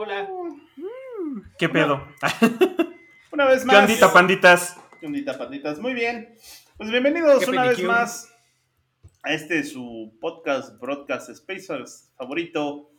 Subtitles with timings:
[0.00, 0.30] Hola.
[1.58, 2.06] ¿Qué pedo?
[3.32, 3.80] Una vez ¿Qué más.
[3.80, 4.76] ondita, panditas?
[5.00, 5.80] ¿Qué ondita, panditas?
[5.80, 6.36] Muy bien.
[6.76, 8.32] Pues bienvenidos ¿Qué una vez más
[9.24, 12.92] a este su podcast, broadcast Spacers favorito,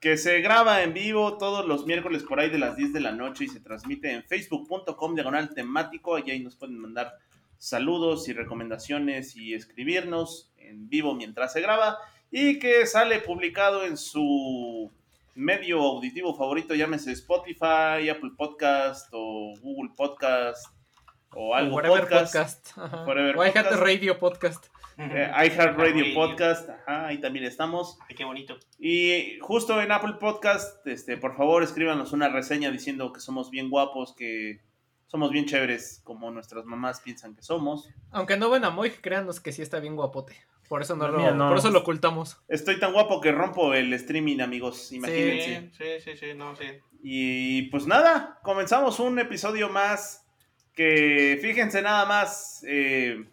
[0.00, 3.12] que se graba en vivo todos los miércoles por ahí de las 10 de la
[3.12, 6.18] noche y se transmite en facebook.com diagonal temático.
[6.18, 7.12] Y ahí nos pueden mandar
[7.58, 11.98] saludos y recomendaciones y escribirnos en vivo mientras se graba.
[12.30, 14.90] Y que sale publicado en su
[15.36, 20.66] medio auditivo favorito, llámese Spotify, Apple Podcast o Google Podcast
[21.34, 22.74] o algo Whatever podcast.
[22.74, 23.06] podcast.
[23.06, 23.82] Whatever o iHeart podcast.
[23.82, 24.66] Radio Podcast.
[24.98, 26.14] Eh, iHeartRadio Radio.
[26.14, 27.98] Podcast, ajá, ahí también estamos.
[28.08, 28.56] Ay, qué bonito.
[28.78, 33.68] Y justo en Apple Podcast, este, por favor, escríbanos una reseña diciendo que somos bien
[33.68, 34.62] guapos, que
[35.06, 37.90] somos bien chéveres, como nuestras mamás piensan que somos.
[38.10, 40.34] Aunque no ven a Moy, créanos que sí está bien guapote.
[40.68, 41.48] Por eso no, No, lo, mira, no.
[41.48, 42.38] por eso lo ocultamos.
[42.48, 45.70] Estoy tan guapo que rompo el streaming, amigos, imagínense.
[45.72, 46.64] Sí, sí, sí, sí, no, sí.
[47.02, 50.26] Y pues nada, comenzamos un episodio más
[50.76, 53.24] que fíjense nada más, eh,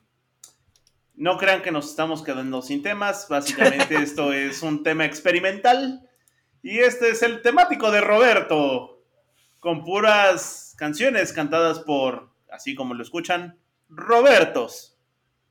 [1.15, 6.09] no crean que nos estamos quedando sin temas, básicamente esto es un tema experimental
[6.63, 9.03] y este es el temático de Roberto,
[9.59, 14.97] con puras canciones cantadas por, así como lo escuchan, Robertos.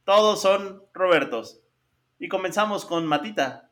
[0.05, 1.62] Todos son Robertos.
[2.23, 3.69] Y comenzamos con Matita.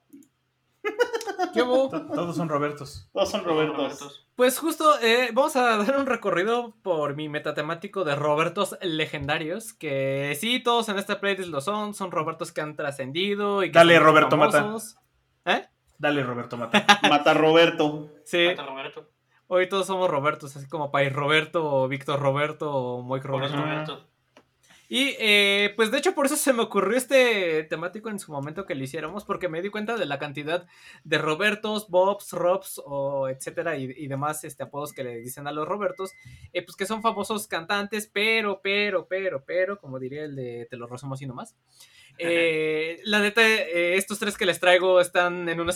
[1.55, 3.09] ¿Qué Todos son Robertos.
[3.13, 4.27] Todos son Robertos.
[4.35, 10.37] Pues justo eh, vamos a dar un recorrido por mi metatemático de Robertos legendarios, que
[10.41, 14.01] sí, todos en esta playlist lo son, son Robertos que han trascendido y que Dale,
[14.01, 14.63] Roberto, mata.
[14.63, 14.99] famosos.
[15.45, 15.69] ¿Eh?
[15.97, 16.85] Dale, Roberto Mata.
[17.09, 18.09] Mata Roberto.
[18.25, 19.11] Sí, Mata Roberto.
[19.47, 23.25] hoy todos somos Robertos, así como País Roberto, o Víctor Roberto, o Moik.
[23.25, 24.10] Roberto.
[24.93, 28.67] Y eh, pues de hecho por eso se me ocurrió este temático en su momento
[28.67, 30.67] que lo hiciéramos, porque me di cuenta de la cantidad
[31.05, 35.69] de Robertos, Bobs, Robs, o etcétera, y, demás este, apodos que le dicen a los
[35.69, 36.11] Robertos,
[36.53, 40.77] eh, pues que son famosos cantantes, pero, pero, pero, pero, como diría el de Te
[40.77, 41.55] lo resumo así nomás.
[42.19, 45.71] Eh, la neta, eh, estos tres que les traigo están en un,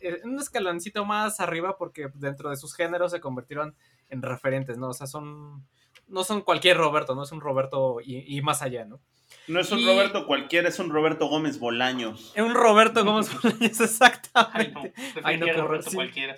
[0.00, 3.76] en un escaloncito más arriba porque dentro de sus géneros se convirtieron
[4.08, 4.88] en referentes, ¿no?
[4.88, 5.64] O sea, son
[6.08, 9.00] no son cualquier Roberto, no es un Roberto y, y más allá, ¿no?
[9.48, 12.32] No es un Y- Roberto cualquiera, es un Roberto Gómez Bolaños.
[12.34, 13.84] Es un Roberto Gómez Bolaños, Ay, no.
[13.84, 14.94] exactamente.
[15.22, 15.96] Ay, no, qué horror, Roberto sí.
[15.96, 16.36] cualquiera.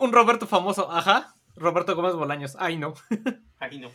[0.00, 1.34] Un Roberto famoso, ajá.
[1.56, 2.94] Roberto Gómez Bolaños, ay no.
[3.58, 3.90] Ay, no.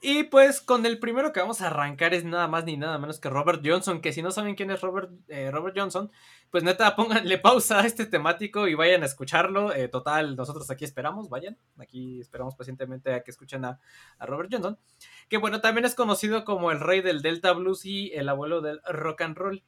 [0.00, 3.18] Y pues con el primero que vamos a arrancar es nada más ni nada menos
[3.18, 6.12] que Robert Johnson, que si no saben quién es Robert, eh, Robert Johnson,
[6.50, 9.74] pues neta pónganle pausa a este temático y vayan a escucharlo.
[9.74, 13.80] Eh, total, nosotros aquí esperamos, vayan, aquí esperamos pacientemente a que escuchen a,
[14.18, 14.78] a Robert Johnson,
[15.28, 18.80] que bueno, también es conocido como el rey del Delta Blues y el abuelo del
[18.88, 19.64] rock and roll.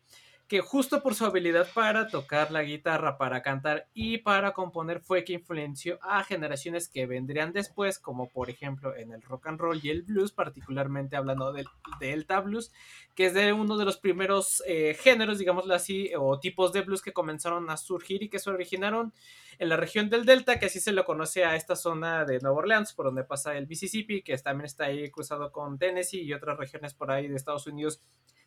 [0.51, 5.23] Que justo por su habilidad para tocar la guitarra, para cantar y para componer fue
[5.23, 9.79] que influenció a generaciones que vendrían después, como por ejemplo en el rock and roll
[9.81, 11.69] y el blues, particularmente hablando del
[12.01, 12.73] Delta Blues,
[13.15, 17.01] que es de uno de los primeros eh, géneros, digámoslo así, o tipos de blues
[17.01, 19.13] que comenzaron a surgir y que se originaron
[19.61, 22.57] en la región del Delta, que así se lo conoce a esta zona de Nueva
[22.57, 26.57] Orleans, por donde pasa el Mississippi, que también está ahí cruzado con Tennessee y otras
[26.57, 28.01] regiones por ahí de Estados Unidos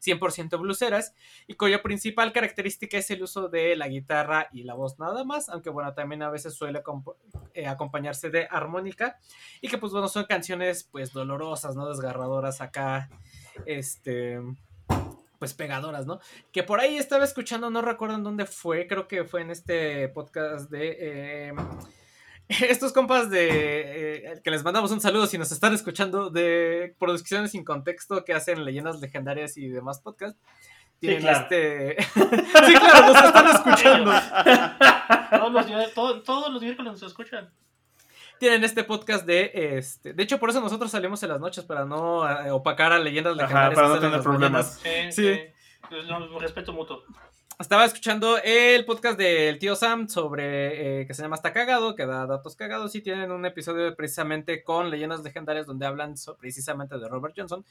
[0.04, 1.14] 100% bluseras,
[1.46, 5.50] y cuya principal característica es el uso de la guitarra y la voz nada más,
[5.50, 6.82] aunque bueno, también a veces suele
[7.54, 9.20] eh, acompañarse de armónica,
[9.62, 11.88] y que pues bueno, son canciones pues dolorosas, ¿no?
[11.88, 13.12] Desgarradoras acá,
[13.68, 14.42] este
[15.44, 16.22] pues pegadoras, ¿no?
[16.54, 20.08] Que por ahí estaba escuchando, no recuerdo en dónde fue, creo que fue en este
[20.08, 20.98] podcast de
[21.50, 21.54] eh,
[22.70, 23.48] estos compas de
[24.32, 28.32] eh, que les mandamos un saludo si nos están escuchando de producciones sin contexto que
[28.34, 30.40] hacen leyendas legendarias y demás podcasts.
[31.02, 31.40] Tienen claro.
[31.42, 32.02] este.
[32.14, 34.12] sí, claro, nos están escuchando.
[35.30, 37.50] Todos los, días- todo- todos los miércoles nos escuchan.
[38.44, 40.12] Tienen este podcast de este.
[40.14, 43.36] De hecho, por eso nosotros salimos en las noches para no eh, opacar a leyendas
[43.36, 43.76] Ajá, legendarias.
[43.76, 44.82] para no tener problemas.
[44.84, 45.14] mañanas.
[45.16, 45.34] Sí, Sí.
[45.36, 45.42] sí.
[45.90, 47.04] Pues, no, respeto mutuo.
[47.58, 52.06] Estaba escuchando el podcast del tío Sam sobre eh, que se llama Está Cagado, que
[52.06, 56.98] da datos cagados y tienen un episodio precisamente con leyendas legendarias donde hablan so- precisamente
[56.98, 57.64] de Robert Johnson.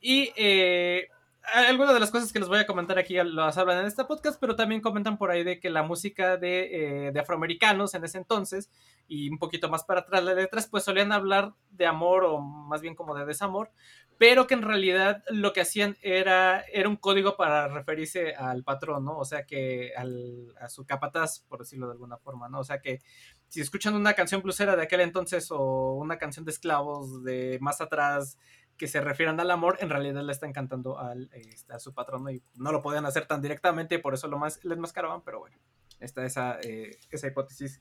[0.00, 1.06] Y eh,
[1.54, 4.38] algunas de las cosas que les voy a comentar aquí las hablan en este podcast,
[4.40, 8.70] pero también comentan por ahí de que la música de, eh, afroamericanos en ese entonces
[9.06, 12.80] y un poquito más para atrás las letras, pues solían hablar de amor o más
[12.80, 13.70] bien como de desamor,
[14.18, 19.04] pero que en realidad lo que hacían era, era un código para referirse al patrón,
[19.04, 19.18] ¿no?
[19.18, 22.60] O sea que al, a su capataz, por decirlo de alguna forma, ¿no?
[22.60, 23.00] O sea que
[23.48, 27.80] si escuchan una canción blusera de aquel entonces o una canción de esclavos de más
[27.80, 28.38] atrás,
[28.76, 32.30] que se refieran al amor, en realidad le están cantando al, este, a su patrono
[32.30, 35.56] y no lo podían hacer tan directamente, por eso lo más les mascaraban, pero bueno,
[36.00, 37.80] está esa, eh, esa hipótesis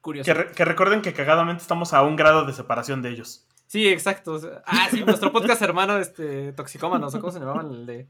[0.00, 0.34] curiosa.
[0.54, 3.46] Que, recuerden que cagadamente estamos a un grado de separación de ellos.
[3.66, 4.40] Sí, exacto.
[4.64, 7.70] Ah, sí, nuestro podcast hermano, este, Toxicómanos, ¿cómo se llamaban?
[7.70, 8.08] El de,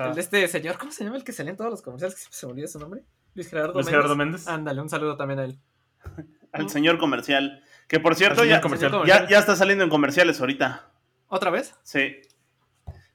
[0.00, 2.16] El de este señor, ¿cómo se llama el que sale en todos los comerciales?
[2.16, 3.02] Que se me olvidó su nombre.
[3.34, 4.48] Luis Gerardo Luis Gerardo Méndez.
[4.48, 5.58] Ándale, un saludo también a él.
[6.52, 7.62] Al señor comercial.
[7.86, 8.62] Que por cierto, ya,
[9.06, 10.90] ya, ya está saliendo en comerciales ahorita.
[11.28, 11.74] ¿Otra vez?
[11.82, 12.16] Sí.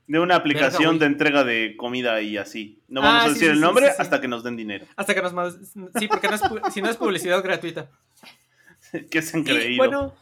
[0.08, 2.82] De una aplicación de entrega de comida y así.
[2.90, 4.02] No vamos Ah, a decir sí, el nombre sí, sí.
[4.02, 4.86] hasta que nos den dinero.
[4.98, 5.56] Hasta que nos más.
[5.98, 6.42] Sí, porque no es
[6.74, 7.90] si no es publicidad gratuita.
[9.10, 9.78] que es Y increíble.
[9.78, 10.14] bueno,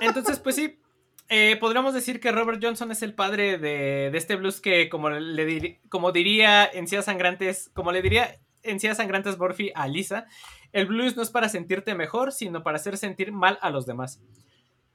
[0.00, 0.80] entonces, pues sí.
[1.28, 5.10] eh, podríamos decir que Robert Johnson es el padre de, de este blues que, como
[5.10, 8.34] le diri- como diría Encías Sangrantes, como le diría
[8.64, 10.26] Encías Sangrantes Murphy a Lisa,
[10.72, 14.20] el blues no es para sentirte mejor, sino para hacer sentir mal a los demás.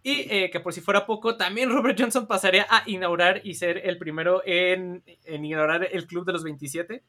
[0.02, 3.78] Y eh, que por si fuera poco, también Robert Johnson pasaría a inaugurar y ser
[3.86, 7.04] el primero en, en inaugurar el Club de los 27,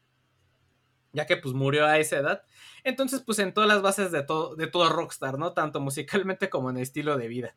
[1.13, 2.43] ya que pues murió a esa edad.
[2.83, 5.53] Entonces, pues en todas las bases de todo, de todo rockstar, ¿no?
[5.53, 7.55] Tanto musicalmente como en estilo de vida.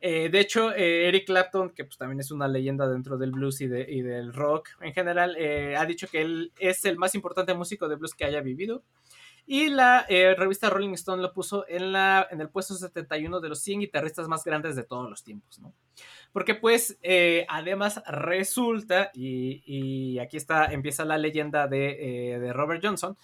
[0.00, 3.62] Eh, de hecho, eh, Eric Clapton, que pues también es una leyenda dentro del blues
[3.62, 5.36] y, de, y del rock en general,
[5.76, 8.82] ha dicho que él es el más importante músico de blues que haya vivido.
[9.48, 13.48] Y la eh, revista Rolling Stone lo puso en, la, en el puesto 71 de
[13.48, 15.72] los 100 guitarristas más grandes de todos los tiempos, ¿no?
[16.32, 22.52] Porque pues eh, además resulta, y, y, aquí está, empieza la leyenda de, eh, de
[22.52, 23.16] Robert Johnson,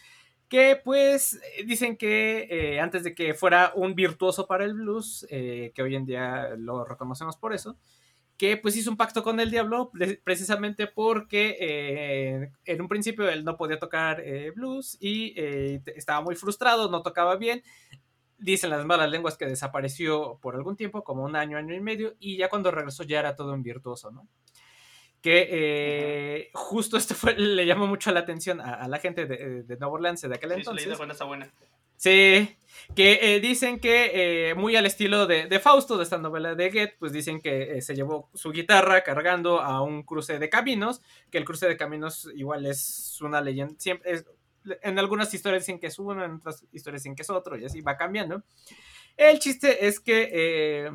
[0.48, 5.96] que pues dicen que antes de que fuera un virtuoso para el blues, que hoy
[5.96, 7.78] en día lo reconocemos por eso,
[8.42, 13.28] que pues hizo un pacto con el diablo pre precisamente porque eh, en un principio
[13.28, 17.62] él no podía tocar eh, blues y eh, estaba muy frustrado, no tocaba bien.
[18.38, 22.16] Dicen las malas lenguas que desapareció por algún tiempo, como un año, año y medio,
[22.18, 24.26] y ya cuando regresó ya era todo un virtuoso, ¿no?
[25.20, 29.62] que eh, justo esto fue, le llamó mucho la atención a, a la gente de,
[29.62, 30.84] de, Nueva Orleans de aquel Sí, entonces.
[30.84, 31.48] leída, buena, está buena.
[31.96, 32.56] Sí,
[32.94, 36.70] que eh, dicen que eh, muy al estilo de, de, Fausto, de esta novela de
[36.70, 41.00] Goethe, pues dicen que eh, se llevó su guitarra cargando a un cruce de caminos,
[41.30, 44.26] que el cruce de caminos igual es una leyenda, siempre es,
[44.82, 47.64] en algunas historias dicen que es uno, en otras historias dicen que es otro, y
[47.64, 48.42] así va cambiando.
[49.16, 50.90] El chiste es que eh,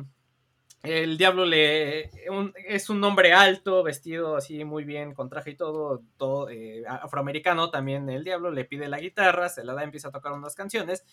[0.82, 5.56] el diablo le un, es un hombre alto, vestido así muy bien, con traje y
[5.56, 10.08] todo, todo eh, afroamericano también el diablo, le pide la guitarra, se la da, empieza
[10.08, 11.04] a tocar unas canciones,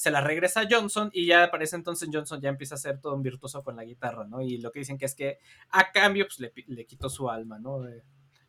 [0.00, 3.02] se la regresa a Johnson y ya para ese entonces Johnson ya empieza a ser
[3.02, 4.40] todo un virtuoso con la guitarra, ¿no?
[4.40, 7.58] Y lo que dicen que es que a cambio pues le, le quitó su alma,
[7.58, 7.82] ¿no?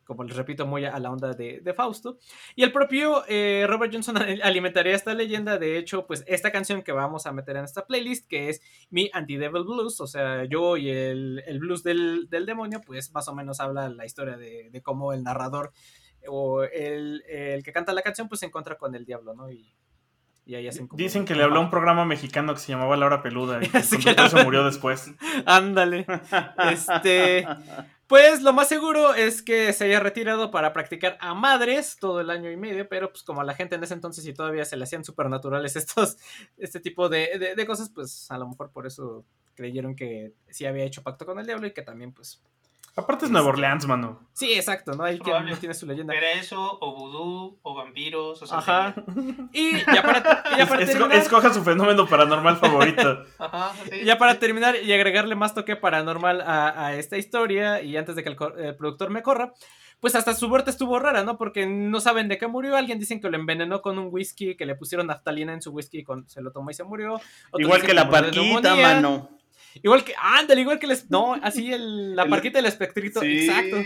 [0.02, 2.16] Como les repito, muy a la onda de, Fausto.
[2.56, 5.58] Y el propio eh, Robert Johnson alimentaría esta leyenda.
[5.58, 9.10] De hecho, pues esta canción que vamos a meter en esta playlist, que es Mi
[9.12, 13.34] Anti-Devil Blues, o sea, yo y el, el blues del, del, demonio, pues más o
[13.34, 15.74] menos habla la historia de, de cómo el narrador
[16.26, 19.50] o el, el, que canta la canción, pues se encuentra con el diablo, ¿no?
[19.50, 19.74] Y,
[20.44, 20.98] y ahí hacen como...
[20.98, 23.68] Dicen que le habló a un programa mexicano que se llamaba La Hora Peluda y
[23.68, 25.12] que que se murió después.
[25.46, 26.06] Ándale.
[26.70, 27.46] Este.
[28.08, 32.28] Pues lo más seguro es que se haya retirado para practicar a madres todo el
[32.28, 34.76] año y medio, pero pues como a la gente en ese entonces y todavía se
[34.76, 36.18] le hacían supernaturales estos,
[36.58, 40.66] este tipo de, de, de, cosas, pues a lo mejor por eso creyeron que sí
[40.66, 42.42] había hecho pacto con el diablo y que también pues...
[42.94, 44.20] Aparte es Nueva Orleans, mano.
[44.34, 45.04] Sí, exacto, ¿no?
[45.04, 46.14] Ahí que no tiene su leyenda.
[46.14, 48.94] Era eso, o vudú, o vampiros, o sea, Ajá.
[49.52, 51.16] Y ya para, ya para es, terminar...
[51.16, 53.24] Escoja su fenómeno paranormal favorito.
[53.38, 54.04] Ajá, sí.
[54.04, 58.22] Ya para terminar y agregarle más toque paranormal a, a esta historia, y antes de
[58.22, 59.54] que el, el, productor me corra,
[60.00, 61.38] pues hasta su muerte estuvo rara, ¿no?
[61.38, 62.76] Porque no saben de qué murió.
[62.76, 66.00] Alguien dicen que lo envenenó con un whisky, que le pusieron naftalina en su whisky
[66.00, 67.14] y con, se lo tomó y se murió.
[67.14, 69.30] Otros igual que, que la parquita, mano.
[69.82, 73.46] Igual que, ándale, igual que les, no, así el, la parquita del espectrito, sí.
[73.46, 73.76] exacto.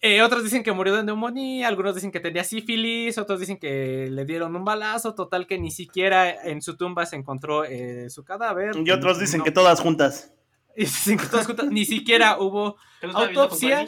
[0.00, 4.08] Eh, otros dicen que murió de neumonía, algunos dicen que tenía sífilis, otros dicen que
[4.08, 8.24] le dieron un balazo, total que ni siquiera en su tumba se encontró eh, su
[8.24, 8.76] cadáver.
[8.84, 9.44] Y otros dicen no.
[9.44, 10.32] que todas juntas.
[10.76, 12.76] Y dicen que todas juntas, ni siquiera hubo
[13.12, 13.84] autopsia.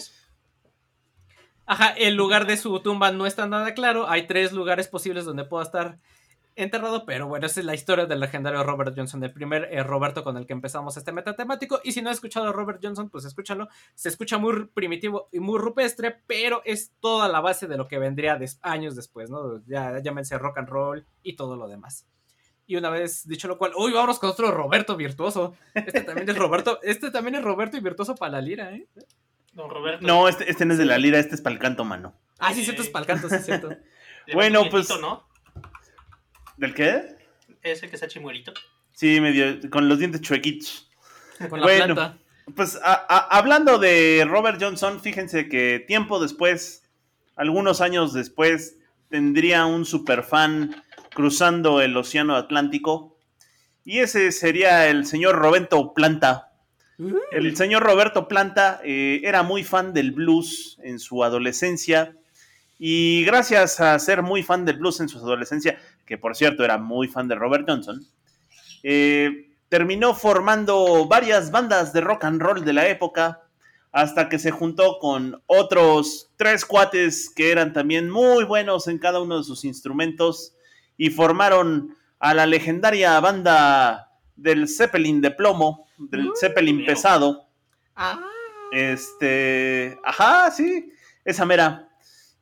[1.65, 4.11] Ajá, el lugar de su tumba no está nada claro.
[4.11, 6.01] Hay tres lugares posibles donde pueda estar
[6.57, 10.23] enterrado, pero bueno, esa es la historia del legendario Robert Johnson, el primer eh, Roberto
[10.25, 11.80] con el que empezamos este metatemático.
[11.85, 13.69] Y si no has escuchado a Robert Johnson, pues escúchalo.
[13.95, 17.99] Se escucha muy primitivo y muy rupestre, pero es toda la base de lo que
[17.99, 19.62] vendría des- años después, ¿no?
[19.66, 22.07] Ya llámense rock and roll y todo lo demás.
[22.66, 25.54] Y una vez dicho lo cual, uy, vámonos con otro Roberto virtuoso.
[25.75, 28.87] Este también es Roberto, este también es Roberto y virtuoso para la lira, ¿eh?
[29.52, 30.07] Don Roberto.
[30.07, 32.14] No, este, este no es de la lira, este es para el canto, mano.
[32.38, 33.71] Ah, sí, cierto, es para el canto, sí, es cierto.
[34.33, 35.25] Bueno, pues- ¿no?
[36.61, 37.17] ¿Del qué?
[37.62, 38.52] Ese que está chimuelito.
[38.93, 40.90] Sí, medio, con los dientes chuequitos.
[41.49, 41.95] Con la Bueno.
[41.95, 42.19] planta.
[42.55, 46.83] Pues a- a- hablando de Robert Johnson, fíjense que tiempo después,
[47.35, 48.76] algunos años después,
[49.09, 50.83] tendría un superfan
[51.14, 53.17] cruzando el océano Atlántico.
[53.85, 56.49] Y ese sería el señor Roberto Planta.
[57.33, 62.14] El señor Roberto Planta eh, era muy fan del blues en su adolescencia.
[62.79, 65.79] Y gracias a ser muy fan del blues en su adolescencia,
[66.11, 68.05] que por cierto era muy fan de Robert Johnson,
[68.83, 73.43] eh, terminó formando varias bandas de rock and roll de la época,
[73.93, 79.21] hasta que se juntó con otros tres cuates que eran también muy buenos en cada
[79.21, 80.52] uno de sus instrumentos
[80.97, 86.87] y formaron a la legendaria banda del Zeppelin de plomo, del Zeppelin Meo.
[86.87, 87.47] pesado.
[87.95, 88.21] Ah.
[88.73, 90.93] Este, ajá, sí,
[91.25, 91.88] esa mera.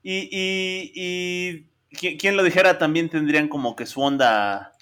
[0.02, 4.72] Y, y, y qui- quien lo dijera también tendrían como que su onda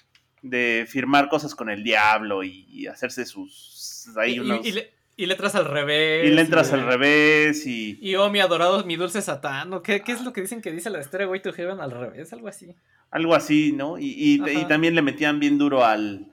[0.41, 4.91] de firmar cosas con el diablo y, y hacerse sus ahí Y, unos- y le-
[5.19, 6.29] y letras al revés.
[6.29, 9.73] y le entras y- al revés y Y oh, mi adorado, mi dulce satán.
[9.73, 11.91] ¿o ¿Qué, ¿Qué es lo que dicen que dice la historia Way to Heaven al
[11.91, 12.31] revés?
[12.33, 12.75] Algo así.
[13.09, 13.97] algo así, ¿no?
[13.97, 16.27] Y, y- también le metían bien duro al,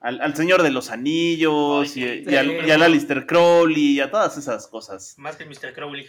[0.00, 4.10] al, al Señor de los Anillos Ay, y, al, y al Alistair Crowley y a
[4.10, 5.14] todas esas cosas.
[5.18, 5.72] Más que Mr.
[5.74, 6.06] Crowley.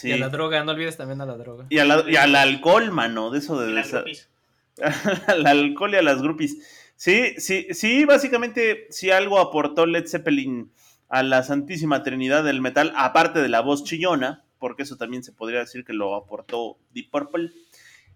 [0.00, 0.08] Sí.
[0.08, 1.66] Y a la droga, no olvides también a la droga.
[1.68, 3.92] Y, a la- y al alcohol, mano, de eso de Y las
[5.28, 6.56] al alcohol y a las groupies.
[6.96, 10.70] Sí, sí, sí, básicamente, si algo aportó Led Zeppelin
[11.08, 15.32] a la Santísima Trinidad del metal, aparte de la voz chillona, porque eso también se
[15.32, 17.50] podría decir que lo aportó Deep Purple,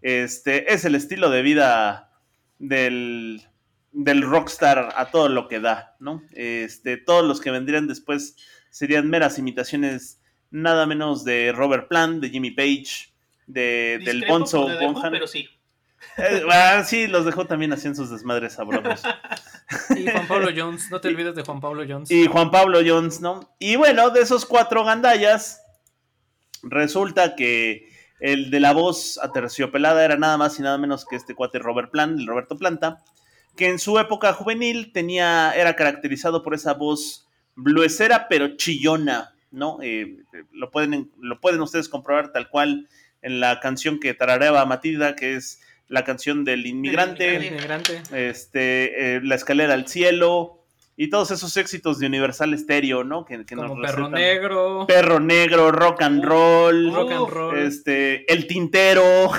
[0.03, 2.11] este, es el estilo de vida
[2.59, 3.43] del,
[3.93, 6.23] del rockstar a todo lo que da, ¿no?
[6.33, 8.37] Este, todos los que vendrían después
[8.71, 10.21] serían meras imitaciones
[10.55, 13.13] nada menos de Robert Plant, de Jimmy Page,
[13.47, 15.13] de, del Bonzo Who, Bonham.
[15.13, 15.49] Pero sí.
[16.17, 19.03] Eh, ah, sí, los dejó también haciendo sus desmadres sabrosos.
[19.97, 22.11] Y Juan Pablo Jones, no te olvides de Juan Pablo Jones.
[22.11, 23.55] Y Juan Pablo Jones, ¿no?
[23.59, 25.63] Y bueno, de esos cuatro gandallas,
[26.63, 27.89] resulta que
[28.21, 31.91] el de la voz aterciopelada era nada más y nada menos que este cuate Robert
[31.91, 33.03] Plant, el Roberto Planta,
[33.57, 39.79] que en su época juvenil tenía, era caracterizado por esa voz bluesera pero chillona, ¿no?
[39.83, 40.19] Eh,
[40.53, 42.89] lo, pueden, lo pueden ustedes comprobar tal cual
[43.23, 47.37] en la canción que tarareaba Matilda, que es la canción del inmigrante.
[47.37, 48.03] El inmigrante.
[48.13, 50.61] este, eh, La escalera al cielo
[50.97, 53.25] y todos esos éxitos de Universal Stereo, ¿no?
[53.25, 54.13] Que, que Como nos perro recetan.
[54.13, 54.87] negro.
[54.87, 57.59] Perro negro, rock and roll, rock and roll.
[57.59, 59.31] este, El Tintero,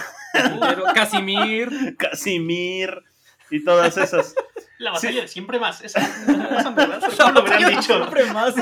[0.94, 1.96] Casimir.
[1.98, 3.02] Casimir
[3.50, 4.36] y todas esas.
[4.78, 5.22] La batalla Sí.
[5.22, 5.82] de siempre más.
[5.82, 7.82] Esa, esa verdad, ¿cómo lo hubieran dicho?
[7.96, 8.54] Siempre más.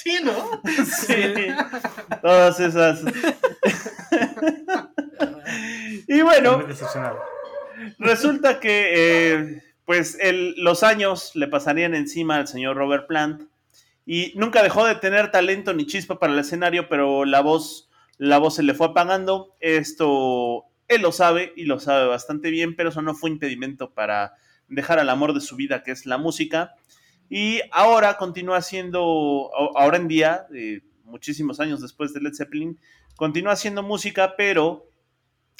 [0.00, 0.60] Así, ¿no?
[0.84, 1.46] Sí,
[2.22, 3.00] todas esas.
[6.08, 6.58] y bueno.
[7.98, 13.42] Resulta que, eh, pues, el- los años le pasarían encima al señor Robert Plant
[14.06, 17.88] y nunca dejó de tener talento ni chispa para el escenario, pero la voz,
[18.18, 19.54] la voz se le fue apagando.
[19.60, 24.34] Esto él lo sabe y lo sabe bastante bien, pero eso no fue impedimento para
[24.68, 26.74] dejar al amor de su vida, que es la música.
[27.30, 32.78] Y ahora continúa siendo, ahora en día, eh, muchísimos años después de Led Zeppelin,
[33.16, 34.90] continúa haciendo música, pero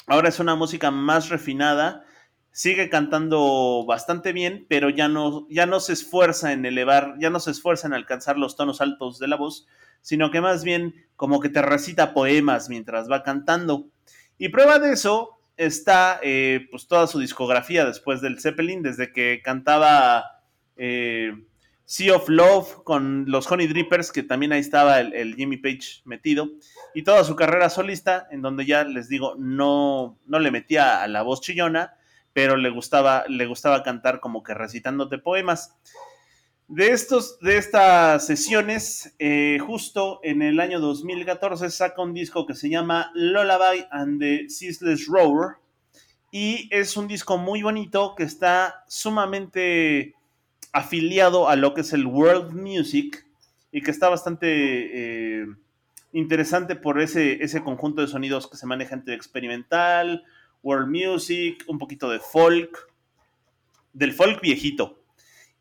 [0.05, 2.05] ahora es una música más refinada
[2.51, 7.39] sigue cantando bastante bien, pero ya no, ya no se esfuerza en elevar, ya no
[7.39, 9.67] se esfuerza en alcanzar los tonos altos de la voz,
[10.01, 13.87] sino que más bien como que te recita poemas mientras va cantando.
[14.37, 19.41] Y prueba de eso está eh, pues toda su discografía después del Zeppelin, desde que
[19.43, 20.25] cantaba
[20.75, 21.45] eh,
[21.91, 26.47] Sea of Love con los Honey Drippers, que también ahí estaba el, Jimmy Page metido,
[26.95, 31.09] y toda su carrera solista, en donde ya les digo, no, no le metía a
[31.09, 31.95] la voz chillona,
[32.31, 35.75] pero le gustaba, le gustaba cantar como que recitándote poemas.
[36.69, 42.55] De, estos, de estas sesiones, eh, justo en el año 2014 saca un disco que
[42.55, 45.57] se llama Lullaby and the Ceaseless Roar.
[46.31, 50.15] Y es un disco muy bonito que está sumamente
[50.73, 53.25] afiliado a lo que es el world music
[53.71, 54.47] y que está bastante
[55.41, 55.45] eh,
[56.13, 60.23] interesante por ese, ese conjunto de sonidos que se maneja entre experimental,
[60.63, 62.89] world music, un poquito de folk,
[63.93, 64.99] del folk viejito.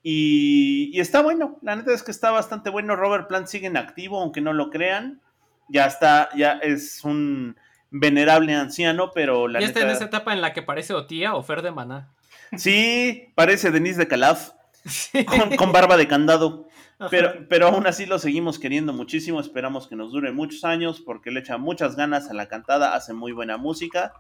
[0.03, 2.97] Y, y está bueno, la neta es que está bastante bueno.
[2.97, 5.21] Robert Plant sigue en activo, aunque no lo crean.
[5.69, 7.57] Ya está, ya es un
[7.91, 9.81] venerable anciano, pero la ya neta...
[9.81, 12.09] está en esa etapa en la que parece o tía o Fer de Maná.
[12.57, 14.53] Sí, parece Denise de Calaf,
[14.85, 15.25] Sí.
[15.25, 16.69] con, con barba de candado.
[17.11, 19.41] Pero, pero aún así lo seguimos queriendo muchísimo.
[19.41, 23.15] Esperamos que nos dure muchos años porque le echa muchas ganas a la cantada, hace
[23.15, 24.13] muy buena música.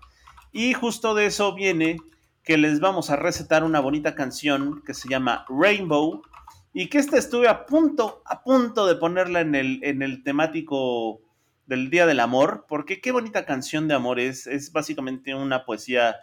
[0.50, 1.99] Y justo de eso viene
[2.43, 6.23] que les vamos a recetar una bonita canción que se llama Rainbow.
[6.73, 11.21] Y que esta estuve a punto, a punto de ponerla en el, en el temático
[11.67, 12.64] del Día del Amor.
[12.67, 14.47] Porque qué bonita canción de amor es.
[14.47, 16.17] Es básicamente una poesía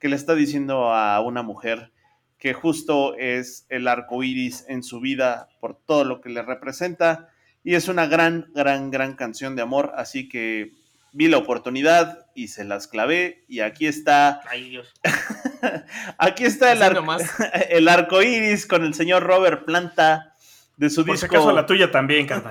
[0.00, 1.92] que le está diciendo a una mujer
[2.40, 7.28] que justo es el arco iris en su vida por todo lo que le representa.
[7.62, 9.92] Y es una gran, gran, gran canción de amor.
[9.94, 10.72] Así que
[11.12, 13.44] vi la oportunidad y se las clavé.
[13.46, 14.92] Y aquí está, Ay, Dios.
[16.18, 17.30] aquí está el, arco, nomás.
[17.68, 20.34] el arco iris con el señor Robert Planta
[20.78, 21.36] de su Por si disco.
[21.36, 22.48] acaso la tuya también, canta.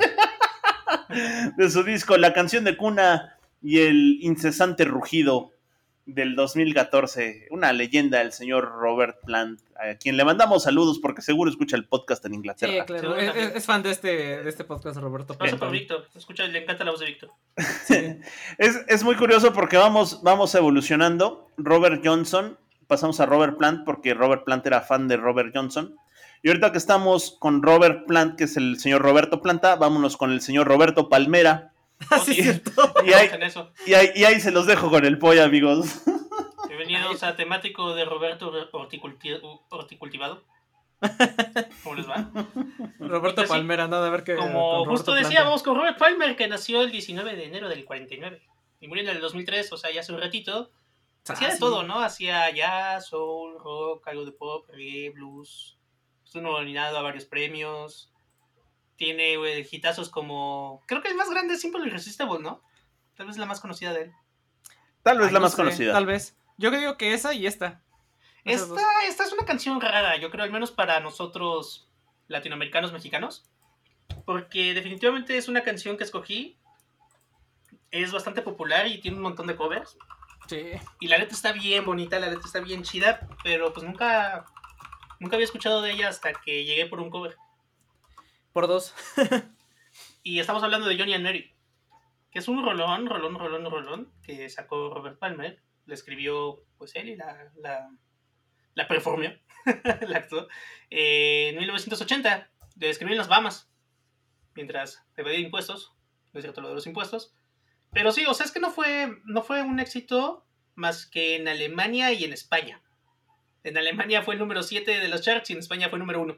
[1.58, 5.52] de su disco, la canción de cuna y el incesante rugido
[6.14, 7.48] del 2014.
[7.52, 11.86] Una leyenda, el señor Robert Plant, a quien le mandamos saludos porque seguro escucha el
[11.86, 12.86] podcast en Sí, Inglaterra.
[12.86, 13.02] claro.
[13.02, 13.48] Seguro Es, también.
[13.50, 14.08] es- es fan de este,
[14.44, 15.38] de este podcast, Roberto.
[15.38, 15.72] Pasa por.
[15.72, 16.08] Víctor.
[16.16, 17.32] Escucha, le encanta la voz de Víctor.
[18.58, 21.48] Es, es muy curioso porque vamos, vamos evolucionando.
[21.58, 25.96] Robert Johnson, pasamos a Robert Plant porque Robert Plant era fan de Robert Johnson.
[26.42, 30.32] Y ahorita que estamos con Robert Plant, que es el señor Roberto Planta, vámonos con
[30.32, 31.69] el señor Roberto Palmera.
[32.10, 32.72] Ah, sí, Y- cierto.
[33.06, 33.30] Y ahí,
[33.86, 36.02] y ahí- y ahí se los dejo con el pollo, amigos.
[36.68, 39.40] Bienvenidos a temático de Roberto Horticulti-
[39.70, 40.44] Horticultivado.
[41.84, 42.30] ¿Cómo les va?
[43.00, 44.36] Roberto Palmera, nada a ver que.
[44.36, 45.28] Como justo Planta.
[45.28, 48.42] decíamos con Robert Palmer, que nació el 19 de enero del 49
[48.82, 50.72] y murió en el 2003, o sea, ya hace un ratito.
[51.28, 51.60] Hacía Ah, de sí.
[51.62, 52.00] todo, ¿no?
[52.02, 55.78] Hacía jazz, soul, rock, algo de pop, reggae, blues.
[56.26, 58.12] Estuvo nominado a varios premios.
[59.00, 60.84] Tiene güey, hitazos como.
[60.86, 62.62] Creo que el más grande es Simple Irresistible, ¿no?
[63.16, 64.14] Tal vez la más conocida de él.
[65.04, 65.94] Tal vez Ay, la no más sé, conocida.
[65.94, 66.36] Tal vez.
[66.58, 67.82] Yo digo que esa y esta.
[68.44, 71.90] Esta, esta es una canción rara, yo creo, al menos para nosotros
[72.28, 73.46] latinoamericanos mexicanos.
[74.26, 76.58] Porque definitivamente es una canción que escogí.
[77.92, 79.98] Es bastante popular y tiene un montón de covers.
[80.50, 80.72] Sí.
[81.00, 84.44] Y la letra está bien bonita, la letra está bien chida, pero pues nunca,
[85.22, 87.38] nunca había escuchado de ella hasta que llegué por un cover.
[88.54, 88.94] Por dos.
[90.22, 91.56] Y estamos hablando de Johnny and Mary,
[92.30, 95.62] que es un rolón, rolón, rolón, rolón, que sacó Robert Palmer.
[95.86, 97.90] Le escribió pues él y la, la,
[98.76, 99.32] la performió,
[100.08, 100.48] la actuó,
[100.90, 102.52] eh, en 1980.
[102.76, 103.72] Le escribió en las Bahamas,
[104.56, 105.96] mientras evadía impuestos,
[106.34, 107.34] no es cierto lo de los impuestos.
[107.92, 111.48] Pero sí, o sea, es que no fue, no fue un éxito más que en
[111.48, 112.84] Alemania y en España.
[113.64, 116.22] En Alemania fue el número 7 de los charts y en España fue el número
[116.22, 116.38] 1.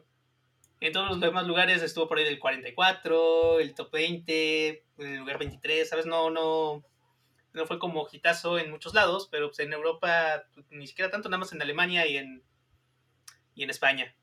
[0.82, 5.38] En todos los demás lugares estuvo por ahí del 44, el top 20, el lugar
[5.38, 6.08] 23, ¿sabes?
[6.08, 6.84] No, no,
[7.54, 11.38] no fue como hitazo en muchos lados, pero pues en Europa ni siquiera tanto, nada
[11.38, 12.42] más en Alemania y en,
[13.54, 14.16] y en España.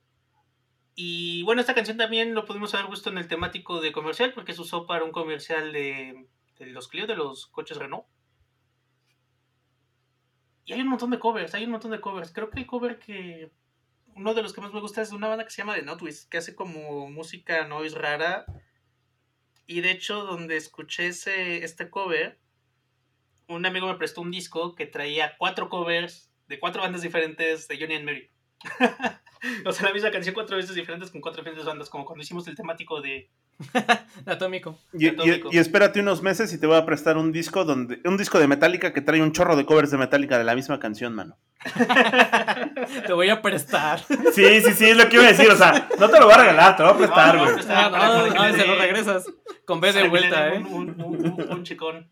[0.96, 4.52] Y bueno, esta canción también lo pudimos haber visto en el temático de comercial, porque
[4.52, 6.26] se usó para un comercial de,
[6.58, 8.04] de los Clio, de los coches Renault.
[10.64, 12.32] Y hay un montón de covers, hay un montón de covers.
[12.32, 13.52] Creo que el cover que
[14.18, 16.28] uno de los que más me gusta es una banda que se llama The Notwist,
[16.28, 18.44] que hace como música noise rara.
[19.66, 22.38] Y de hecho, donde escuché ese, este cover,
[23.46, 27.78] un amigo me prestó un disco que traía cuatro covers de cuatro bandas diferentes de
[27.78, 28.30] Johnny and Mary.
[29.64, 32.46] o sea, la misma canción cuatro veces diferentes con cuatro diferentes bandas, como cuando hicimos
[32.48, 33.30] el temático de...
[34.26, 34.78] Atómico.
[34.92, 35.48] Y, Atómico.
[35.52, 38.46] y espérate unos meses y te voy a prestar un disco donde un disco de
[38.46, 41.36] Metallica que trae un chorro de covers de Metallica de la misma canción, mano.
[43.06, 44.00] Te voy a prestar.
[44.32, 45.50] Sí, sí, sí, es lo que iba a decir.
[45.50, 47.50] O sea, no te lo voy a regalar, te lo voy a prestar, No, no,
[47.50, 48.30] güey.
[48.30, 49.26] no, no, le se lo regresas.
[49.64, 50.58] Con B de vuelta, ¿eh?
[50.58, 50.66] Un,
[51.00, 52.10] un, un, un chicón,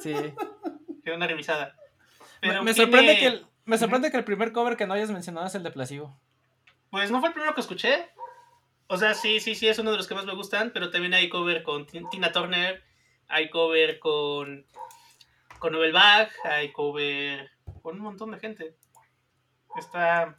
[0.00, 0.14] Sí.
[1.04, 1.74] que una revisada.
[2.42, 4.94] Me, Pero me tiene- sorprende que el, me sorprende que el primer cover que no
[4.94, 6.20] hayas mencionado es el de Placebo.
[6.90, 8.08] Pues no fue el primero que escuché.
[8.92, 11.14] O sea, sí, sí, sí, es uno de los que más me gustan, pero también
[11.14, 12.82] hay cover con Ti- Tina Turner,
[13.28, 14.66] hay cover con,
[15.60, 18.74] con Noel Bach, hay cover con un montón de gente.
[19.78, 20.36] Está,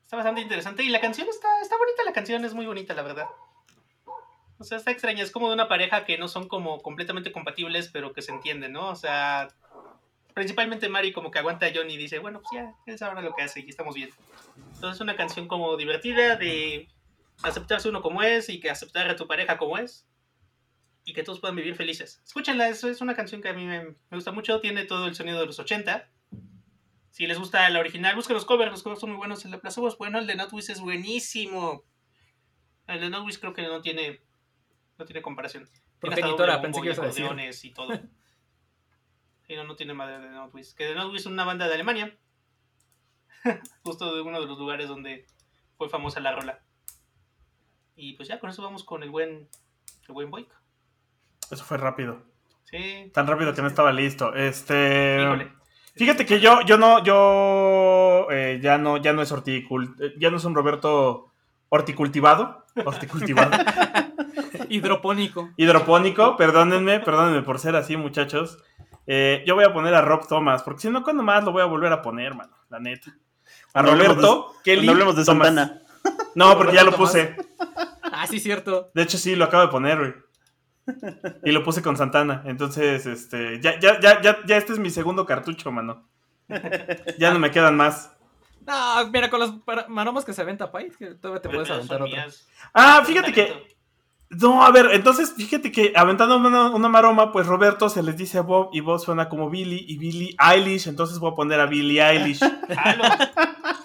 [0.00, 3.02] está bastante interesante y la canción está, está bonita, la canción es muy bonita, la
[3.02, 3.26] verdad.
[4.58, 7.90] O sea, está extraña, es como de una pareja que no son como completamente compatibles,
[7.92, 8.88] pero que se entienden, ¿no?
[8.88, 9.48] O sea,
[10.32, 13.34] principalmente Mari como que aguanta a Johnny y dice, bueno, pues ya, él sabrá lo
[13.34, 14.08] que hace y estamos bien.
[14.56, 16.88] Entonces es una canción como divertida de
[17.42, 20.06] aceptarse uno como es y que aceptar a tu pareja como es
[21.04, 22.20] y que todos puedan vivir felices.
[22.24, 25.14] Escúchenla, es, es una canción que a mí me, me gusta mucho, tiene todo el
[25.14, 26.10] sonido de los 80,
[27.10, 29.44] Si les gusta la original, busquen los covers, los covers son muy buenos.
[29.44, 31.84] El de Placebo es bueno, el de Notwish es buenísimo.
[32.86, 34.20] El de Notwish creo que no tiene,
[34.98, 35.68] no tiene comparación.
[36.00, 37.24] Progenitora, pensé que y ibas a decir.
[37.24, 37.88] acordeones y todo.
[39.46, 40.74] Sí, no, no tiene madre de Notwish.
[40.74, 42.18] Que de Notwish es una banda de Alemania.
[43.84, 45.24] Justo de uno de los lugares donde
[45.78, 46.65] fue famosa la rola.
[47.96, 49.48] Y pues ya con eso vamos con el buen,
[50.08, 50.48] el buen Boyk.
[51.50, 52.22] Eso fue rápido.
[52.64, 53.10] Sí.
[53.14, 54.34] Tan rápido que no estaba listo.
[54.34, 55.18] Este.
[55.22, 55.52] Híjole.
[55.94, 60.30] Fíjate que yo, yo no, yo eh, ya no, ya no es horticul, eh, ya
[60.30, 61.32] no es un Roberto
[61.70, 63.50] horticultivado, horticultivado,
[64.68, 65.50] Hidropónico.
[65.56, 68.58] hidropónico, perdónenme, perdónenme por ser así, muchachos.
[69.06, 71.62] Eh, yo voy a poner a Rob Thomas, porque si no, cuando más lo voy
[71.62, 73.10] a volver a poner, mano, la neta.
[73.72, 75.72] A Cuando hablemos Roberto, de- Kelly, Cuando hablemos de Thomas.
[76.34, 77.36] No, porque ya lo puse.
[78.18, 78.90] Ah, sí, cierto.
[78.94, 80.14] De hecho, sí, lo acabo de poner, güey.
[81.44, 82.42] Y lo puse con Santana.
[82.46, 86.08] Entonces, este, ya, ya, ya, ya, ya este es mi segundo cartucho, mano.
[87.18, 88.16] Ya no me quedan más.
[88.66, 89.54] No, mira, con los
[89.88, 92.16] maromas que se aventa Pais, que todavía te puedes aventar otro.
[92.72, 93.76] Ah, fíjate que.
[94.28, 98.38] No, a ver, entonces fíjate que aventando una, una maroma, pues Roberto se les dice
[98.38, 101.66] a Bob y Bob suena como Billy y Billy Eilish, entonces voy a poner a
[101.66, 102.40] Billy Eilish.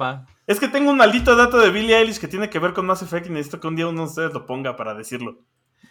[0.00, 0.26] Va.
[0.46, 3.02] es que tengo un maldito dato de Billy Eilish que tiene que ver con Mass
[3.02, 5.38] Effect y necesito que un día uno de ustedes lo ponga para decirlo.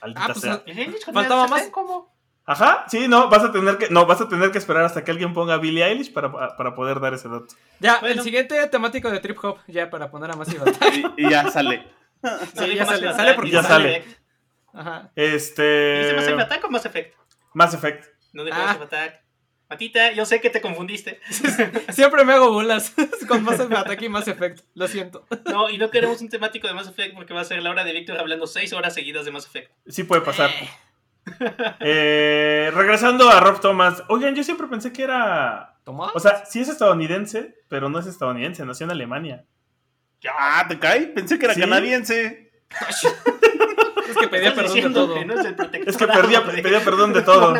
[0.01, 0.63] Maldita Ah, pues, sea.
[0.65, 1.67] ¿El English con Faltaba el más.
[1.69, 2.13] ¿Cómo?
[2.47, 5.09] Ajá, sí, no, vas a tener que, no, vas a tener que esperar hasta que
[5.09, 7.47] alguien ponga Billy Eilish para, para poder dar ese dato.
[7.79, 8.15] Ya, Bueno.
[8.15, 10.61] el siguiente temático de Trip Hop, ya para poner a Massive
[11.17, 11.87] Y, y ya sale.
[12.53, 13.97] Sí, ya sale, sale porque ya sale.
[13.97, 14.19] Effect.
[14.73, 15.11] Ajá.
[15.15, 15.99] Este.
[16.03, 17.15] ¿Dice Mass Effect Attack o Mass Effect?
[17.53, 18.05] Mass Effect.
[18.33, 18.65] No dijo Ah.
[18.65, 19.24] Mass Effect Attack.
[19.69, 21.19] Matita, yo sé que te confundiste.
[21.89, 22.93] Siempre me hago bolas
[23.27, 24.59] con Massive Attack y Mass Effect.
[24.75, 25.25] Lo siento.
[25.45, 27.83] No, y no queremos un temático de Mass Effect porque va a ser la hora
[27.83, 29.71] de Víctor hablando seis horas seguidas de Mass Effect.
[29.87, 30.51] Sí puede pasar.
[31.79, 34.03] Eh, regresando a Rob Thomas.
[34.09, 35.77] Oigan, yo siempre pensé que era.
[35.83, 36.11] ¿Tomás?
[36.15, 39.45] O sea, sí es estadounidense, pero no es estadounidense, nació en Alemania.
[40.27, 41.01] Ah, ¿te cae?
[41.07, 41.59] Pensé que era ¿Sí?
[41.61, 42.51] canadiense.
[44.09, 45.13] es que pedía ¿Estás perdón de todo.
[45.15, 47.53] que no es el protectorado Es que perdía- pedía perdón de todo.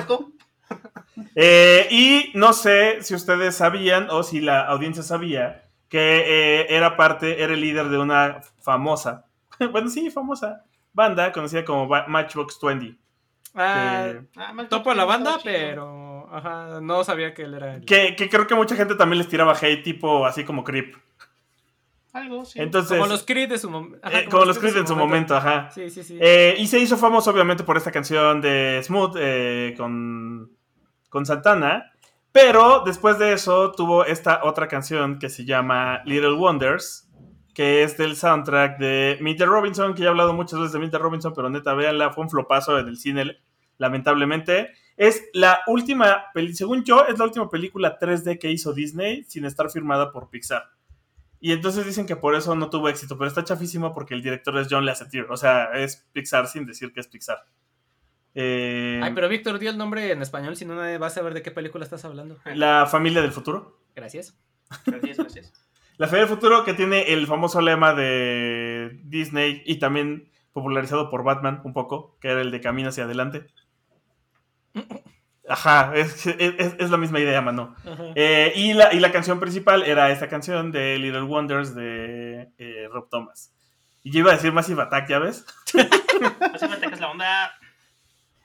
[1.35, 6.23] Eh, y no sé si ustedes sabían o si la audiencia sabía que
[6.61, 9.25] eh, era parte, era el líder de una famosa,
[9.71, 12.97] bueno, sí, famosa banda conocida como Matchbox 20.
[13.53, 17.85] Ah, que- Ah, topo a la banda, pero ajá, no sabía que él era el...
[17.85, 20.95] Que, que creo que mucha gente también les tiraba hate, tipo así como Creep.
[22.13, 22.59] Algo, sí.
[22.61, 23.99] Entonces, Como los Creed de su momento.
[24.09, 25.69] eh, como los Creed en su momento, ajá.
[25.71, 26.17] Sí, sí, sí.
[26.21, 30.49] Eh, y se hizo famoso, obviamente, por esta canción de Smooth eh, con,
[31.15, 31.93] con Santana.
[32.33, 37.09] Pero después de eso tuvo esta otra canción que se llama Little Wonders,
[37.53, 40.95] que es del soundtrack de Meet Robinson, que ya he hablado muchas veces de Meet
[40.95, 43.37] Robinson, pero neta, véanla, fue un flopazo en el cine,
[43.77, 44.73] lamentablemente.
[44.97, 49.69] Es la última, según yo, es la última película 3D que hizo Disney sin estar
[49.69, 50.65] firmada por Pixar.
[51.39, 54.57] Y entonces dicen que por eso no tuvo éxito, pero está chafísimo porque el director
[54.57, 55.27] es John Lasseter.
[55.29, 57.45] O sea, es Pixar sin decir que es Pixar.
[58.35, 61.33] Eh, Ay, pero Víctor, di el nombre en español, si no nadie va a saber
[61.33, 62.37] de qué película estás hablando.
[62.53, 63.79] La familia del futuro.
[63.95, 64.37] Gracias.
[64.85, 65.53] Gracias, gracias.
[65.97, 71.23] La familia del futuro que tiene el famoso lema de Disney y también popularizado por
[71.23, 73.47] Batman un poco, que era el de camino hacia adelante.
[75.47, 77.75] Ajá, es, es- es la misma idea, mano.
[78.15, 82.87] Eh, y, la, y la canción principal era esta canción de Little Wonders de eh,
[82.91, 83.53] Rob Thomas.
[84.03, 85.45] Y yo iba a decir Massive Attack, ¿ya ves?
[85.73, 85.85] Mass
[86.61, 87.51] Effect Attack es la onda.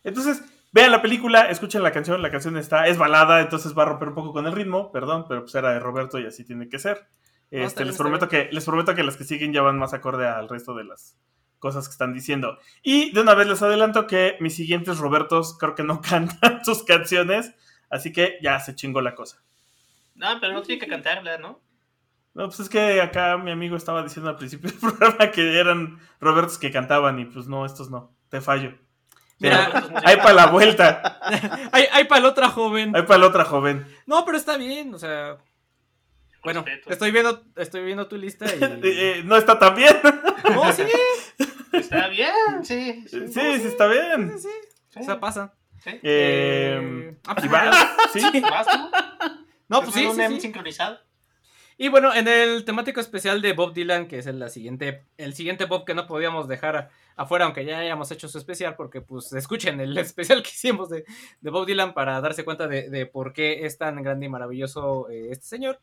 [0.05, 3.87] Entonces, vean la película, escuchen la canción, la canción está, es balada, entonces va a
[3.87, 6.69] romper un poco con el ritmo, perdón, pero pues era de Roberto y así tiene
[6.69, 7.09] que ser.
[7.51, 10.49] Este, les, prometo que, les prometo que las que siguen ya van más acorde al
[10.49, 11.17] resto de las
[11.59, 12.59] cosas que están diciendo.
[12.83, 16.85] Y de una vez les adelanto que mis siguientes Robertos creo que no cantan sus
[16.85, 17.55] canciones,
[17.89, 19.43] así que ya se chingó la cosa.
[20.15, 21.61] No, pero no tiene que cantarla, ¿no?
[22.35, 25.99] No, pues es que acá mi amigo estaba diciendo al principio del programa que eran
[26.21, 28.75] Robertos que cantaban y pues no, estos no, te fallo.
[29.41, 31.19] Mira, Hay para la vuelta,
[31.73, 32.95] hay, hay para la otra joven.
[32.95, 33.87] hay para la otra joven.
[34.07, 35.39] No, pero está bien, o sea.
[36.45, 36.91] Bueno, Respeto.
[36.91, 38.59] estoy viendo, estoy viendo tu lista y.
[38.65, 39.97] Eh, eh, no está tan bien.
[40.55, 40.83] No, sí,
[41.73, 42.33] Está bien,
[42.65, 43.05] sí.
[43.09, 43.41] Sí, Sí.
[43.61, 44.33] sí, está bien.
[44.39, 44.49] sí,
[44.89, 44.99] sí.
[45.01, 45.55] O sea, pasa.
[45.85, 45.91] sí.
[46.03, 47.89] Eh, Eh, ah, pues, ¿Y vas?
[48.13, 48.41] Sí.
[48.43, 48.91] ¿Vas tú?
[49.69, 50.41] No, pues sí, un sí, M sí.
[50.41, 50.99] sincronizado.
[51.79, 55.35] Y bueno, en el temático especial de Bob Dylan, que es el, la siguiente, el
[55.35, 59.33] siguiente Bob que no podíamos dejar afuera, aunque ya hayamos hecho su especial, porque pues
[59.35, 61.05] escuchen el especial que hicimos de,
[61.43, 65.47] Bob Dylan para darse cuenta de, por qué es tan grande y maravilloso eh, este
[65.47, 65.81] señor.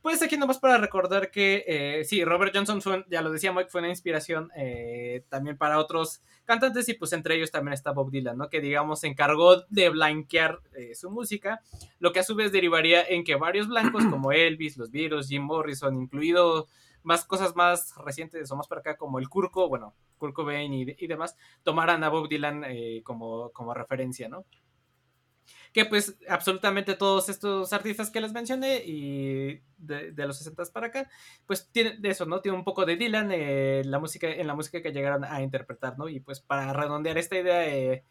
[0.00, 3.82] Pues aquí nomás para recordar que eh, sí, Robert Johnson ya lo decía Mike, fue
[3.82, 8.36] una inspiración eh, también para otros cantantes y pues entre ellos también está Bob Dylan,
[8.36, 8.48] ¿no?
[8.48, 10.58] Que digamos se encargó de blanquear
[10.94, 11.60] su música,
[12.00, 15.42] lo que a su vez derivaría en que varios blancos como Elvis, los Beatles, Jim
[15.42, 16.66] Morrison, incluido
[17.02, 20.82] más cosas más recientes o más para acá como el Curco, bueno, Kurt Cobain y,
[20.98, 22.64] y demás, tomaran a Bob Dylan
[23.04, 24.44] como, como referencia, ¿no?
[25.72, 31.08] que pues absolutamente todos estos artistas que les mencioné y de, los 60 para acá,
[31.46, 32.40] pues tiene de eso, ¿no?
[32.40, 35.98] Tiene un poco de Dylan eh, la música, en la música que llegaron a interpretar,
[35.98, 36.08] ¿no?
[36.08, 38.04] Y pues para redondear esta idea, eh,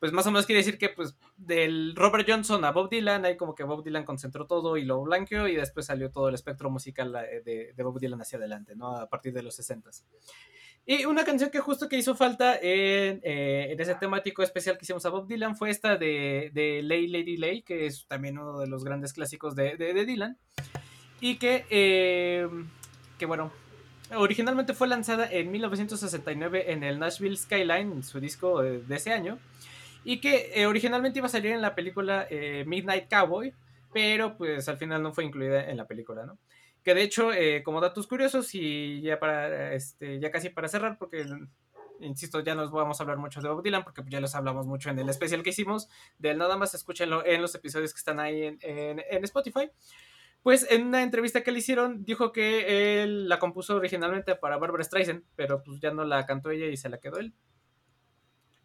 [0.00, 3.36] pues más o menos quiere decir que pues del Robert Johnson a Bob Dylan, ahí
[3.36, 6.70] como que Bob Dylan concentró todo y lo blanqueó y después salió todo el espectro
[6.70, 8.96] musical eh, de, Bob Dylan hacia adelante, ¿no?
[8.96, 10.04] A partir de los 60s.
[10.86, 14.86] Y una canción que justo que hizo falta en, eh, en, ese temático especial que
[14.86, 18.58] hicimos a Bob Dylan fue esta de, de Lay Lady Lay, que es también uno
[18.58, 20.38] de los grandes clásicos de, de, Dylan.
[21.20, 22.48] Y que, eh,
[23.18, 23.52] que, bueno,
[24.16, 29.38] originalmente fue lanzada en 1969 en el Nashville Skyline, su disco de ese año.
[30.04, 32.26] Y que eh, originalmente iba a salir en la película
[32.66, 33.52] Midnight Cowboy,
[33.92, 36.38] pero pues al final no fue incluida en la película, ¿no?
[36.82, 40.96] Que de hecho, eh, como datos curiosos, y ya para este, ya casi para cerrar,
[40.98, 41.26] porque
[42.00, 44.88] insisto, ya nos vamos a hablar mucho de Bob Dylan, porque ya los hablamos mucho
[44.88, 45.88] en el especial que hicimos.
[46.18, 49.70] De él nada más escúchenlo en los episodios que están ahí en, en, Spotify.
[50.42, 54.82] Pues en una entrevista que le hicieron, dijo que él la compuso originalmente para Barbara
[54.82, 57.34] Streisand, pero pues ya no la cantó ella y se la quedó él.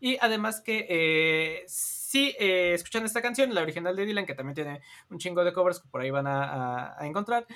[0.05, 4.53] Y además que eh, sí eh, escuchan esta canción, la original de Dylan, que también
[4.53, 7.47] tiene un chingo de covers que por ahí van a, a encontrar.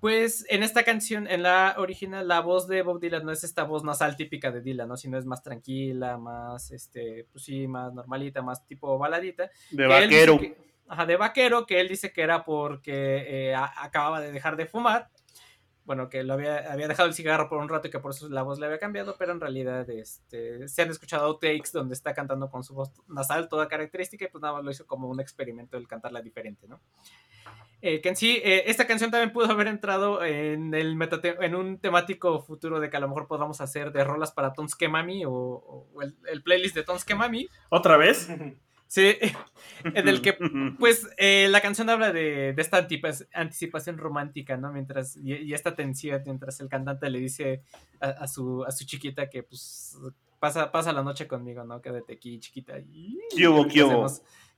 [0.00, 3.62] Pues en esta canción, en la original, la voz de Bob Dylan no es esta
[3.62, 4.96] voz nasal típica de Dylan, ¿no?
[4.96, 9.48] Sino es más tranquila, más, este, pues sí, más normalita, más tipo baladita.
[9.70, 10.40] De vaquero.
[10.88, 15.08] ajá, de vaquero, que él dice que era porque eh, acababa de dejar de fumar.
[15.86, 18.28] Bueno, que lo había, había dejado el cigarro por un rato y que por eso
[18.28, 22.12] la voz le había cambiado, pero en realidad este, se han escuchado takes donde está
[22.12, 25.20] cantando con su voz nasal toda característica y pues nada más lo hizo como un
[25.20, 26.80] experimento el cantarla diferente, ¿no?
[27.82, 30.98] Eh, que en sí, eh, esta canción también pudo haber entrado en, el
[31.40, 34.88] en un temático futuro de que a lo mejor podamos hacer de rolas para Tonske
[34.88, 35.86] Mami o,
[36.28, 37.48] el, playlist de Tonske Mami.
[37.68, 38.28] ¿Otra vez?
[38.88, 39.16] Sí,
[39.84, 40.36] en el que,
[40.78, 42.86] pues, eh, la canción habla de, esta
[43.34, 44.72] anticipación romántica, ¿no?
[44.72, 47.62] Mientras, y, esta tensión, mientras el cantante le dice
[48.00, 49.98] a, su, a su chiquita que, pues,
[50.38, 51.80] pasa, pasa la noche conmigo, ¿no?
[51.80, 52.78] Quédate aquí, chiquita.
[52.78, 54.06] Y, ¿Qué hubo, qué hubo?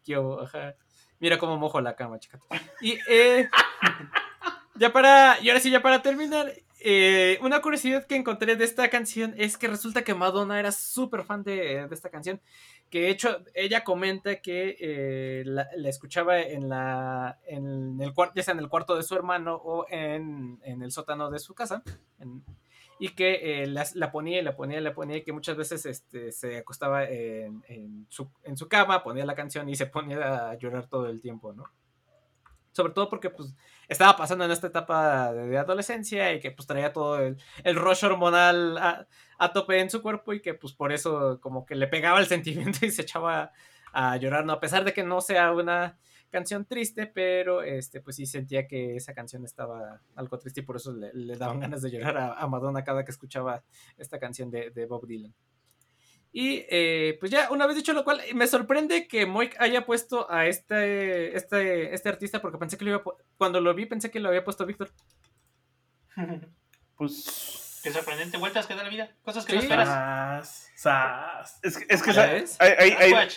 [0.05, 0.43] ¿Qué hubo?
[0.43, 0.75] Ajá.
[1.21, 2.39] Mira cómo mojo la cama, chica.
[2.81, 3.49] Y eh,
[4.77, 8.89] ya para, y ahora sí, ya para terminar, eh, una curiosidad que encontré de esta
[8.89, 12.41] canción es que resulta que Madonna era súper fan de, esta canción.
[12.91, 18.61] Que hecho, ella comenta que eh, la, escuchaba en la en el ya sea en
[18.61, 21.83] el cuarto de su hermano o en, en el sótano de su casa.
[22.99, 25.87] Y que eh, la, ponía y la ponía y la ponía y que muchas veces
[25.87, 30.89] este, se acostaba en, en, su, cama, ponía la canción y se ponía a llorar
[30.89, 31.65] todo el tiempo, ¿no?
[32.73, 33.55] Sobre todo porque pues
[33.89, 38.05] estaba pasando en esta etapa de, adolescencia y que pues traía todo el, el rush
[38.05, 39.07] hormonal a,
[39.39, 42.27] a, tope en su cuerpo y que pues por eso como que le pegaba el
[42.29, 43.53] sentimiento y se echaba
[43.93, 44.53] a llorar, ¿no?
[44.53, 45.99] A pesar de que no sea una
[46.31, 50.77] canción triste, pero este, pues sí sentía que esa canción estaba algo triste y por
[50.77, 53.65] eso le, daban ganas de llorar a, Madonna cada que escuchaba
[53.97, 55.35] esta canción de, Bob Dylan.
[56.33, 60.31] Y eh, pues ya, una vez dicho lo cual, me sorprende que Moik haya puesto
[60.31, 63.03] a este, este, este artista porque pensé que lo iba
[63.37, 64.91] cuando lo vi pensé que lo había puesto Víctor.
[66.97, 69.89] Pues Qué sorprendente, vueltas que da la vida, cosas que no esperas.
[71.63, 72.59] Es, es que ¿sabes?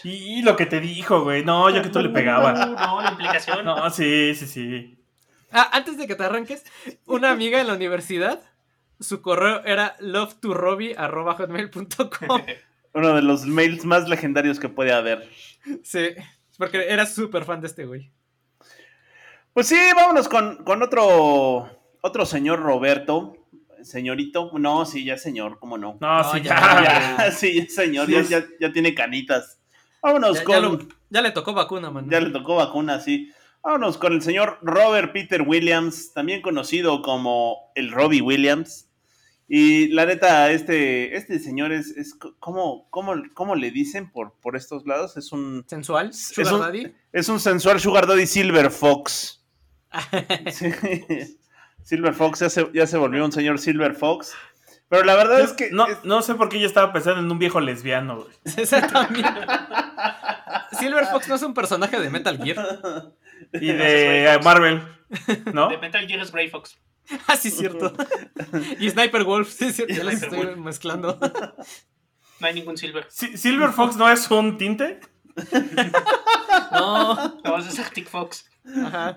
[0.04, 1.45] Y lo que te dijo, güey.
[1.45, 2.54] No, yo que tú le pegaba.
[2.65, 3.63] No, la implicación.
[3.63, 4.97] No, sí, sí, sí.
[5.51, 6.65] Ah, antes de que te arranques,
[7.06, 8.41] una amiga en la universidad,
[8.99, 9.95] su correo era
[11.36, 12.41] hotmail.com
[12.93, 15.30] Uno de los mails más legendarios que puede haber.
[15.84, 16.10] Sí,
[16.58, 18.12] porque era súper fan de este güey.
[19.54, 21.69] Pues sí, vámonos con, con otro,
[22.01, 23.41] otro señor Roberto
[23.84, 25.97] señorito, no, sí, ya señor, ¿cómo no?
[25.99, 29.60] No, sí, ya, ya, sí, señor, ya, ya, tiene canitas.
[30.01, 30.89] Vámonos con.
[31.10, 32.10] Ya, le tocó vacuna, man.
[32.10, 33.32] Ya le tocó vacuna, sí.
[33.62, 38.89] Vámonos con el señor Robert Peter Williams, también conocido como el Robbie Williams.
[39.53, 44.85] Y la neta, este, este señor es, es ¿cómo, cómo, le dicen por, por estos
[44.87, 45.17] lados?
[45.17, 45.65] Es un...
[45.67, 46.13] ¿Sensual?
[46.13, 46.95] ¿Sugar es un, Daddy?
[47.11, 49.43] Es un sensual Sugar Daddy Silver Fox.
[50.53, 50.71] sí.
[51.83, 54.33] Silver Fox ya se, ya se volvió un señor Silver Fox.
[54.87, 55.69] Pero la verdad es que.
[55.69, 58.33] No, no sé por qué yo estaba pensando en un viejo lesbiano, güey.
[58.55, 59.27] Exactamente.
[60.79, 63.11] Silver Fox no es un personaje de Metal Gear.
[63.51, 64.81] Y de Marvel,
[65.53, 65.67] ¿no?
[65.67, 66.79] De Metal Gear es Grey Fox.
[67.28, 67.93] Ah, sí, es cierto.
[68.80, 69.93] y Sniper Wolf, sí, es cierto.
[69.93, 70.58] Ya las estoy Wolf.
[70.58, 71.17] mezclando.
[72.39, 73.06] No hay ningún Silver.
[73.08, 75.00] Si- ¿Silver Fox no es un tinte?
[76.71, 77.39] No.
[77.43, 78.50] No, es Arctic Fox.
[78.84, 79.15] Ajá.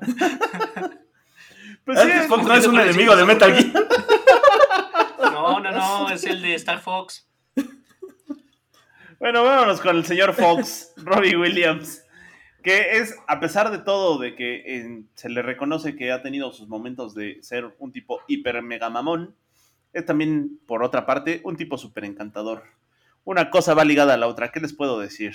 [1.86, 3.24] Pues Arctic Fox no es un enemigo de.
[3.24, 3.88] Metal Gear.
[5.32, 7.26] No, no, no, es el de Star Fox.
[9.18, 12.02] Bueno, vámonos con el señor Fox, Robbie Williams,
[12.64, 16.66] que es, a pesar de todo, de que se le reconoce que ha tenido sus
[16.66, 19.36] momentos de ser un tipo hiper mega mamón,
[19.92, 22.64] es también, por otra parte, un tipo súper encantador.
[23.22, 25.34] Una cosa va ligada a la otra, ¿qué les puedo decir?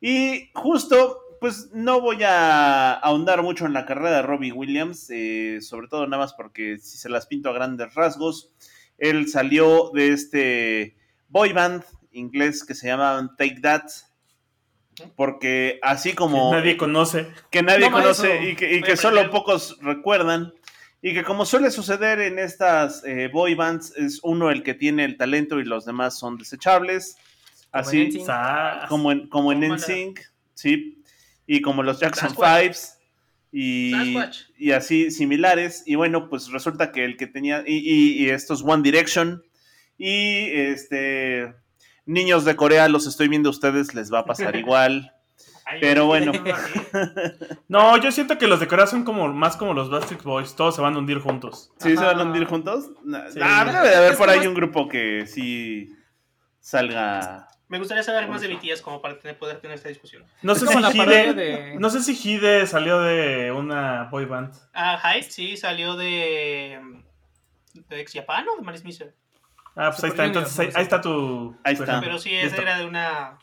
[0.00, 5.58] Y justo, pues no voy a ahondar mucho en la carrera de Robbie Williams, eh,
[5.60, 8.50] sobre todo nada más porque si se las pinto a grandes rasgos,
[8.96, 10.96] él salió de este
[11.28, 13.84] boy band inglés que se llama Take That,
[15.16, 17.28] porque así como Que nadie conoce.
[17.50, 18.48] que nadie No, conoce eso.
[18.48, 19.30] y que, y solo aprender.
[19.30, 20.52] pocos recuerdan.
[21.02, 25.04] Y que como suele suceder en estas eh, boy bands, es uno el que tiene
[25.04, 27.16] el talento y los demás son desechables.
[27.70, 28.24] Como Así
[28.88, 29.60] como en, como en.
[29.72, 30.20] NSYNC,
[30.54, 31.02] sí.
[31.46, 32.60] Y como los Jackson Sasquatch.
[32.62, 32.98] Fives.
[33.52, 34.38] Y, Sasquatch.
[34.58, 35.82] y así similares.
[35.86, 37.62] Y bueno, pues resulta que el que tenía.
[37.66, 39.42] Y, y- y estos One Direction.
[39.98, 41.54] Y este.
[42.06, 45.12] Niños de Corea, los estoy viendo a ustedes, les va a pasar igual.
[45.80, 46.32] Pero no, bueno.
[46.32, 47.56] no, no, no.
[47.68, 50.54] No, yo siento que los de Corea son como más como los Backstreet Boys.
[50.54, 51.72] Todos se van a hundir juntos.
[51.78, 52.90] ¿Sí se van a hundir juntos?
[53.04, 53.40] Nah, Sí.
[53.40, 55.92] nah, debe de haber por ahí un grupo que sí
[56.60, 57.48] salga.
[57.68, 60.24] Me gustaría saber más de BTS como para tener, poder tener esta discusión.
[60.42, 61.34] No sé si Hide.
[61.34, 61.76] de.
[61.80, 64.54] No sé si Hide salió de una boy band.
[64.72, 66.78] Ah, Hyde, sí, salió de.
[67.74, 69.16] de Ex Japan o de Maris Miser.
[69.76, 70.22] Ah, pues ahí está.
[70.24, 71.56] Junior, Entonces ahí, no ahí está tu.
[71.62, 72.00] Ahí está.
[72.00, 73.38] Pero sí, esa era de una.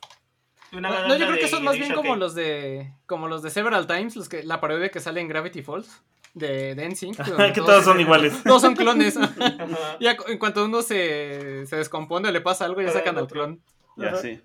[0.72, 2.92] De una No, yo creo que son más bien como los de.
[3.06, 6.02] como los de Several Times, los que la parodia que sale en Gravity Falls
[6.34, 7.18] de, NSYNC.
[7.54, 8.42] que todos son iguales.
[8.44, 9.14] Todos son clones.
[9.18, 13.28] Cu- en cuanto uno se, se descompone o le pasa algo, ya sacan el al
[13.28, 13.62] clon.
[13.98, 14.18] Ya Ajá.
[14.18, 14.42] sí.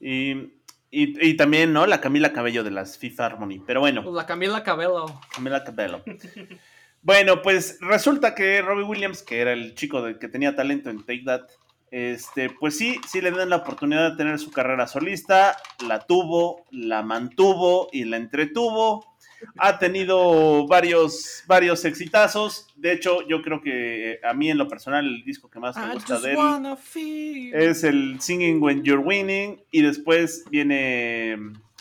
[0.00, 0.32] Y,
[0.90, 1.86] y, y también, ¿no?
[1.86, 3.62] La Camila Cabello de las Fifth Harmony.
[3.64, 4.02] Pero bueno.
[4.02, 5.06] Pues la Camila Cabello.
[5.32, 6.02] Camila Cabello.
[7.02, 10.98] Bueno, pues resulta que Robbie Williams, que era el chico de, que tenía talento en
[10.98, 11.42] Take That,
[11.90, 15.56] este, pues sí, sí le dan la oportunidad de tener su carrera solista,
[15.86, 19.06] la tuvo, la mantuvo y la entretuvo.
[19.56, 22.66] Ha tenido varios, varios exitazos.
[22.74, 25.76] De hecho, yo creo que eh, a mí en lo personal el disco que más
[25.76, 31.38] me gusta de él es el Singing When You're Winning y después viene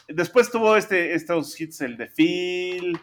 [0.07, 2.99] después tuvo este estos hits el de Phil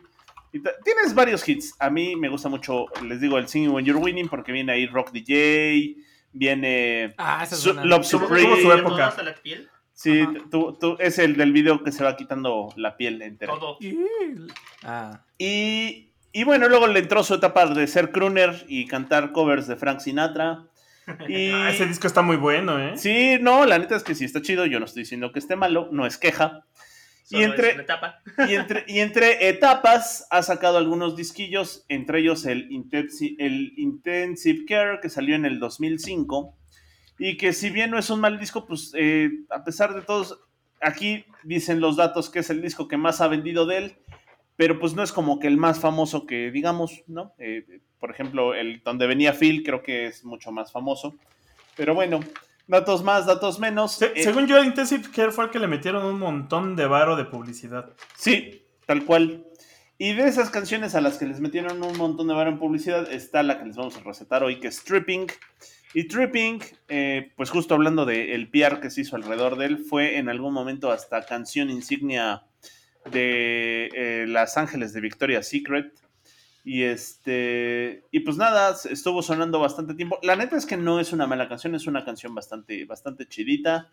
[0.85, 4.29] tienes varios hits a mí me gusta mucho les digo el Singing When You're Winning
[4.29, 5.97] porque viene ahí Rock DJ
[6.33, 7.73] viene Ah, Su-.
[7.75, 9.09] Love Supreme su época.
[9.09, 12.97] hasta la piel, sí tú- tú- es el del video que se va quitando la
[12.97, 13.79] piel entera todo.
[14.83, 15.21] Ah.
[15.39, 19.77] y y bueno, luego le entró su etapa de ser crooner y cantar covers de
[19.77, 20.67] Frank Sinatra.
[21.29, 22.97] Y Ah, ese disco está muy bueno, ¿eh?
[22.97, 24.67] Sí, no, la neta es que sí está chido.
[24.67, 26.65] Yo no estoy diciendo que esté malo, no es queja.
[27.31, 28.21] Y entre- etapa.
[28.49, 34.65] Y entre, y entre etapas ha sacado algunos disquillos, entre ellos el, Intensi- el Intensive
[34.67, 36.55] Care que salió en el 2005.
[37.19, 40.39] Y que si bien no es un mal disco, pues eh, a pesar de todos,
[40.81, 43.97] aquí dicen los datos que es el disco que más ha vendido de él,
[44.57, 47.33] pero pues no es como que el más famoso que digamos, ¿no?
[47.39, 47.65] Eh,
[48.01, 51.15] por ejemplo, el donde venía Phil creo que es mucho más famoso.
[51.77, 52.21] Pero bueno,
[52.67, 53.93] datos más, datos menos.
[53.93, 57.17] Se- Eh, según yo, Intensive Care fue el que le metieron un montón de varo
[57.17, 57.91] de publicidad.
[58.17, 59.45] Sí, tal cual.
[59.99, 63.11] Y de esas canciones a las que les metieron un montón de vara en publicidad
[63.13, 65.27] está la que les vamos a recetar hoy, que es Tripping.
[65.95, 70.19] Y Tripping, eh, pues justo hablando del PR que se hizo alrededor de él, fue
[70.19, 72.43] en algún momento hasta canción insignia
[73.11, 75.93] de eh, Las Ángeles de Victoria's Secret.
[76.65, 78.07] Y este.
[78.11, 80.19] Y pues nada, estuvo sonando bastante tiempo.
[80.23, 83.91] La neta es que no es una mala canción, es una canción bastante, bastante chidita.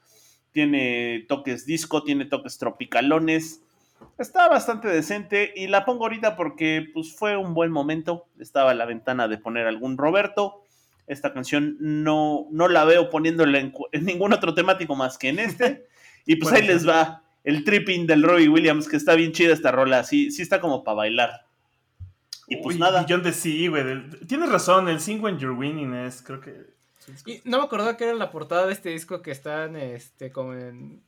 [0.51, 3.61] Tiene toques disco, tiene toques tropicalones.
[4.17, 5.51] Está bastante decente.
[5.53, 8.27] Y la pongo ahorita porque pues, fue un buen momento.
[8.39, 10.63] Estaba a la ventana de poner algún Roberto.
[11.07, 13.73] Esta canción no, no la veo poniéndola en,
[14.05, 15.87] ningún otro temático más que en este.
[16.23, 19.71] Y pues ahí les va el tripping del Robbie Williams, que está bien chida esta
[19.71, 20.03] rola.
[20.03, 21.31] Sí, sí está como para bailar.
[22.47, 23.03] Y pues Uy, nada.
[23.03, 23.83] Billón de sí, güey.
[23.83, 26.53] del- Tienes razón, el Sing When You're Winning es, creo que.
[27.25, 30.53] Y no me acordaba que era la portada de este disco que están, este, como
[30.53, 31.01] en...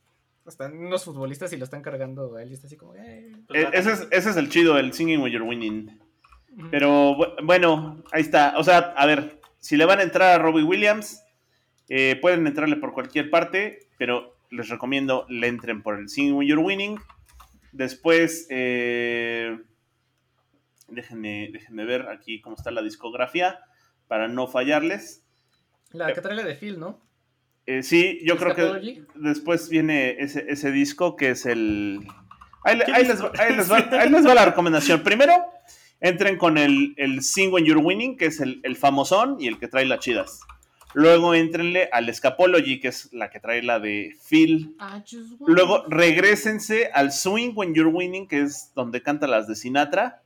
[0.46, 2.94] Están unos futbolistas y lo están cargando a él y está así como...
[2.96, 3.32] eh.
[3.46, 3.70] Pues E- va.
[3.70, 5.98] ese, es, ese es el chido, el Singing When You're Winning.
[6.70, 8.54] Pero bu- bueno, ahí está.
[8.58, 11.22] O sea, a ver, si le van a entrar a Robbie Williams,
[11.88, 16.46] eh, pueden entrarle por cualquier parte, pero les recomiendo le entren por el Singing When
[16.48, 16.98] You're Winning.
[17.72, 19.58] Después, eh,
[20.94, 23.60] déjenme, déjenme ver aquí cómo está la discografía
[24.08, 25.22] para no fallarles.
[25.92, 27.00] La que trae la de Phil, ¿no?
[27.66, 32.00] Eh, sí, yo creo que después viene ese, ese disco que es el...
[32.64, 35.02] Ahí, le- ¿Qué ahí les, va, ahí les va- ahí les va la recomendación.
[35.02, 35.32] Primero,
[36.00, 39.58] entren con el, el Sing When You're Winning, que es el, el famosón y el
[39.58, 40.40] que trae las chidas.
[40.94, 44.76] Luego entrenle al Escapology, que es la que trae la de Phil.
[45.46, 50.22] Luego regresense al Swing When You're Winning, que es donde canta las de Sinatra.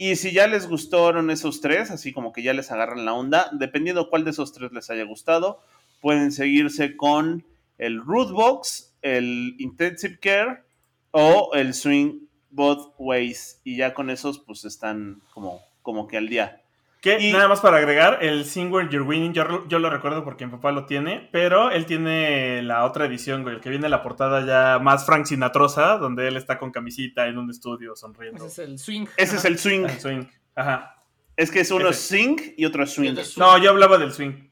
[0.00, 3.50] Y si ya les gustaron esos tres, así como que ya les agarran la onda,
[3.52, 5.60] dependiendo cuál de esos tres les haya gustado,
[6.00, 7.44] pueden seguirse con
[7.78, 10.62] el Rootbox, el Intensive Care
[11.10, 12.20] o el Swing
[12.50, 13.60] Both Ways.
[13.64, 16.62] Y ya con esos, pues están como, como que al día.
[17.00, 19.88] Que Y- nada más para agregar, el Sing Where You're Winning, yo, lo- yo lo
[19.88, 23.70] recuerdo porque mi papá lo tiene, pero él tiene la otra edición, güey, el que
[23.70, 27.50] viene en la portada ya más Frank Sinatrosa, donde él está con camisita en un
[27.50, 28.44] estudio sonriendo.
[28.44, 29.06] Ese es el swing.
[29.16, 29.84] Ese es el Swing.
[29.84, 30.24] El swing.
[30.56, 30.96] Ajá.
[31.36, 32.16] Es que es uno Ese.
[32.16, 33.14] Sing y otro Swing.
[33.36, 34.48] No, yo hablaba del swing.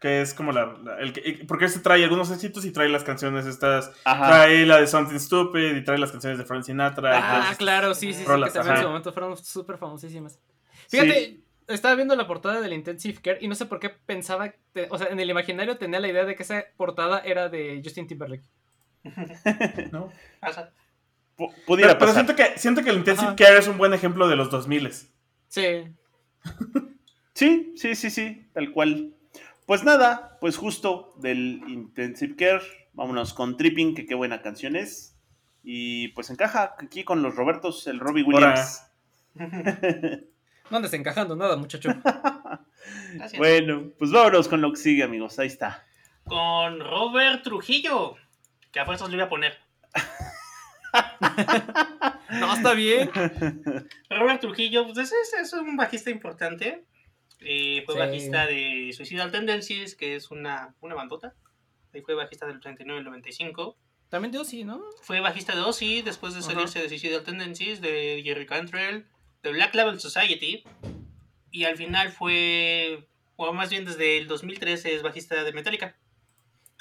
[0.00, 0.76] Que es como la.
[0.84, 3.90] la- el que, porque este trae algunos éxitos y trae las canciones estas.
[4.04, 4.28] Ajá.
[4.28, 7.10] Trae la de Something Stupid y trae las canciones de Frank Sinatra.
[7.50, 10.38] Ah, claro, sí, sí, sí, rolas, que también en su momento fueron súper famosísimas.
[10.88, 14.88] Fíjate, estaba viendo la portada del Intensive Care y no sé por qué pensaba, que-
[14.90, 18.06] o sea, en el imaginario tenía la idea de que esa portada era de Justin
[18.06, 18.44] Timberlake.
[19.92, 20.10] ¿no?
[20.40, 20.72] Pasa.
[21.36, 22.14] Pudiera Pero, pero pasar.
[22.14, 23.36] siento, que, siento que el Intensive Ajá.
[23.36, 24.90] Care es un buen ejemplo de los 2000
[25.48, 25.84] Sí.
[27.34, 29.14] Sí, sí, sí, sí, tal cual.
[29.66, 32.62] Pues nada, pues justo del Intensive Care,
[32.94, 35.14] vámonos con Tripping, que qué buena canción es.
[35.62, 38.82] Y pues encaja aquí con los Robertos, el Robbie Williams.
[40.70, 41.90] No andes encajando nada, muchacho.
[43.14, 43.38] Gracias.
[43.38, 45.38] Bueno, pues vámonos con lo que sigue, amigos.
[45.38, 45.86] Ahí está.
[46.24, 48.16] Con Robert Trujillo.
[48.72, 49.58] Que a fuerzas le voy a poner.
[52.30, 53.10] No, está bien.
[54.10, 56.84] Robert Trujillo, pues es, es- un bajista importante.
[57.40, 58.00] Eh, fue Sí.
[58.00, 61.34] bajista de Suicidal Tendencies, que es una, una bandota.
[61.94, 63.76] Ahí fue bajista del 39 al 95.
[64.08, 64.80] También yo sí, ¿no?
[65.02, 69.06] Fue bajista de Ozzy después de salirse de Suicidal Tendencies, de Jerry Cantrell,
[69.42, 70.64] de Black Label Society.
[71.50, 75.96] Y al final fue, o más bien desde el 2013 es bajista de Metallica.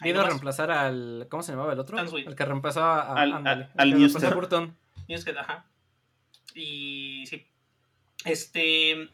[0.01, 1.27] Vino a reemplazar al.
[1.29, 1.97] ¿Cómo se llamaba el otro?
[1.99, 3.13] El que reemplazó a.
[3.13, 4.77] Al- ándale, al- que Burton.
[5.07, 5.65] Newsted, ajá.
[6.53, 7.45] Y sí.
[8.25, 9.09] Este.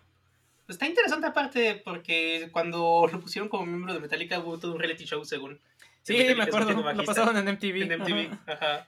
[0.67, 5.05] Está interesante aparte porque cuando lo pusieron como miembro de Metallica hubo todo un reality
[5.05, 5.59] show según.
[6.01, 6.93] Sí, Metallica me acuerdo.
[6.93, 7.81] Lo pasaban en MTV.
[7.83, 8.33] en MTV.
[8.47, 8.53] Ajá.
[8.53, 8.87] Ajá.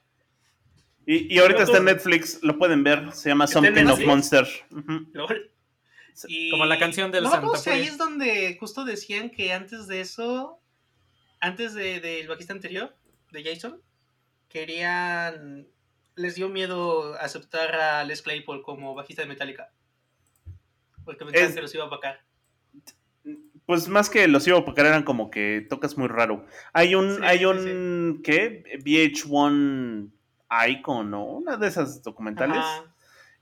[1.06, 3.12] Y, y ahorita está en Netflix, lo pueden ver.
[3.14, 4.06] Se llama ¿Está en Something of?
[4.06, 4.47] Monster.
[6.28, 9.51] Y- Como la canción del no, Santa no sé, ahí es donde justo decían que
[9.51, 10.60] antes de eso,
[11.41, 12.95] antes de- del bajista anterior,
[13.32, 13.82] de Jason,
[14.49, 15.68] querían.
[16.16, 19.70] Les dio miedo aceptar a Les Claypool como bajista de Metallica.
[21.03, 22.22] Porque pensaban Es- que los iba a vacar.
[23.66, 26.45] Pues más que los iba a opacar, eran como que tocas muy raro.
[26.72, 28.64] Hay un, Sí, hay sí, un, ¿qué?
[28.84, 30.12] VH1
[30.69, 31.23] Icon, ¿no?
[31.25, 32.57] Una de esas documentales.
[32.57, 32.83] Ajá.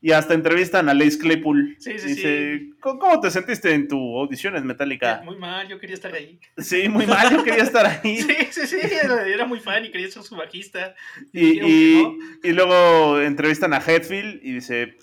[0.01, 1.77] Y hasta entrevistan a Lace Claypool.
[1.79, 5.21] Sí, sí, Dice, ¿cómo cómo te sentiste en tu audición en Metallica?
[5.23, 6.41] Muy mal, yo quería estar ahí.
[6.57, 8.17] Sí, muy mal, yo quería estar ahí.
[8.21, 10.93] Sí, sí, sí, era, muy fan y quería ser su bajista.
[11.31, 12.49] Y, dijeron y- que no.
[12.49, 14.97] y luego entrevistan a Hetfield y dice,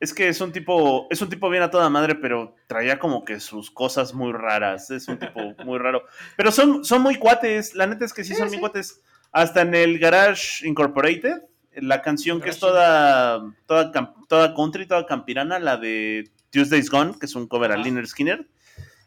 [0.00, 3.24] es que es un tipo, es un tipo bien a toda madre, pero traía como
[3.24, 4.90] que sus cosas muy raras.
[4.90, 6.02] Es un tipo muy raro.
[6.36, 8.56] Pero son, son muy cuates, la neta es que sí, Sí, son sí.
[8.56, 9.00] muy cuates.
[9.34, 11.42] Hasta en el Garage Incorporated,
[11.74, 17.26] la canción que es toda, toda, toda country, toda campirana, la de Tuesday's Gone, que
[17.26, 17.82] es un cover a Ajá.
[17.82, 18.46] Liner Skinner.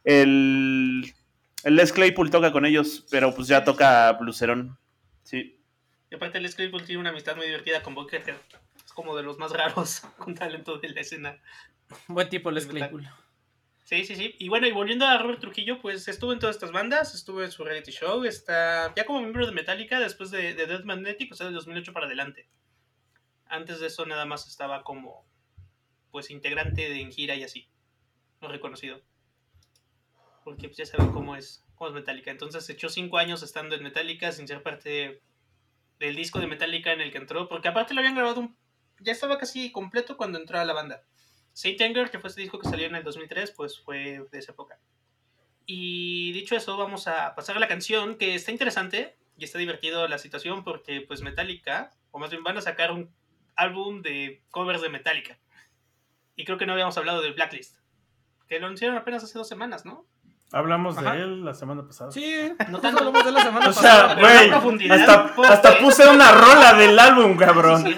[0.03, 1.13] El,
[1.63, 4.77] el Les Claypool toca con ellos, pero pues ya toca blucerón.
[5.23, 5.61] Sí.
[6.11, 8.35] Y aparte, Les Claypool tiene una amistad muy divertida con Buckethead.
[8.85, 11.37] Es como de los más raros con talento de la escena.
[12.09, 12.65] Buen tipo, Les.
[12.65, 13.07] Claypool.
[13.87, 14.35] Sí, sí, sí.
[14.37, 17.51] Y bueno, y volviendo a Robert Trujillo, pues estuvo en todas estas bandas, estuvo en
[17.51, 21.35] su reality show, está ya como miembro de Metallica después de, de Death Magnetic, o
[21.35, 22.49] sea, del 2008 para adelante.
[23.45, 25.25] Antes de eso nada más estaba como,
[26.11, 27.69] pues, integrante de en gira y así,
[28.41, 29.01] no reconocido.
[30.43, 32.31] Porque pues, ya saben cómo es, cómo es Metallica.
[32.31, 35.21] Entonces echó cinco años estando en Metallica sin ser parte
[35.99, 38.57] del disco de Metallica en el que entró, porque aparte lo habían grabado, un-
[38.99, 41.03] ya estaba casi completo cuando entró a la banda.
[41.57, 44.51] Saint Anger, que fue este disco que salió en el 2003, pues fue de esa
[44.51, 44.77] época.
[45.65, 50.07] Y dicho eso, vamos a pasar a la canción que está interesante y está divertido
[50.07, 53.09] la situación porque pues Metallica, o más bien van a sacar un
[53.55, 55.39] álbum de covers de Metallica.
[56.35, 57.77] Y creo que no habíamos hablado del Blacklist,
[58.47, 60.05] que lo anunciaron apenas hace dos semanas, ¿no?
[60.51, 61.13] Hablamos Ajá.
[61.13, 62.11] de él la semana pasada.
[62.11, 62.99] Sí, No tanto.
[62.99, 64.07] hablamos de la semana O pasada.
[64.09, 67.83] sea, pero güey, hasta, hasta puse una rola del álbum, cabrón.
[67.83, 67.97] Sí.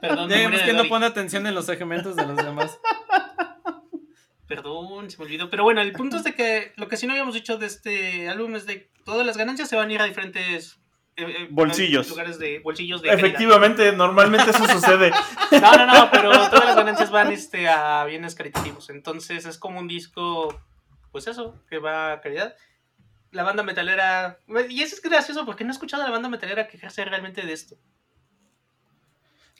[0.00, 2.78] Perdón, Ya vemos que no pone atención en los segmentos de los demás.
[4.46, 5.50] Perdón, se me olvidó.
[5.50, 8.28] Pero bueno, el punto es de que lo que sí no habíamos dicho de este
[8.28, 10.78] álbum es de todas las ganancias se van a ir a diferentes
[11.16, 12.08] eh, eh, Bolsillos.
[12.08, 13.26] lugares de bolsillos de caridad.
[13.26, 15.10] Efectivamente, normalmente eso sucede.
[15.50, 18.90] No, no, no, pero todas las ganancias van este, a bienes caritativos.
[18.90, 20.60] Entonces es como un disco,
[21.10, 22.54] pues eso, que va a caridad.
[23.32, 24.38] La banda metalera.
[24.68, 27.52] Y eso es gracioso porque no he escuchado a la banda metalera quejarse realmente de
[27.52, 27.76] esto.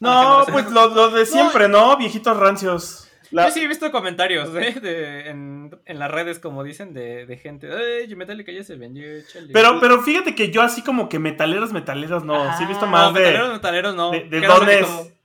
[0.00, 1.96] No, pues lo, lo de siempre, ¿no?
[1.96, 3.04] Viejitos rancios.
[3.30, 4.78] La- Yo sí he visto comentarios ¿eh?
[4.80, 7.68] de, en, en las redes, como dicen, de, de gente.
[7.70, 9.48] Ay, Metallica ya se vendió, chale".
[9.52, 12.56] Pero, pero fíjate que yo así como que metaleros, metaleros, no.
[12.56, 13.20] sí he visto Ah, más no, de...
[13.20, 14.10] metaleros, metaleros no.
[14.12, 14.86] de- de que dones.
[14.86, 15.18] como-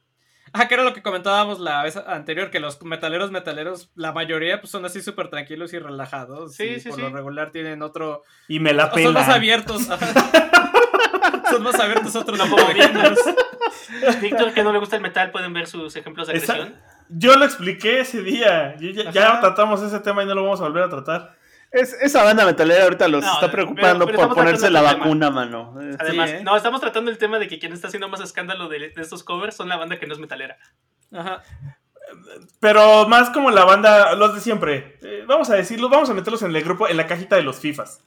[0.56, 4.60] Ah, que era lo que comentábamos la vez anterior, que los metaleros, metaleros, la mayoría
[4.62, 6.54] pues, son así súper tranquilos y relajados.
[6.56, 7.02] Sí, y sí, por sí.
[7.04, 8.24] lo regular tienen otro...
[8.48, 9.82] Y me la o son más abiertos.
[11.50, 12.68] son más abiertos otros No como
[14.22, 14.54] Víctor.
[14.54, 16.80] Que no le gusta el metal, pueden ver sus ejemplos de Esa- agresión.
[17.10, 18.76] Yo lo expliqué ese día.
[18.78, 21.36] Yo ya, tratamos ese tema y no lo vamos a volver a tratar.
[21.72, 25.76] Es- esa banda metalera ahorita los No, está preocupando pero por ponerse la vacuna, mano.
[25.82, 26.42] Eh, Además, ¿eh?
[26.44, 29.24] no, estamos tratando el tema de que quien está haciendo más escándalo de, de estos
[29.24, 30.58] covers son la banda que no es metalera.
[31.12, 31.42] Ajá.
[32.60, 34.98] Pero más como la banda, los de siempre.
[35.02, 37.60] Eh, vamos a decirlo, vamos a meterlos en el grupo, en la cajita de los
[37.60, 38.04] FIFAs.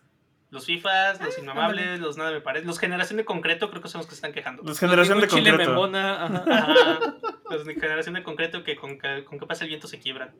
[0.51, 3.99] Los FIFAs, los Inmamables, los Nada Me Parece, los Generación de Concreto creo que son
[4.01, 4.63] los que se están quejando.
[4.63, 5.71] Los generación de Ningún chile concreto.
[5.73, 6.45] membona, ajá.
[6.49, 7.17] Ajá,
[7.51, 10.35] los de Generación de Concreto que con, que con que pasa el viento se quiebran.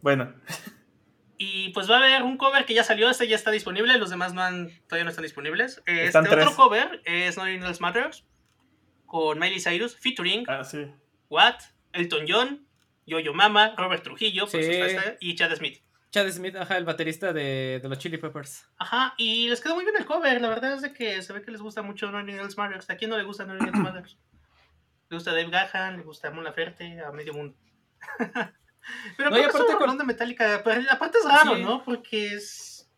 [0.00, 0.34] Bueno,
[1.38, 4.08] Y pues va a haber un cover que ya salió, este ya está disponible, los
[4.08, 5.82] demás no han, todavía no están disponibles.
[5.84, 8.24] Este Están otro cover es Nothing Else Matters
[9.04, 10.86] con Miley Cyrus, featuring ah, sí.
[11.28, 11.60] Watt,
[11.92, 12.66] Elton John,
[13.06, 14.72] Yo-Yo Mama, Robert Trujillo, por Sí.
[14.72, 15.82] supuesto, y Chad Smith.
[16.16, 18.64] Chad Smith, ajá, el baterista de, de los Chili Peppers.
[18.78, 21.42] Ajá, y les quedó muy bien el cover, la verdad es de que se ve
[21.42, 22.88] que les gusta mucho Nothing Else Matters.
[22.88, 24.18] ¿A quién no le gusta Nothing Else Matters?
[25.08, 27.54] Le gusta Dave Gahan, le gusta Mon Laferte, a medio mundo.
[29.16, 31.62] Pero No, y es aparte un con- de Metallica, pero aparte es raro, Sí.
[31.62, 31.84] ¿no?
[31.84, 32.90] Porque es...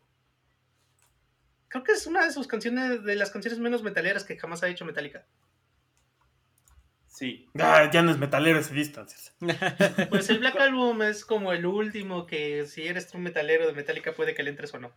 [1.69, 4.69] Creo que es una de sus canciones, de las canciones menos metaleras que jamás ha
[4.69, 5.27] hecho Metallica.
[7.19, 7.49] Sí.
[7.59, 9.35] Ah, ya no es metalero ese distancias.
[10.09, 14.14] Pues el Black Album es como el último que si eres un metalero de Metallica
[14.14, 14.93] puede que le entres o no.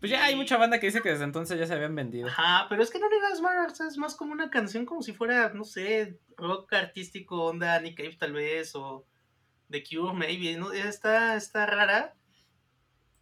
[0.00, 2.28] Pues ya hay mucha banda que dice que desde entonces ya se habían vendido.
[2.28, 5.12] Ajá, pero es que no le das Matters, es más como una canción como si
[5.12, 9.06] fuera, no sé, rock artístico, onda Nick Cave tal vez, o
[9.70, 10.72] The Cure maybe, ¿no?
[10.72, 12.14] Está, está rara.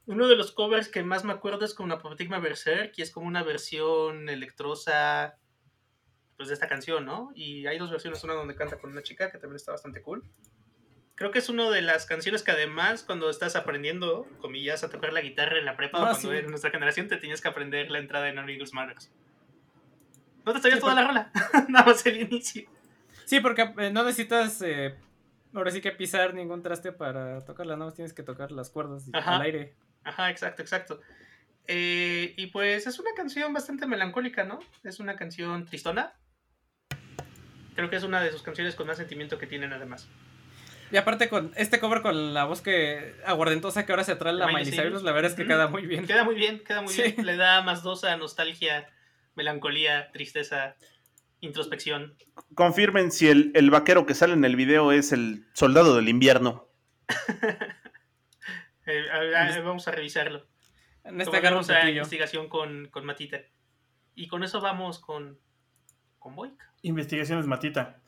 [0.06, 3.26] Uno de los covers que más me acuerdo es con Apoptigma Berserk, y es como
[3.26, 5.36] una versión electrosa
[6.38, 7.30] pues de esta canción, ¿no?
[7.34, 10.24] Y hay dos versiones, una donde canta con una chica, que también está bastante cool.
[11.16, 15.12] Creo que es una de las canciones que además cuando estás aprendiendo, comillas, a tocar
[15.12, 16.36] la guitarra en la prepa, o Ah, cuando sí.
[16.38, 19.10] en nuestra generación te tienes que aprender la entrada de No Eagles Matters.
[20.46, 21.32] No te sabías Sí, toda la rola,
[21.68, 22.70] nada más el inicio.
[23.24, 24.94] Sí, porque eh, no necesitas eh,
[25.52, 29.10] ahora sí que pisar ningún traste para tocarla, no tienes que tocar las cuerdas y-
[29.12, 29.74] al aire.
[30.04, 31.00] Ajá, exacto, exacto.
[31.66, 34.60] Eh, y pues es una canción bastante melancólica, ¿no?
[34.84, 36.14] Es una canción tristona.
[37.78, 40.08] Creo que es una de sus canciones con más sentimiento que tienen además.
[40.90, 44.48] Y aparte con este cover con la voz que aguardentosa que ahora se trae la
[44.48, 45.04] Miley Cyrus.
[45.04, 46.04] La verdad es que queda muy bien.
[46.04, 47.02] Queda muy bien, queda muy Sí.
[47.02, 47.24] bien.
[47.24, 48.90] Le da más dos a nostalgia,
[49.36, 50.74] melancolía, tristeza,
[51.38, 52.16] introspección.
[52.56, 56.66] Confirmen si el, el vaquero que sale en el video es el soldado del invierno.
[58.86, 60.46] Eh, a- a- vamos a revisarlo.
[61.04, 61.88] En este poquillo.
[61.88, 63.38] investigación con, con Matita.
[64.14, 65.38] Y con eso vamos con,
[66.18, 66.58] con Boyk.
[66.82, 68.00] Investigaciones Matita.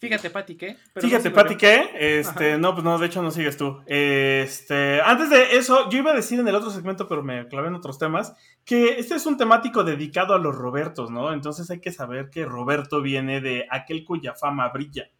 [0.00, 0.78] Fíjate, Pati, ¿qué?
[0.94, 1.56] Pero Fíjate, no Pati.
[1.56, 1.90] ¿qué?
[1.94, 2.58] Este, Ajá.
[2.58, 3.82] no, pues no, de hecho no sigues tú.
[3.84, 7.68] Este, antes de eso, yo iba a decir en el otro segmento, pero me clavé
[7.68, 8.34] en otros temas,
[8.64, 11.34] que este es un temático dedicado a los Robertos, ¿no?
[11.34, 15.10] Entonces hay que saber que Roberto viene de aquel cuya fama brilla.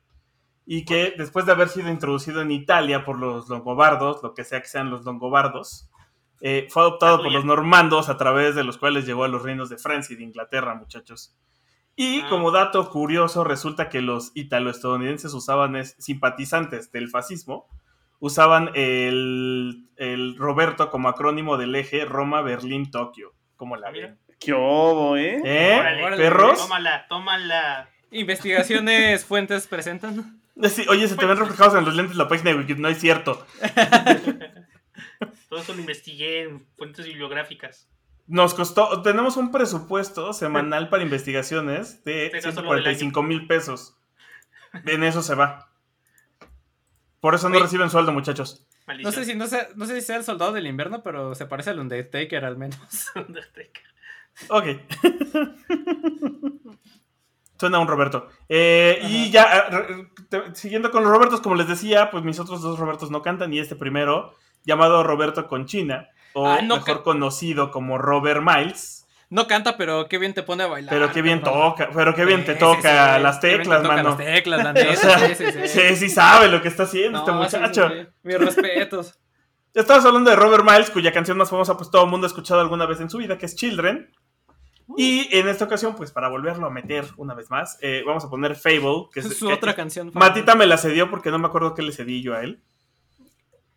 [0.65, 4.63] Y que después de haber sido introducido en Italia por los longobardos, lo que sea
[4.63, 5.91] que sean los longobardos,
[6.41, 7.39] eh, fue adoptado por Aleluya.
[7.39, 10.25] los normandos a través de los cuales llegó a los reinos de Francia y de
[10.25, 11.37] Inglaterra, muchachos.
[11.97, 12.29] Y Ah.
[12.31, 17.67] como dato curioso, resulta que los italo-estadounidenses usaban es- simpatizantes del fascismo,
[18.21, 23.33] usaban el, el Roberto como acrónimo del eje Roma-Berlín-Tokio.
[23.57, 24.07] Como la Ah, mira.
[24.09, 24.19] ven.
[24.39, 25.41] ¿Qué obo, eh?
[25.45, 25.77] ¿Eh?
[25.79, 26.17] Órale.
[26.17, 26.59] ¿Perros?
[26.59, 27.91] Tómala, tómala.
[28.11, 30.41] Investigaciones fuentes presentan.
[30.65, 32.89] Sí, oye, se te ven reflejados en los lentes de la página de Wiki, no
[32.89, 33.47] es cierto.
[35.49, 37.89] Todo eso lo investigué en fuentes bibliográficas.
[38.31, 43.97] Nos costó, tenemos un presupuesto semanal para investigaciones de Este caso lo 145 mil pesos.
[44.87, 45.69] En eso se va.
[47.19, 47.65] Por eso no Oye.
[47.65, 48.65] reciben sueldo, muchachos.
[49.03, 51.47] No sé si no sé, no sé si sea el soldado del invierno, pero se
[51.47, 52.79] parece al Undertaker al menos.
[53.17, 53.83] Undertaker.
[54.49, 54.67] Ok.
[57.59, 58.29] Suena un Roberto.
[58.49, 62.63] Eh, y ya, eh, te- siguiendo con los Robertos, como les decía, pues mis otros
[62.63, 67.71] dos Robertos no cantan y este primero, llamado Roberto Conchina, o Ah, no mejor conocido
[67.71, 69.07] como Robert Miles.
[69.29, 70.93] No canta, pero qué bien te pone a bailar.
[70.93, 74.09] Pero qué bien toca, pero qué bien te toca sí, las teclas, mano.
[74.11, 75.69] Las teclas, la O neta, sea, sí, sí, sí.
[75.69, 77.89] sí, sí sabe lo que está haciendo este No, sí, sí, muchacho.
[77.91, 78.07] sí.
[78.25, 79.19] Mis respetos.
[79.75, 82.61] Estamos hablando de Robert Miles, cuya canción más famosa pues todo el mundo ha escuchado
[82.61, 84.11] alguna vez en su vida, que es Children.
[84.97, 88.29] Y en esta ocasión, pues para volverlo a meter una vez más, eh, vamos a
[88.29, 90.11] poner Fable, que Es es su que- otra canción.
[90.13, 92.61] Matita me la cedió porque no me acuerdo qué le cedí yo a él.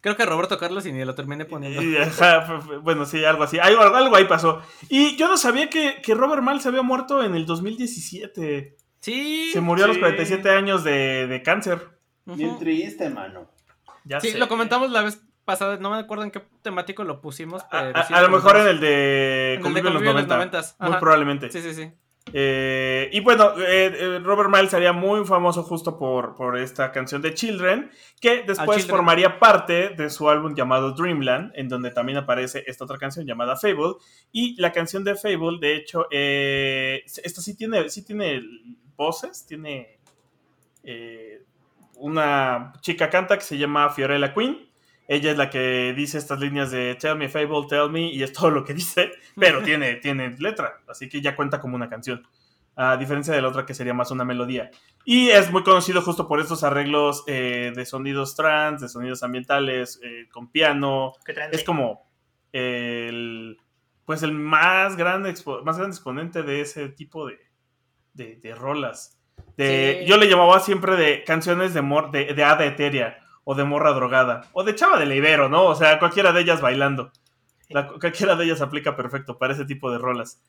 [0.04, 1.82] Creo que Roberto Carlos y ni lo terminé poniendo.
[1.82, 3.58] Y, ajá, bueno, sí, algo así.
[3.58, 4.62] Algo, algo ahí pasó.
[4.90, 8.76] Y yo no sabía que, que Robert Miles se había muerto en el 2017.
[9.00, 9.50] Sí.
[9.54, 10.02] Se murió a los Sí.
[10.02, 11.80] 47 años de, de cáncer.
[12.26, 13.50] Bien triste, mano.
[14.06, 14.38] Ya Sí, sé.
[14.38, 17.64] lo comentamos la vez pasada, no me acuerdo en qué temático lo pusimos.
[17.64, 19.94] A, pero a- sí a lo mejor en el de En el de Convivio en
[19.94, 20.60] los Convivio en los 90.
[20.60, 21.52] 90s, Muy probablemente.
[21.52, 21.92] Sí, sí, sí.
[22.36, 27.22] Eh, y bueno, eh, eh, Robert Miles sería muy famoso justo por, por esta canción
[27.22, 28.90] de Children, que después Children.
[28.90, 33.56] formaría parte de su álbum llamado Dreamland, en donde también aparece esta otra canción llamada
[33.56, 33.94] Fable.
[34.32, 38.42] Y la canción de Fable, de hecho, eh, esta sí tiene, sí tiene
[38.96, 40.00] voces, tiene
[41.98, 44.73] una chica canta que se llama Fiorella Queen.
[45.08, 48.32] Ella es la que dice estas líneas de Tell me Fable, tell me, y es
[48.34, 52.26] todo lo que dice, pero tiene, tiene letra, así que ya cuenta como una canción.
[52.76, 54.72] A diferencia de la otra que sería más una melodía.
[55.06, 60.00] Y es muy conocido justo por estos arreglos eh, de sonidos trans, de sonidos ambientales,
[60.04, 61.12] eh, con piano.
[61.58, 62.10] Es como
[62.52, 63.58] el,
[64.06, 67.38] pues el más grande, expo- más grande exponente de ese tipo de,
[68.14, 69.20] de, de rolas.
[69.58, 70.06] De, Sí.
[70.10, 73.92] Yo le llamaba siempre de canciones de, mor, de, de hada etérea, o de morra
[73.94, 75.66] drogada, o de chava de libero, ¿no?
[75.66, 77.12] O sea, cualquiera de ellas bailando.
[77.70, 80.42] La- cualquiera de ellas aplica perfecto para ese tipo de rolas.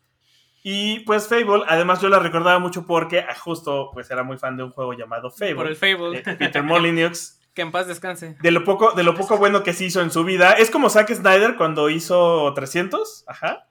[0.63, 4.57] Y pues Fable, además yo la recordaba mucho porque ah, justo pues era muy fan
[4.57, 5.55] de un juego llamado Fable.
[5.57, 6.23] Por el Fable.
[6.37, 7.39] Peter Molyneux.
[7.55, 8.37] Que en paz descanse.
[8.41, 10.55] De lo poco, de lo poco bueno que se hizo en su vida.
[10.55, 13.69] Es como Zack Snyder cuando hizo 300, ajá.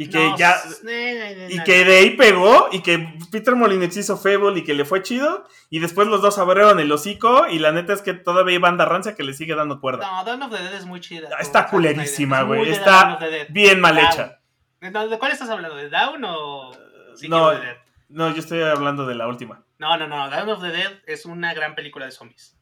[0.00, 0.54] Y que No, ya.
[0.84, 1.64] no, no, Y no.
[1.64, 5.44] que de ahí pegó, y que Peter Molyneux hizo Fable y que le fue chido.
[5.70, 7.48] Y después los dos abrieron el hocico.
[7.48, 10.08] Y la neta es que todavía hay banda rancia que le sigue dando cuerda.
[10.08, 11.28] No, Dawn of the Dead es muy chida.
[11.40, 12.70] Está Zack culerísima, güey.
[12.70, 13.46] Está Dawn.
[13.48, 14.38] Bien mal hecha.
[14.80, 15.74] ¿De cuál estás hablando?
[15.76, 16.70] ¿De Down o
[17.16, 17.48] City no.
[17.48, 17.76] of the Dead?
[18.08, 19.64] No, yo estoy hablando de la última.
[19.78, 20.30] No, no, no.
[20.30, 22.56] Down of the Dead es una gran película de zombies.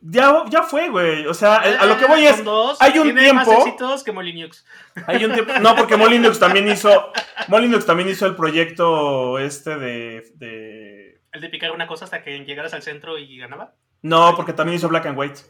[0.00, 1.26] Ya, ya fue, güey.
[1.26, 2.36] O sea, a lo que voy Ah, es.
[2.36, 2.80] son dos.
[2.80, 4.64] hay un Tiene más tiempo- éxitos que Molyneux.
[5.06, 5.52] Hay un tiempo.
[5.60, 7.12] No, porque Molyneux también hizo.
[7.48, 10.24] Molyneux también hizo el proyecto este de.
[10.36, 13.74] de- El de picar una cosa hasta que llegaras al centro y ganaba.
[14.02, 15.40] No, porque también hizo Black and White.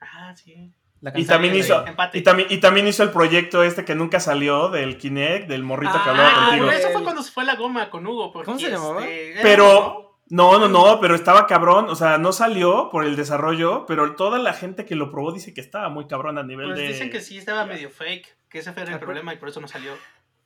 [0.00, 0.72] Ah, sí.
[1.00, 1.84] La Y también hizo.
[2.12, 5.94] Y también, y también hizo el proyecto este que nunca salió del Kinect, del morrito
[6.02, 6.70] que hablaba Ah, contigo.
[6.70, 8.32] eso fue cuando se fue la goma con Hugo.
[8.32, 9.04] ¿Cómo se llamaba?
[9.06, 11.90] este, Pero- Hugo, No, no, no, pero estaba cabrón.
[11.90, 15.52] O sea, no salió por el desarrollo, pero toda la gente que lo probó dice
[15.52, 16.88] que estaba muy cabrón a nivel Pues de.
[16.88, 18.26] dicen que sí estaba medio fake.
[18.48, 19.92] Que ese fue el problema y por eso no salió.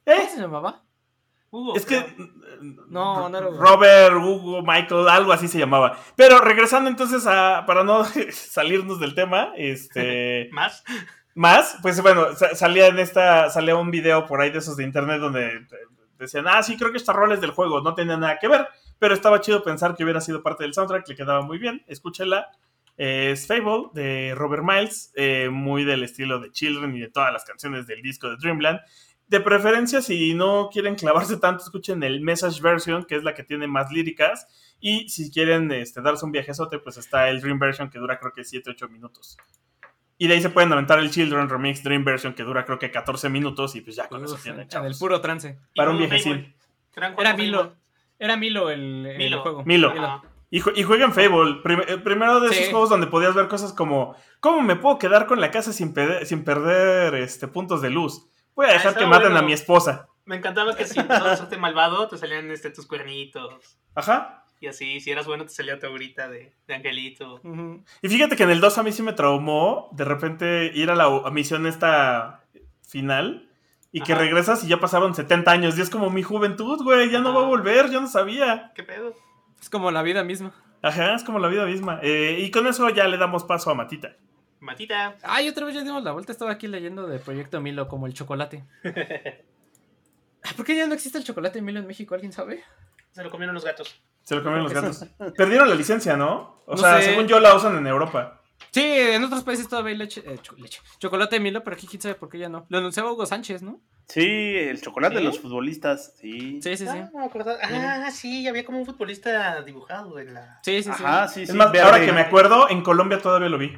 [0.05, 0.29] ¿Cómo ¿Eh?
[0.29, 0.83] se llamaba?
[1.51, 1.77] Hugo.
[1.77, 2.05] Es que.
[2.89, 3.61] No, no era Hugo.
[3.61, 5.97] Robert, Hugo, Michael, algo así se llamaba.
[6.17, 7.65] Pero regresando entonces a.
[7.65, 10.49] Para no salirnos del tema, este.
[10.53, 10.83] Más.
[11.37, 13.51] Más, pues bueno, sa- salía en esta.
[13.51, 15.65] Salía un video por ahí de esos de internet donde
[16.19, 18.67] decían, ah, sí, creo que esta rol es del juego, no tenía nada que ver.
[18.99, 21.83] Pero estaba chido pensar que hubiera sido parte del soundtrack, le quedaba muy bien.
[21.87, 22.49] Escúchela.
[22.99, 27.31] Eh, es Fable de Robert Miles, eh, muy del estilo de Children y de todas
[27.33, 28.81] las canciones del disco de Dreamland.
[29.29, 33.43] De preferencia, si no quieren clavarse tanto, escuchen el Message Version, que es la que
[33.43, 34.47] tiene más líricas.
[34.81, 38.33] Y si quieren este, darse un viajezote, pues está el Dream Version, que dura creo
[38.33, 39.37] que 7-8 minutos.
[40.17, 42.91] Y de ahí se pueden aventar el Children Remix Dream Version, que dura creo que
[42.91, 43.75] 14 minutos.
[43.75, 44.93] Y pues ya con eso Uf, tienen, en chavos.
[44.93, 45.59] el puro trance.
[45.75, 46.15] Para un juego
[47.19, 47.37] Era.
[47.37, 47.77] Milo.
[48.19, 49.43] Era Milo el, el Milo.
[49.43, 49.65] juego.
[49.65, 49.93] Milo.
[50.51, 51.57] Y, y jueguen Fable.
[51.63, 55.27] Prim- eh, primero de esos juegos donde podías ver cosas como: ¿Cómo me puedo quedar
[55.27, 58.29] con la casa sin, pede- sin perder este, puntos de luz?
[58.55, 59.39] Voy a Ah, dejar está que maten bueno.
[59.41, 60.09] a mi esposa.
[60.25, 61.03] Me encantaba que si a
[61.33, 63.79] hacerte malvado, te salían este, tus cuernitos.
[63.95, 64.45] Ajá.
[64.61, 67.41] Y así, si eras bueno, te salía tu aurita de, de angelito.
[68.01, 70.95] Y fíjate que en el 2 a mí sí me traumó de repente ir a
[70.95, 72.43] la a misión esta
[72.89, 73.46] final
[73.97, 75.79] y que regresas y ya pasaron 70 años.
[75.79, 78.73] Y es como mi juventud, güey, ya no va a volver, yo no sabía.
[78.75, 79.15] ¿Qué pedo?
[79.61, 80.53] Es como la vida misma.
[80.83, 81.99] Ajá, es como la vida misma.
[82.03, 84.15] Eh, y con eso ya le damos paso a Matita.
[84.61, 85.17] Matita.
[85.23, 86.33] Ay, otra vez ya dimos la vuelta.
[86.33, 88.65] Estaba aquí leyendo de Proyecto Milo como el chocolate.
[90.57, 92.15] ¿Por qué ya no existe el chocolate Milo en México?
[92.15, 92.63] ¿Alguien sabe?
[93.13, 94.01] Se lo comieron los gatos.
[94.23, 95.07] Se lo comieron los gatos.
[95.37, 96.63] Perdieron la licencia, ¿no?
[96.67, 97.11] O No sea, sé.
[97.11, 98.43] según yo la usan en Europa.
[98.71, 100.81] Sí, en otros países todavía hay leche, eh, cho- leche.
[100.99, 102.67] Chocolate Milo, pero aquí quién sabe por qué ya no.
[102.69, 103.81] Lo anunciaba Hugo Sánchez, ¿no?
[104.09, 106.61] Sí, el chocolate de los futbolistas, sí.
[106.63, 106.99] Sí, sí, sí.
[106.99, 107.31] Ah, no.
[107.63, 110.61] Ah, sí, había como un futbolista dibujado en la.
[110.63, 111.03] Sí, sí, sí.
[111.05, 111.57] Ajá, sí, Es sí.
[111.57, 111.85] más, verde.
[111.87, 113.73] ahora que me acuerdo, en Colombia todavía lo vi.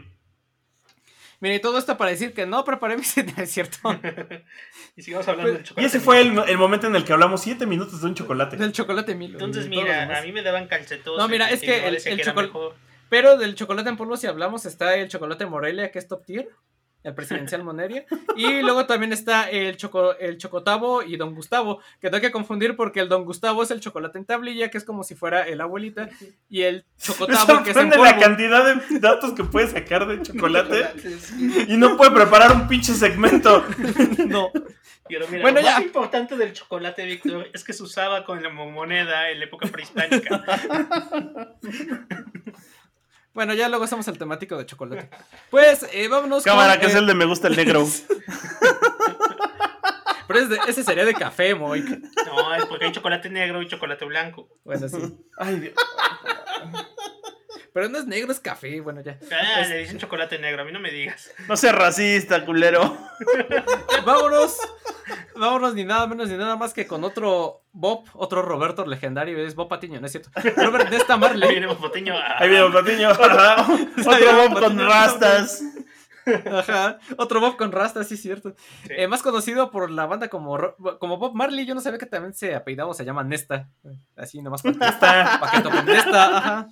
[1.41, 3.79] Mire, y todo esto para decir que no preparé mi cena, es cierto.
[4.97, 5.87] y sigamos hablando del Y chocolate.
[5.87, 8.57] ese fue el, el momento en el que hablamos siete minutos de un chocolate.
[8.57, 9.35] Del chocolate Milo.
[9.35, 11.17] Entonces, y lo mira, a mí me daban calcetos.
[11.17, 12.75] No, mira, es que el- el chocol-
[13.09, 16.49] Pero del chocolate en polvo, si hablamos, está el chocolate Morelia, que es top tier.
[17.05, 18.05] El presidencial Moneria.
[18.37, 21.81] Y luego también está el, choco, el Chocotavo y Don Gustavo.
[22.01, 24.85] Que hay que confundir porque el Don Gustavo es el chocolate en tablilla, que es
[24.85, 26.09] como si fuera el abuelita.
[26.49, 28.21] Y el Me Chocotavo, que es en sorprende la polvo.
[28.21, 30.89] cantidad de datos que puede sacar de chocolate
[31.69, 33.65] y no puede preparar un pinche segmento.
[34.27, 34.51] No.
[35.09, 35.75] Pero mira, Bueno, lo ya.
[35.77, 39.69] más importante del chocolate, Víctor, es que se usaba con la moneda en la época
[39.69, 40.45] prehispánica.
[43.39, 45.09] Bueno, ya luego hacemos el temático de chocolate.
[45.49, 47.87] Pues eh, vámonos Cámara, con, que es el de me gusta el negro.
[50.27, 51.83] Pero es de- ese sería de café, Moy.
[52.27, 54.49] No, es porque hay chocolate negro y chocolate blanco.
[54.65, 54.97] Bueno, sí.
[55.37, 55.75] Ay, Dios.
[57.79, 58.81] Pero no es negro, es café.
[58.81, 59.17] Bueno, ya.
[59.31, 61.31] Ah, Es- le dicen chocolate negro, a mí no me digas.
[61.47, 62.97] No seas racista, culero.
[64.05, 64.57] Vámonos.
[65.37, 69.39] Vámonos ni nada menos ni nada más que con otro Bob, otro Roberto legendario.
[69.39, 70.31] Es Bob Patiño, ¿no es cierto?
[70.57, 71.49] Robert Nesta Ahí Marley.
[71.51, 72.15] viene Boteño.
[72.37, 73.11] Ahí viene un patiño.
[73.11, 73.63] Ajá.
[73.63, 75.63] Otro Bob con rastas.
[76.53, 76.99] Ajá.
[77.17, 78.55] Otro Bob con rasta, sí, es cierto.
[78.83, 78.89] Sí.
[78.91, 80.59] Eh, más conocido por la banda como,
[80.99, 81.65] como Bob Marley.
[81.65, 83.71] Yo no sabía que también se apellidaba o se llama Nesta.
[84.17, 85.39] Así nomás para Está.
[85.41, 86.37] para que tomen Nesta.
[86.37, 86.69] Ajá.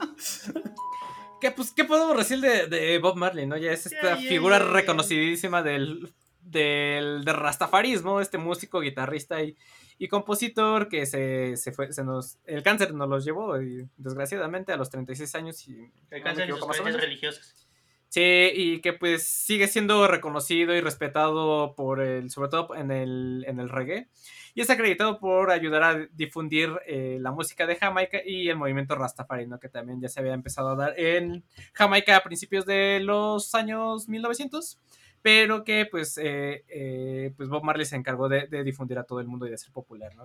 [1.46, 3.46] ¿Qué, pues, ¿Qué podemos decir de, de Bob Marley?
[3.46, 3.56] ¿no?
[3.56, 9.56] Ya es esta figura reconocidísima del, del, del rastafarismo, este músico, guitarrista y,
[9.96, 14.72] y compositor que se, se fue, se nos, el cáncer nos los llevó y, desgraciadamente
[14.72, 17.68] a los 36 años y El no cáncer y sus religiosas.
[18.08, 23.44] Sí, y que pues sigue siendo reconocido y respetado por el, sobre todo en el,
[23.46, 24.08] en el reggae.
[24.56, 28.94] Y es acreditado por ayudar a difundir eh, la música de Jamaica y el movimiento
[28.94, 29.60] Rastafari, ¿no?
[29.60, 31.44] Que también ya se había empezado a dar en
[31.74, 34.80] Jamaica a principios de los años 1900.
[35.20, 39.20] Pero que pues, eh, eh, pues Bob Marley se encargó de, de difundir a todo
[39.20, 40.24] el mundo y de ser popular, ¿no?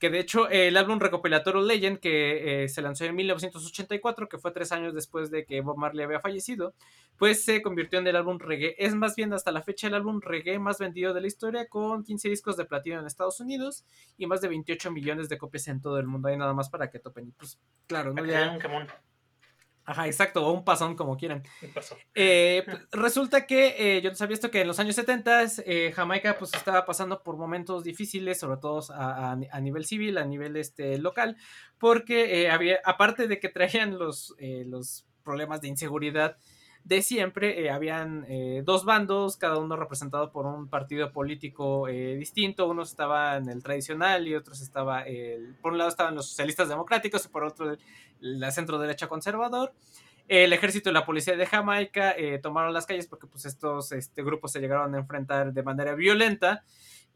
[0.00, 4.50] Que de hecho el álbum recopilatorio Legend, que eh, se lanzó en 1984, que fue
[4.50, 6.74] tres años después de que Bob Marley había fallecido,
[7.18, 8.74] pues se convirtió en el álbum reggae.
[8.78, 12.02] Es más bien hasta la fecha el álbum reggae más vendido de la historia, con
[12.02, 13.84] 15 discos de platino en Estados Unidos
[14.16, 16.28] y más de 28 millones de copias en todo el mundo.
[16.28, 17.28] Hay nada más para que topen.
[17.28, 18.24] Y pues claro, ¿no?
[18.24, 18.58] Ya-.
[19.84, 21.42] Ajá, exacto, o un pasón como quieran.
[22.14, 25.92] Eh, pues, resulta que eh, yo no sabía esto que en los años 70 eh,
[25.94, 30.24] Jamaica pues estaba pasando por momentos difíciles, sobre todo a, a- a nivel civil, a
[30.24, 31.36] nivel este, local,
[31.78, 36.36] porque había, aparte de que traían los, los problemas de inseguridad
[36.84, 42.16] de siempre, eh, habían eh, dos bandos, cada uno representado por un partido político eh,
[42.16, 46.68] distinto, unos estaban el tradicional y otros estaba el, por un lado estaban los socialistas
[46.68, 47.76] democráticos y por otro
[48.20, 49.72] la centro derecha conservador.
[50.26, 54.22] El ejército y la policía de Jamaica eh, tomaron las calles porque pues, estos este,
[54.22, 56.64] grupos se llegaron a enfrentar de manera violenta.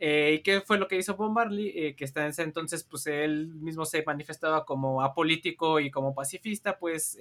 [0.00, 1.94] Eh, ¿Y qué fue lo que hizo Bob Marley?
[1.94, 6.76] Que hasta en ese entonces pues, él mismo se manifestaba como apolítico y como pacifista,
[6.76, 7.16] pues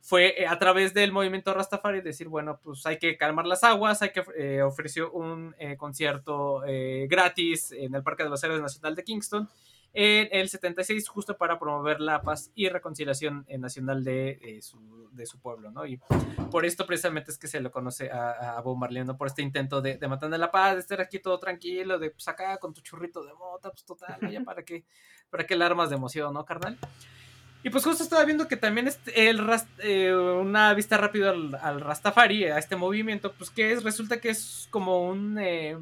[0.00, 4.02] fue eh, a través del movimiento Rastafari decir, bueno, pues hay que calmar las aguas,
[4.02, 8.62] hay que eh, ofreció un eh, concierto eh, gratis en el Parque de los Héroes
[8.62, 9.48] Nacional de Kingston
[9.94, 15.08] en el 76 justo para promover la paz y reconciliación eh, nacional de, eh, su,
[15.12, 15.86] de su pueblo, ¿no?
[15.86, 15.98] Y
[16.50, 19.16] por esto precisamente es que se lo conoce a, a Bob Marley, ¿no?
[19.16, 22.28] Por este intento de, de matar la paz, de estar aquí todo tranquilo, de pues
[22.28, 24.84] acá con tu churrito de mota, pues total, ya para qué,
[25.30, 26.78] para qué alarmas de emoción, ¿no, carnal?
[27.64, 29.40] Y pues justo estaba viendo que también este, el
[29.78, 34.30] eh, una vista rápida al, al Rastafari, a este movimiento, pues que es, resulta que
[34.30, 35.38] es como un...
[35.38, 35.76] eh,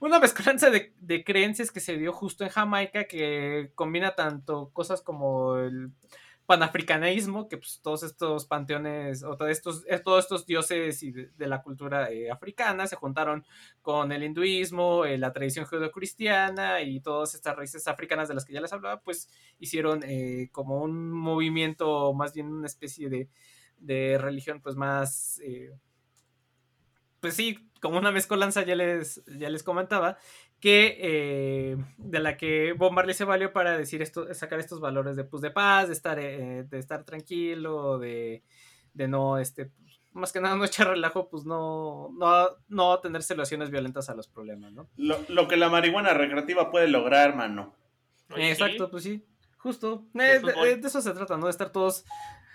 [0.00, 5.02] una mezcolanza de, de creencias que se dio justo en Jamaica que combina tanto cosas
[5.02, 5.90] como el
[6.50, 11.46] panafricanismo, que pues todos estos panteones o todos estos, eh, todos estos dioses y de,
[11.46, 13.46] la cultura eh, africana se juntaron
[13.82, 18.52] con el hinduismo, eh, la tradición judeocristiana y todas estas raíces africanas de las que
[18.52, 19.28] ya les hablaba, pues
[19.60, 20.02] hicieron
[20.50, 23.28] como un movimiento, más bien una especie de,
[23.78, 25.40] de religión pues más...
[27.20, 30.18] pues sí, como una mezcolanza, ya les, ya les comentaba,
[30.60, 35.16] que eh, de la que Bob Marley se valió para decir esto, sacar estos valores
[35.16, 38.42] de, pues, de paz, de estar, eh, de estar tranquilo, de,
[38.92, 39.70] de no, este,
[40.12, 44.28] más que nada no echar relajo, pues no, no, no tener soluciones violentas a los
[44.28, 44.88] problemas, ¿no?
[44.96, 47.74] Lo, lo que la marihuana recreativa puede lograr, mano.
[48.30, 49.24] Oye, Exacto, pues sí,
[49.56, 50.06] justo.
[50.12, 51.46] De Eh, de, eh, de eso se trata, ¿no?
[51.46, 52.04] De estar todos,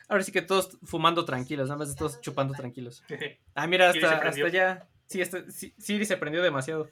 [0.07, 3.03] ahora sí que todos fumando tranquilos, nada más de todos chupando tranquilos.
[3.55, 4.87] Ah, mira, hasta, hasta ya.
[5.07, 6.89] Sí, hasta, sí, Siri se prendió demasiado.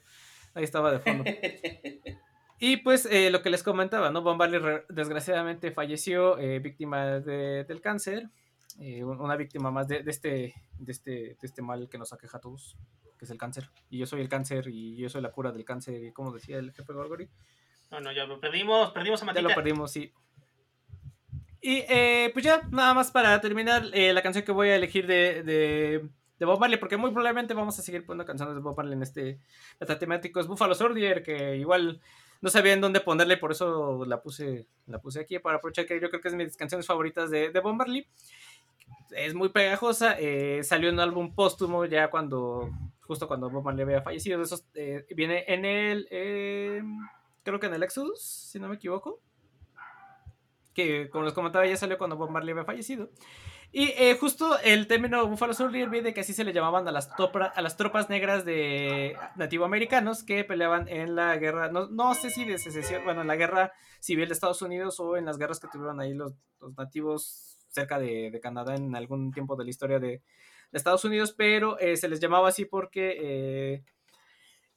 [0.54, 1.24] Ahí estaba de fondo.
[2.60, 4.22] Y pues eh, lo que les comentaba, ¿no?
[4.38, 8.30] Re- desgraciadamente falleció eh, víctima de- del cáncer.
[8.78, 12.12] eh, un- una víctima más de, de este, de, este, de este mal que nos
[12.12, 12.76] aqueja a todos,
[13.18, 13.68] que es el cáncer.
[13.90, 16.72] Y yo soy el cáncer y yo soy la cura del cáncer, como decía el
[16.72, 17.28] jefe Gorgory.
[17.90, 19.48] No, no, ya lo perdimos, perdimos a Ya Matita.
[19.48, 20.12] lo perdimos, sí.
[21.60, 21.82] Y
[22.32, 25.42] pues ya, nada más para terminar, la canción que voy a elegir de,
[26.44, 29.02] de, Bob Marley, porque muy probablemente vamos a seguir poniendo canciones de Bob Marley en
[29.02, 29.38] este
[29.98, 32.00] temático, es Buffalo Soldier, que igual
[32.40, 36.00] no sabía en dónde ponerle, por eso la puse, la puse aquí para aprovechar que
[36.00, 38.06] yo creo que es de mis canciones favoritas de, de Bob Marley.
[39.10, 42.70] Es muy pegajosa, eh, salió en un álbum póstumo ya cuando,
[43.00, 46.82] justo cuando Bob Marley había fallecido, de esos, eh, viene en el, eh,
[47.42, 49.20] creo que en el Exodus, si no me equivoco
[50.74, 53.08] que como les comentaba ya salió cuando Bob Marley había fallecido.
[53.76, 57.10] Y eh, justo el término Buffalo Soldier viene que así se le llamaban a las,
[57.16, 62.30] topra- a las tropas negras de nativoamericanos que peleaban en la guerra, no, no sé
[62.30, 65.58] si de secesión, bueno, en la guerra civil de Estados Unidos o en las guerras
[65.58, 69.70] que tuvieron ahí los, los nativos cerca de, de Canadá en algún tiempo de la
[69.70, 70.22] historia de, de
[70.78, 73.84] Estados Unidos, pero eh, se les llamaba así porque eh,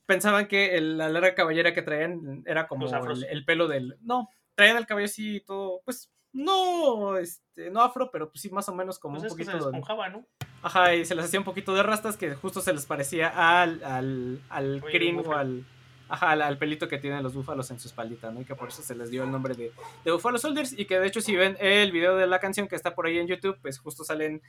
[0.08, 3.95] pensaban que el- la larga cabellera que traían era como el, el pelo del...
[4.02, 8.68] No, traían el cabello así todo, pues no, este, no afro, pero pues sí más
[8.70, 9.70] o menos como Pues un que se poquito...
[9.70, 10.26] esponjaba, ¿no?
[10.62, 13.84] Ajá, y se les hacía un poquito de rastas que justo se les parecía al,
[13.84, 15.66] al, al Oye, crin o al,
[16.10, 18.42] ajá, al, al pelito que tienen los búfalos en su espaldita, ¿no?
[18.42, 19.72] Y que por eso se les dio el nombre de,
[20.04, 22.76] de Buffalo Soldiers y que de hecho si ven el video de la canción que
[22.76, 24.42] está por ahí en YouTube, pues justo salen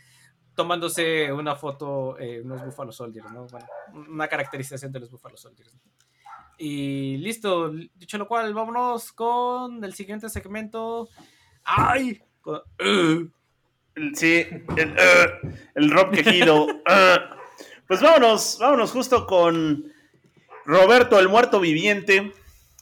[0.55, 3.47] tomándose una foto eh, unos Buffalo Soldiers, ¿no?
[3.47, 5.75] Bueno, una caracterización de los Buffalo Soldiers.
[5.75, 5.81] ¿no?
[6.59, 11.09] Y listo, dicho lo cual, vámonos con el siguiente segmento.
[11.77, 12.21] ¡Ay!
[12.41, 13.31] Con- El-
[14.15, 14.47] Sí,
[14.77, 16.67] el, uh, el Rob quejido.
[16.67, 16.79] uh.
[17.89, 19.93] Pues vámonos, vámonos justo con
[20.65, 22.33] Roberto, el muerto viviente.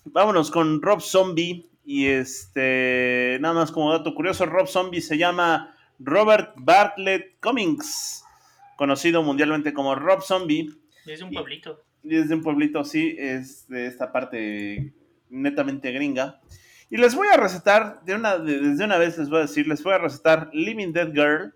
[0.04, 1.70] Vámonos con Rob Zombie.
[1.86, 8.24] Y este, nada más como dato curioso, Rob Zombie se llama Robert Bartlett Cummings,
[8.76, 10.68] conocido mundialmente como Rob Zombie.
[11.06, 11.80] Es de un pueblito.
[12.02, 14.92] Y es de un pueblito así, es de esta parte
[15.30, 16.40] netamente gringa.
[16.90, 19.66] Y les voy a recetar, de una, de- desde una vez les voy a decir,
[19.66, 21.54] les voy a recetar Living Dead Girl.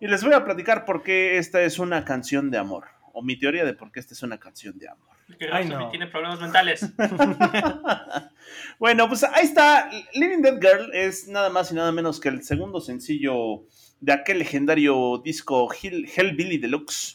[0.00, 2.84] Y les voy a platicar por qué esta es una canción de amor.
[3.12, 5.08] O mi teoría de por qué esta es una canción de amor.
[5.52, 5.90] Ay, no.
[5.90, 6.86] tiene problemas mentales.
[8.78, 9.90] bueno, pues ahí está.
[10.14, 13.64] Living Dead Girl es nada más y nada menos que el segundo sencillo
[14.00, 17.14] de aquel legendario disco Hill- Hellbilly Deluxe.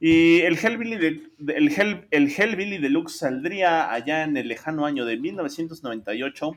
[0.00, 0.96] Y el Hellbilly,
[1.38, 6.52] de- el, Hell- el Hellbilly Deluxe saldría allá en el lejano año de 1998,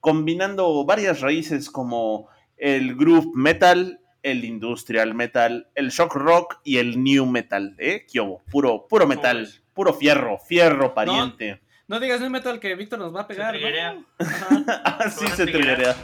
[0.00, 7.02] combinando varias raíces como el groove metal, el industrial metal, el shock rock y el
[7.02, 7.74] new metal.
[7.78, 8.06] ¿Eh?
[8.10, 8.42] ¿Qué hubo?
[8.50, 11.60] Puro, puro metal, puro fierro, fierro pariente.
[11.88, 13.54] No digas un metal que Víctor nos va a Se pegar.
[13.54, 13.60] ¿no?
[13.60, 13.98] triguea.
[14.18, 14.64] Ajá.
[14.98, 15.94] Así se triguero.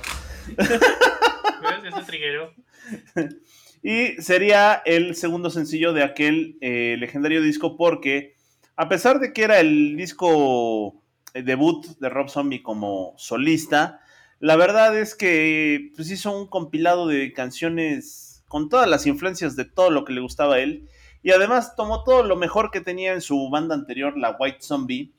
[3.82, 8.36] Y sería el segundo sencillo de aquel eh, legendario disco porque,
[8.76, 11.01] a pesar de que era el disco eh,
[11.34, 14.00] debut de Rob Zombie como solista,
[14.38, 19.64] la verdad es que pues, hizo un compilado de canciones con todas las influencias de
[19.64, 20.88] todo lo que le gustaba a él.
[21.22, 25.14] Y además tomó todo lo mejor que tenía en su banda anterior, la White Zombie,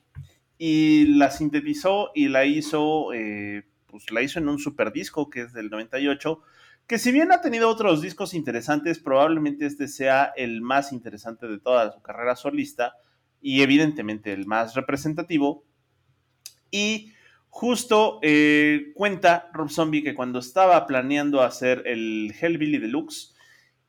[0.58, 5.40] y la sintetizó y la hizo, eh, pues la hizo en un super disco que
[5.42, 6.42] es del 98
[6.86, 11.58] que si bien ha tenido otros discos interesantes, probablemente este sea el más interesante de
[11.58, 12.94] toda su carrera solista
[13.40, 15.64] y evidentemente el más representativo.
[16.74, 17.12] Y
[17.50, 23.32] justo eh, cuenta Rob Zombie que cuando estaba planeando hacer el Hellbilly Deluxe,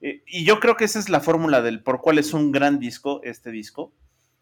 [0.01, 2.77] eh, y yo creo que esa es la fórmula del por cuál es un gran
[2.77, 3.91] disco, este disco,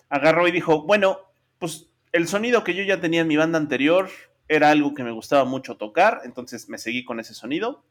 [0.09, 1.19] agarró y dijo, bueno,
[1.57, 4.09] pues el sonido que yo ya tenía en mi banda anterior
[4.49, 7.85] era algo que me gustaba mucho tocar, entonces me seguí con ese sonido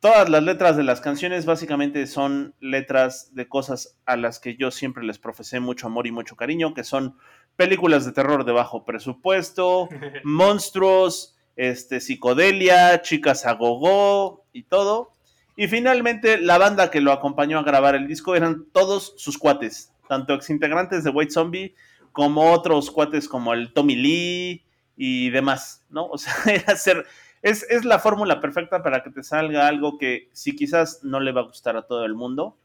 [0.00, 4.70] todas las letras de las canciones básicamente son letras de cosas a las que yo
[4.70, 7.16] siempre les profesé mucho amor y mucho cariño, que son
[7.58, 9.88] películas de terror de bajo presupuesto,
[10.22, 15.10] monstruos, este, psicodelia, chicas a gogo y todo.
[15.56, 19.92] Y finalmente la banda que lo acompañó a grabar el disco eran todos sus cuates,
[20.08, 21.74] tanto exintegrantes de White Zombie
[22.12, 24.64] como otros cuates como el Tommy Lee
[24.96, 26.06] y demás, ¿no?
[26.06, 27.04] O sea, era hacer
[27.42, 31.32] es, es la fórmula perfecta para que te salga algo que si quizás no le
[31.32, 32.56] va a gustar a todo el mundo,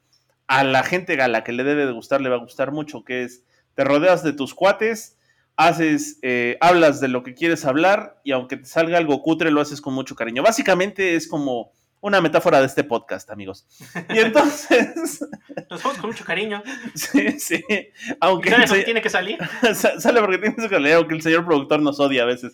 [0.46, 3.04] a la gente a la que le debe de gustar le va a gustar mucho,
[3.04, 3.44] que es
[3.76, 5.18] te rodeas de tus cuates,
[5.56, 9.62] haces, eh, hablas de lo que quieres hablar y aunque te salga algo cutre lo
[9.62, 10.42] haces con mucho cariño.
[10.44, 11.72] Básicamente es como
[12.02, 13.66] una metáfora de este podcast, amigos.
[14.14, 15.22] Y entonces,
[15.70, 16.62] Nos vamos con mucho cariño.
[16.96, 17.88] sí, sí, ¿Y
[18.20, 19.38] aunque sabes el por qué se- tiene que salir?
[19.76, 22.54] sa- sale porque tiene que salir, aunque el señor productor nos odia a veces,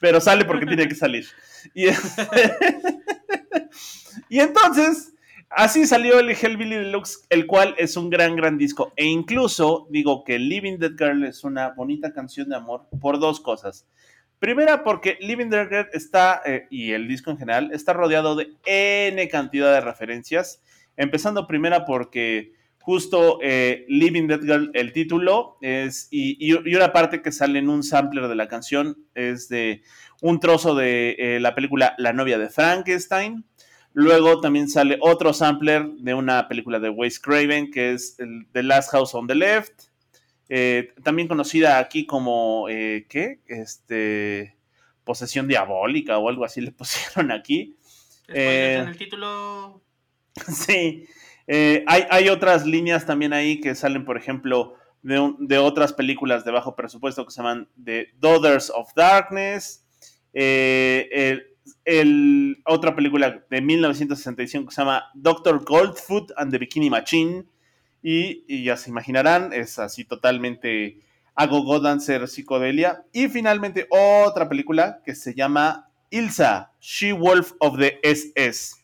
[0.00, 1.26] pero sale porque tiene que salir.
[1.74, 1.86] Y,
[4.28, 5.12] y entonces,
[5.50, 8.92] así salió el Hellbilly Deluxe, el cual es un gran, gran disco.
[8.96, 13.40] E incluso digo que Living Dead Girl es una bonita canción de amor por dos
[13.40, 13.86] cosas.
[14.38, 18.54] Primera, porque Living Dead Girl está, eh, y el disco en general, está rodeado de
[18.64, 20.62] N cantidad de referencias.
[20.96, 27.20] Empezando primera porque justo eh, Living Dead Girl, el título, es, y, y- una parte
[27.20, 29.82] que sale en un sampler de la canción es de
[30.22, 33.44] un trozo de eh, la película La novia de Frankenstein.
[33.92, 38.62] Luego también sale otro sampler de una película de Wes Craven, que es el The
[38.62, 39.72] Last House on the Left.
[40.48, 43.38] eh, también conocida aquí como, eh, ¿qué?
[43.46, 44.56] Este,
[45.04, 47.76] Posesión Diabólica o algo así le pusieron aquí.
[48.24, 49.80] Spoilers Eh, en el título.
[50.48, 51.06] Sí,
[51.48, 56.44] hay, hay otras líneas también ahí que salen, por ejemplo, de, un- de otras películas
[56.44, 59.84] de bajo presupuesto que se llaman The Daughters of Darkness.
[60.32, 61.46] eh, el,
[61.84, 67.44] el- otra película de 1965 que se llama Doctor Goldfoot and the Bikini Machine.
[68.02, 71.00] Y, y ya se imaginarán, es así totalmente
[71.34, 73.04] a go dancer psicodelia.
[73.12, 78.76] Y finalmente otra película que se llama Ilsa, She-Wolf of the SS.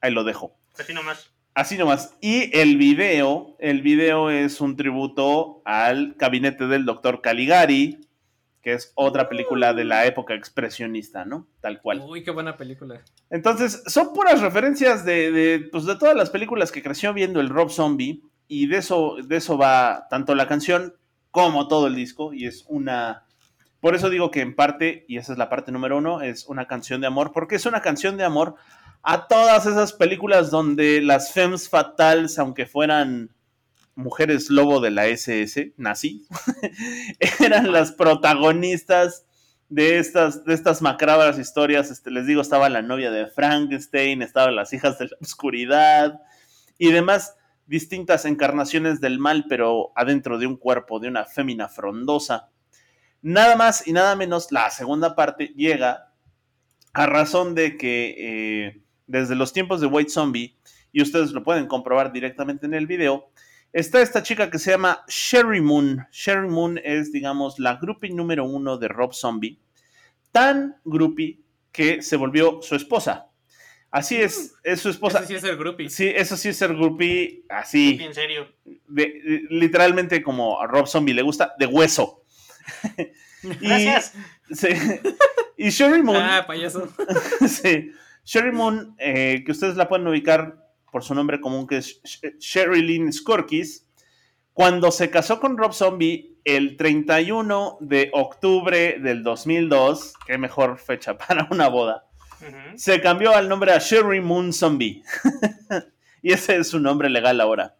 [0.00, 0.56] Ahí lo dejo.
[0.78, 1.30] Así nomás.
[1.54, 2.16] Así nomás.
[2.20, 8.00] Y el video, el video es un tributo al gabinete del doctor Caligari,
[8.62, 11.48] que es otra película de la época expresionista, ¿no?
[11.60, 12.00] Tal cual.
[12.06, 13.02] Uy, qué buena película.
[13.28, 17.48] Entonces, son puras referencias de, de, pues, de todas las películas que creció viendo el
[17.48, 18.22] Rob Zombie.
[18.46, 20.94] Y de eso, de eso va tanto la canción
[21.32, 22.32] como todo el disco.
[22.32, 23.24] Y es una.
[23.80, 26.68] Por eso digo que en parte, y esa es la parte número uno, es una
[26.68, 27.32] canción de amor.
[27.32, 28.54] Porque es una canción de amor
[29.02, 33.30] a todas esas películas donde las femmes fatales, aunque fueran
[33.94, 36.26] mujeres lobo de la SS, nazi,
[37.40, 39.26] eran las protagonistas
[39.68, 41.90] de estas, de estas macabras historias.
[41.90, 46.20] Este, les digo, estaba la novia de Frankenstein, estaban las hijas de la oscuridad
[46.78, 47.36] y demás
[47.66, 52.50] distintas encarnaciones del mal, pero adentro de un cuerpo de una fémina frondosa.
[53.22, 56.12] Nada más y nada menos, la segunda parte llega
[56.92, 60.56] a razón de que eh, desde los tiempos de White Zombie,
[60.92, 63.30] y ustedes lo pueden comprobar directamente en el video,
[63.72, 66.06] está esta chica que se llama Sherry Moon.
[66.10, 69.58] Sherry Moon es, digamos, la groupie número uno de Rob Zombie.
[70.30, 73.26] Tan groupie que se volvió su esposa.
[73.90, 75.18] Así es, es su esposa.
[75.18, 75.90] Ese sí es el groupie.
[75.90, 78.48] Sí, eso sí es ser groupie así, En serio.
[78.64, 82.24] de- de- literalmente como a Rob Zombie le gusta, de hueso.
[83.42, 84.14] Y- Gracias.
[84.52, 84.68] sí.
[85.56, 86.88] Y Sherry Moon, Ah, payaso.
[87.48, 87.90] sí.
[88.24, 90.61] Sherry Moon, eh, que ustedes la pueden ubicar
[90.92, 93.88] por su nombre común, que es Sh- Sherry Lynn Skorkis,
[94.52, 101.16] cuando se casó con Rob Zombie el 31 de octubre del 2002, qué mejor fecha
[101.26, 102.04] para una boda,
[102.76, 105.02] se cambió al nombre a Sherry Moon Zombie.
[106.22, 107.76] y ese es su nombre legal ahora.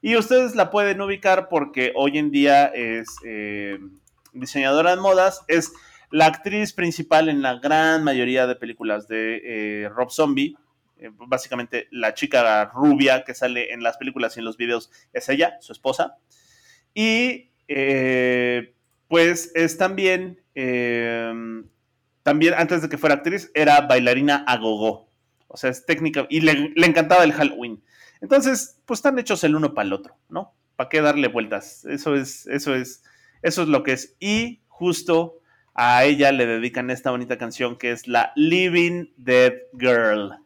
[0.00, 3.78] Y ustedes la pueden ubicar porque hoy en día es eh,
[4.32, 5.72] diseñadora de modas, es
[6.10, 9.40] la actriz principal en la gran mayoría de películas de
[9.84, 10.56] eh, Rob Zombie.
[10.96, 15.28] Eh, básicamente la chica rubia que sale en las películas y en los videos es
[15.28, 16.18] ella, su esposa.
[16.94, 18.74] Y eh,
[19.08, 21.32] pues es también, eh,
[22.22, 25.10] también antes de que fuera actriz, era bailarina a gogo.
[25.48, 27.82] O sea, es técnica y le, le encantaba el Halloween.
[28.20, 30.54] Entonces, pues están hechos el uno para el otro, ¿no?
[30.76, 31.84] ¿Para qué darle vueltas?
[31.84, 33.02] Eso es, eso es,
[33.42, 34.16] eso es lo que es.
[34.18, 35.40] Y justo
[35.74, 40.43] a ella le dedican esta bonita canción que es la Living Dead Girl.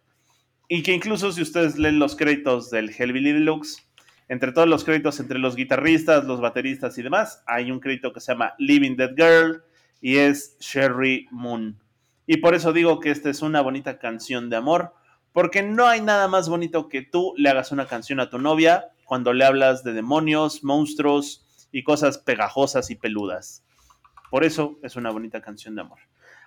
[0.69, 3.89] Y que incluso si ustedes leen los créditos del Hellbilly Deluxe,
[4.29, 8.21] entre todos los créditos, entre los guitarristas, los bateristas y demás, hay un crédito que
[8.21, 9.63] se llama Living Dead Girl
[10.03, 11.79] y es Sherry Moon.
[12.27, 14.93] Y por eso digo que esta es una bonita canción de amor,
[15.33, 18.89] porque no hay nada más bonito que tú le hagas una canción a tu novia
[19.07, 23.65] cuando le hablas de demonios, monstruos y cosas pegajosas y peludas.
[24.31, 26.01] Por eso es una bonita canción de amor.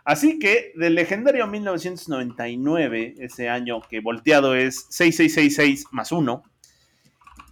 [0.04, 6.44] Así que del legendario 1999, ese año que volteado es 6666 más 1,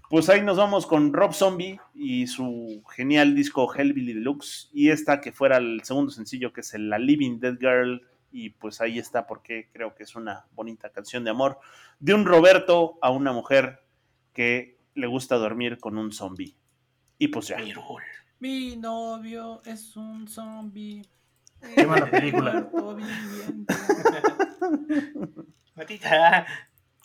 [0.09, 5.21] pues ahí nos vamos con Rob Zombie y su genial disco Hellbilly Deluxe y esta
[5.21, 8.97] que fuera el segundo sencillo que es el La Living Dead Girl y pues ahí
[8.97, 11.59] está porque creo que es una bonita canción de amor
[11.99, 13.81] de un Roberto a una mujer
[14.33, 16.55] que le gusta dormir con un zombie.
[17.17, 17.57] Y pues ya.
[18.39, 21.05] Mi novio es un zombie.
[21.75, 22.69] Qué buena película.
[25.75, 26.45] Matita.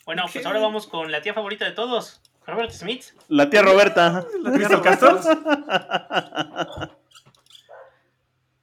[0.05, 3.05] Bueno, pues ahora vamos con la tía favorita de todos, Robert Smith.
[3.27, 4.25] La tía Roberta.
[4.53, 5.25] ¿Crystal Castles?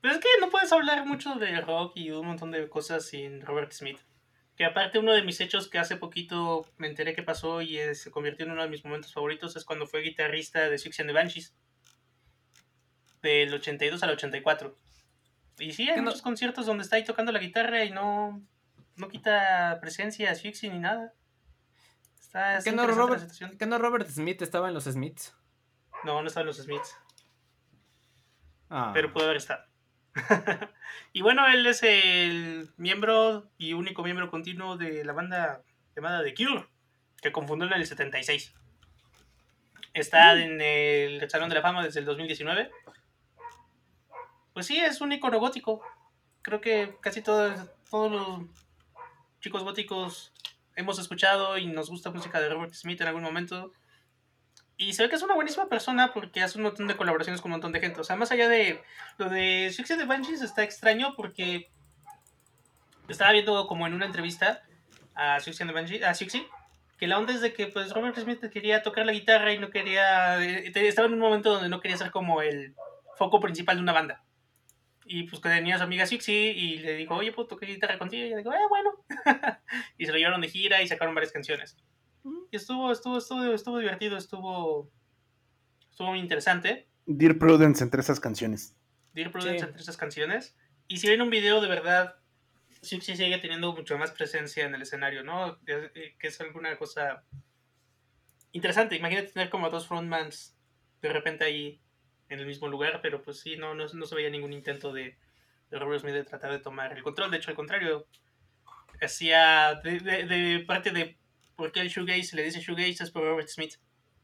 [0.01, 3.41] Pero es que no puedes hablar mucho de rock y un montón de cosas sin
[3.41, 3.99] Robert Smith.
[4.57, 8.11] Que aparte uno de mis hechos que hace poquito me enteré que pasó y se
[8.11, 11.15] convirtió en uno de mis momentos favoritos es cuando fue guitarrista de Six and the
[11.15, 11.55] Banshees.
[13.23, 14.77] Del 82 al 84.
[15.63, 18.43] Y sí, hay ¿Qué no- muchos conciertos donde está ahí tocando la guitarra y no,
[18.97, 21.13] no quita presencia a Sixy ni nada.
[22.21, 23.31] Está, ¿Qué no, Robert.
[23.59, 25.37] ¿Qué no Robert Smith estaba en los Smiths?
[26.05, 26.97] No, no estaban los Smiths.
[28.75, 28.91] Ah.
[28.95, 29.65] pero pudo haber estado.
[31.13, 35.63] y bueno, él es el miembro y único miembro continuo de la banda
[35.95, 36.67] llamada The Cure,
[37.21, 38.55] que confundió en el 76.
[39.93, 42.71] Está en el Salón de la Fama desde el 2019.
[44.63, 45.83] Pues sí, es un icono gótico.
[46.41, 48.43] Creo que casi todos, todos los
[49.41, 50.33] chicos góticos
[50.77, 53.73] hemos escuchado y nos gusta música de Robert Smith en algún momento.
[54.77, 57.51] Y se ve que es una buenísima persona porque hace un montón de colaboraciones con
[57.51, 58.01] un montón de gente.
[58.01, 58.81] O sea, más allá de
[59.19, 61.69] lo de Six the Banshees está extraño porque
[63.09, 64.63] estaba viendo como en una entrevista
[65.17, 66.47] a Six Banshees, a Sixy,
[66.99, 69.71] que la onda es de que pues Robert Smith quería tocar la guitarra y no
[69.71, 72.77] quería, eh, estaba en un momento donde no quería ser como el
[73.17, 74.23] foco principal de una banda.
[75.05, 77.99] Y pues que tenía a su amiga Sixy y le dijo, oye, ¿puedo tocar guitarra
[77.99, 78.23] contigo?
[78.25, 78.91] Y ella dijo, eh, bueno.
[79.99, 81.77] y se lo llevaron de gira y sacaron varias canciones.
[82.51, 84.91] Y estuvo, estuvo, estuvo, estuvo divertido, estuvo,
[85.91, 86.89] estuvo muy interesante.
[87.07, 88.77] Dear Prudence entre esas canciones.
[89.13, 89.65] Dear Prudence Sí.
[89.67, 90.57] entre esas canciones.
[90.87, 92.17] Y si ven un video, de verdad,
[92.81, 95.59] sí sigue teniendo mucho más presencia en el escenario, ¿no?
[95.67, 97.25] Eh, Que es alguna cosa
[98.53, 98.97] interesante.
[98.97, 100.57] Imagínate tener como dos frontmans
[101.01, 101.81] de repente ahí
[102.33, 105.17] en el mismo lugar, pero pues sí, no, no, no se veía ningún intento de,
[105.71, 107.31] de Robert Smith de tratar de tomar el control.
[107.31, 108.07] De hecho, al contrario,
[109.01, 111.17] hacía de, de- de parte de
[111.57, 113.75] por qué el shoegaze le dice shoegaze es por Robert Smith.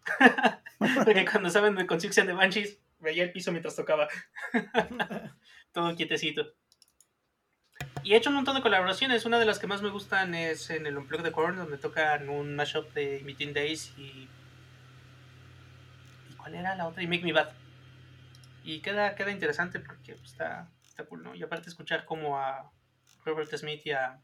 [1.05, 4.09] Porque cuando saben de con Six and the Banshees, veía el piso mientras tocaba.
[5.73, 6.55] Todo quietecito.
[8.05, 9.27] Y he hecho un montón de colaboraciones.
[9.27, 12.29] Una de las que más me gustan es en el Unplugged de Korn, donde tocan
[12.29, 14.29] un mashup de Meeting Days y.
[16.31, 17.03] ¿Y cuál era la otra?
[17.03, 17.51] Y Make Me Bad.
[18.71, 21.35] Y queda, queda interesante porque pues, está, está cool, ¿no?
[21.35, 22.71] Y aparte escuchar como a
[23.25, 24.21] Robert Smith y a.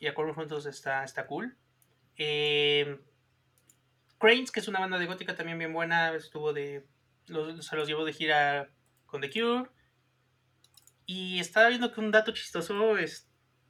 [0.00, 1.56] Y a Korn juntos está, está cool.
[2.16, 3.00] Eh,
[4.18, 6.84] Cranes, que es una banda de gótica también bien buena, estuvo de.
[7.28, 8.68] los- se los llevó de gira
[9.06, 9.70] con The Cure.
[11.06, 13.28] Y estaba viendo que un dato chistoso es.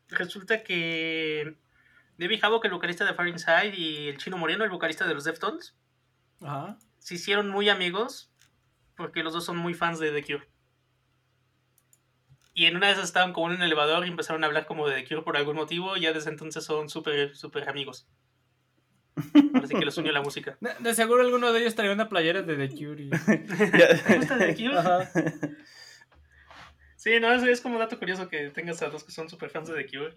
[0.09, 1.59] Resulta que.
[2.17, 5.25] Debbie Havok, el vocalista de Far Inside, y el Chino Moreno, el vocalista de los
[5.25, 5.75] Deftones,
[6.41, 6.79] Ajá.
[7.01, 8.32] se hicieron muy amigos
[8.97, 10.49] porque los dos son muy fans de The Cure.
[12.55, 14.87] Y en una de esas estaban como en un elevador y empezaron a hablar como
[14.89, 18.07] de The Cure por algún motivo, y ya desde entonces son súper, súper amigos.
[19.55, 20.57] Ahora sí que los unió la música.
[20.61, 23.03] De, de seguro alguno de ellos traía una playera de The Cure.
[23.05, 23.11] y-
[24.07, 24.79] ¿Te gusta The Cure?
[24.79, 25.11] Ajá.
[26.97, 29.69] Sí, no, es, es como dato curioso que tengas a dos que son súper fans
[29.69, 30.17] de The Cure.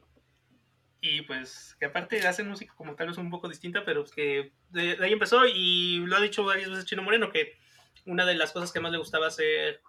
[1.01, 4.51] Y pues que aparte hacen música como tal vez un poco distinta, pero pues que
[4.69, 7.57] de, de ahí empezó y lo ha dicho varias veces Chino Moreno, que
[8.05, 9.81] una de las cosas que más le gustaba hacer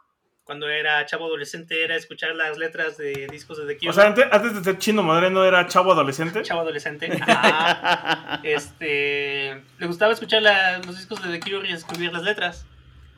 [0.44, 3.90] cuando era chavo adolescente era escuchar las letras de discos de The Cure.
[3.90, 6.42] O sea, antes, antes de ser chino moreno era chavo adolescente.
[6.42, 7.10] chavo adolescente.
[7.26, 8.40] Ajá.
[8.44, 12.64] este, le gustaba escuchar la- los discos de The Cure y escribir las letras.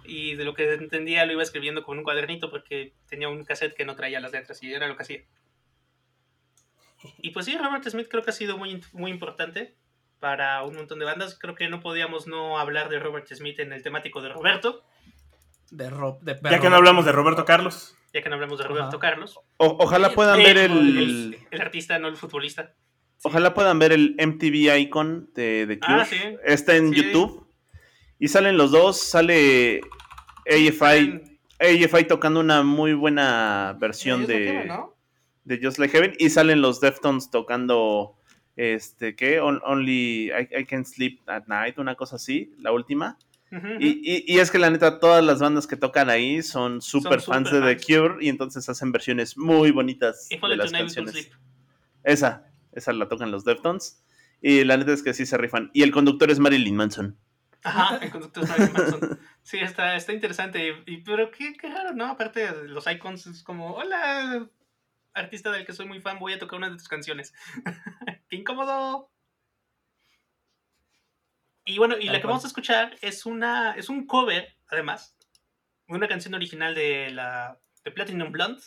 [0.05, 3.75] Y de lo que entendía lo iba escribiendo con un cuadernito porque tenía un cassette
[3.75, 5.21] que no traía las letras y era lo que hacía.
[7.19, 9.75] Y pues sí, Robert Smith creo que ha sido muy, muy importante
[10.21, 11.39] para un montón de bandas.
[11.39, 14.83] Creo que no podíamos no hablar de Robert Smith en el temático de Roberto,
[15.71, 17.97] De Rob, de Ya que no hablamos de Roberto Carlos.
[18.13, 18.99] ya que no hablamos de Roberto Ajá.
[18.99, 19.39] Carlos.
[19.59, 21.39] O- ojalá puedan ver el, el.
[21.51, 22.75] el artista, no el futbolista.
[23.23, 26.01] Ojalá puedan ver el MTV Icon de, de Cure.
[26.03, 26.17] Ah, sí.
[26.45, 27.03] Está en Sí.
[27.03, 27.47] YouTube.
[28.21, 29.01] Y salen los dos.
[29.01, 29.81] Sale
[30.47, 31.21] AFI,
[31.61, 34.71] AFI tocando una muy buena versión de,
[35.45, 36.15] de Just Like Heaven.
[36.19, 38.15] Y salen los Deftones tocando.
[38.59, 39.41] Este.
[39.41, 43.17] On- Only I, I Can Sleep at Night, una cosa así, la última.
[43.81, 47.21] Y, y- y es que la neta, todas las bandas que tocan ahí son súper
[47.23, 47.83] fans de The.
[47.83, 51.15] Cure y entonces hacen versiones muy bonitas de las canciones.
[52.05, 54.05] Esa, esa la tocan los Deftones.
[54.43, 55.71] Y la neta es que sí se rifan.
[55.73, 57.17] Y el conductor es Marilyn Manson.
[57.63, 59.19] Ajá, el conductor es Marilyn Manson.
[59.43, 60.75] Sí, está, está interesante.
[60.87, 62.07] Y, pero qué, qué raro, ¿no?
[62.07, 64.47] Aparte, los icons es como, hola,
[65.15, 67.33] artista del que soy muy fan, voy a tocar una de tus canciones.
[68.29, 69.11] qué incómodo.
[71.65, 75.17] Y bueno, y la que vamos a escuchar es una es un cover, además,
[75.87, 78.63] de una canción original de la de Platinum Blonde,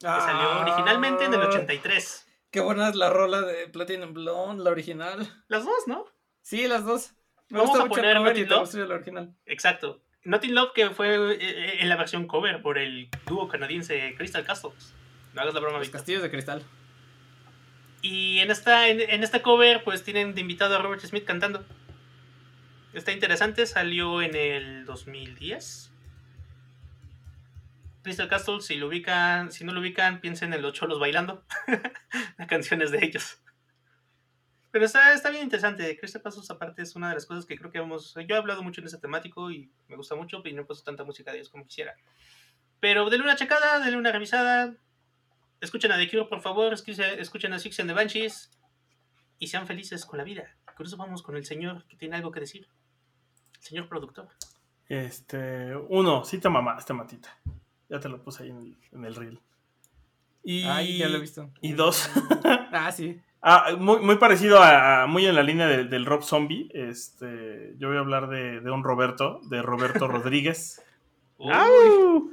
[0.00, 2.26] que salió originalmente en el 83.
[2.50, 5.44] Qué buena es la rola de Platinum Blonde, la original.
[5.48, 6.04] Las dos, ¿no?
[6.42, 7.12] Sí, las dos.
[7.48, 8.60] Me Vamos gusta a mucho poner Naughty te Love.
[8.60, 9.34] gusta la original.
[9.46, 10.02] Exacto.
[10.24, 14.94] Nothing Love que fue eh, en la versión cover por el dúo canadiense Crystal Castles.
[15.32, 16.62] No hagas la broma, Los castillos de cristal.
[18.04, 21.64] Y en esta, en, en esta cover, pues tienen de invitado a Robert Smith cantando.
[22.92, 25.90] Está interesante, salió en el 2010.
[28.02, 31.46] Crystal Castle, si lo ubican, si no lo ubican, piensen en los cholos bailando.
[32.36, 33.38] Las canciones de ellos.
[34.70, 35.96] Pero está, está bien interesante.
[35.98, 38.12] Crystal Castles, aparte, es una de las cosas que creo que hemos.
[38.28, 40.84] Yo he hablado mucho en ese temático y me gusta mucho, pero no he puesto
[40.84, 41.94] tanta música de ellos como quisiera.
[42.80, 44.76] Pero denle una checada, denle una revisada.
[45.64, 46.72] Escuchen a The Cure, por favor.
[46.74, 48.50] Escuchen, a Six and the Banshees.
[49.38, 50.44] Y sean felices con la vida.
[50.76, 52.66] Por eso vamos con el señor que tiene algo que decir.
[53.56, 54.28] El señor productor.
[54.88, 57.36] Este, uno, sí te mamaste, Matita.
[57.88, 59.40] Ya te lo puse ahí en el, en el reel.
[60.42, 61.50] Y, Ay, ya lo he visto.
[61.62, 62.10] Y dos,
[62.72, 63.18] Ah, sí.
[63.40, 66.68] ah, muy, muy parecido a, a- muy en la línea del- del Rob Zombie.
[66.74, 70.82] Este, yo voy a hablar de, de un Roberto, de Roberto Rodríguez.
[71.38, 72.30] Uy, ¡Au!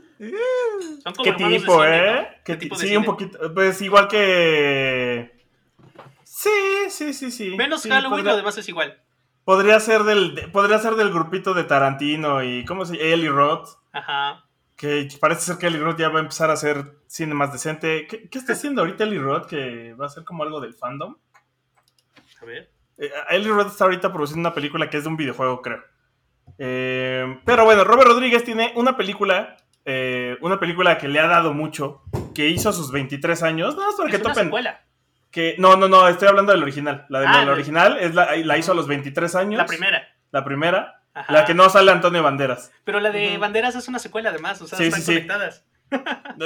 [1.03, 2.11] Son como ¿Qué hermanos de tipo, cine, eh?
[2.21, 2.21] ¿no?
[2.21, 2.97] ¿Qué ¿Qué ti- tipo de sí, cine?
[2.99, 3.53] un poquito.
[3.53, 5.39] Pues igual que.
[6.23, 6.49] Sí,
[6.89, 7.55] sí, sí, sí.
[7.57, 9.01] Menos Sí, Halloween, podría, lo demás es igual.
[9.43, 12.65] podría ser del, de- podría ser del grupito de Tarantino y.
[12.65, 13.05] ¿Cómo se llama?
[13.09, 13.69] Eli Roth.
[13.91, 14.45] Ajá.
[14.75, 18.07] Que parece ser que Eli Roth ya va a empezar a hacer cine más decente.
[18.07, 19.45] ¿Qué, qué está haciendo ahorita Eli Roth?
[19.47, 21.17] Que va a ser como algo del fandom.
[22.41, 22.71] A ver.
[22.97, 25.83] Eh, Eli Roth está ahorita produciendo una película que es de un videojuego, creo.
[26.57, 29.57] Eh, pero bueno, Robert Rodríguez tiene una película.
[29.85, 32.01] Eh, una película que le ha dado mucho.
[32.33, 33.75] Que hizo a sus 23 años.
[33.75, 34.45] No, para Es que una topen.
[34.45, 34.81] secuela.
[35.31, 37.05] Que, no, no, no, estoy hablando del original.
[37.09, 39.57] La, de, Ah, la la- original es la, la hizo a los 23 años.
[39.57, 40.07] La primera.
[40.31, 41.01] La primera.
[41.13, 41.31] Ajá.
[41.33, 42.71] La que no sale Antonio Banderas.
[42.85, 43.37] Pero la de.
[43.37, 45.19] Banderas es una secuela además, o sea, Sí, están sí, sí.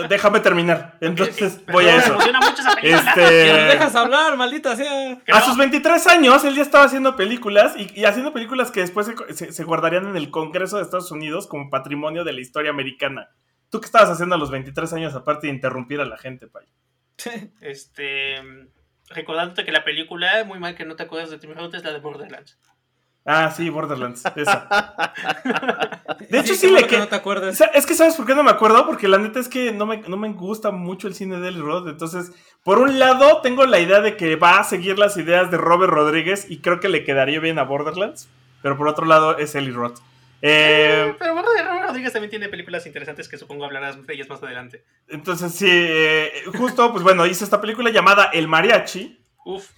[0.10, 0.98] Déjame terminar.
[1.02, 2.08] Entonces voy a eso.
[2.18, 2.82] Me emociona mucho esa película.
[3.16, 3.54] Que nos Este.
[3.68, 5.12] dejas hablar, maldita sea.
[5.32, 5.46] A no.
[5.46, 9.34] sus 23 años, él ya estaba haciendo películas y, y haciendo películas que después se,
[9.34, 13.30] se- se guardarían en el Congreso de Estados Unidos como patrimonio de la historia americana.
[13.70, 16.66] ¿Tú qué estabas haciendo a los 23 años aparte de interrumpir a la gente, Pay?
[17.62, 18.36] Este.
[19.10, 21.92] Recordándote que la película, muy mal que no te acuerdas de Tim Roth, es la
[21.94, 22.58] de Borderlands.
[23.28, 24.68] Ah, sí, Borderlands, esa.
[26.30, 27.60] De hecho, qué sí, le que no te acuerdas.
[27.74, 28.86] Es que ¿sabes por qué no me acuerdo?
[28.86, 31.60] Porque la neta es que no me, no me gusta mucho el cine de Eli
[31.60, 31.88] Roth.
[31.88, 32.32] Entonces,
[32.64, 35.92] por un lado, tengo la idea de que va a seguir las ideas de Robert
[35.92, 38.30] Rodríguez y creo que le quedaría bien a Borderlands.
[38.62, 40.00] Pero por otro lado, es Eli Roth.
[40.42, 44.44] Eh, Pero Robert Robert Rodríguez también tiene películas interesantes que supongo hablarás de ellas más
[44.44, 44.84] adelante.
[45.08, 49.70] Entonces, sí, eh, justo, pues bueno, hizo esta película llamada El Mariachi, Uf.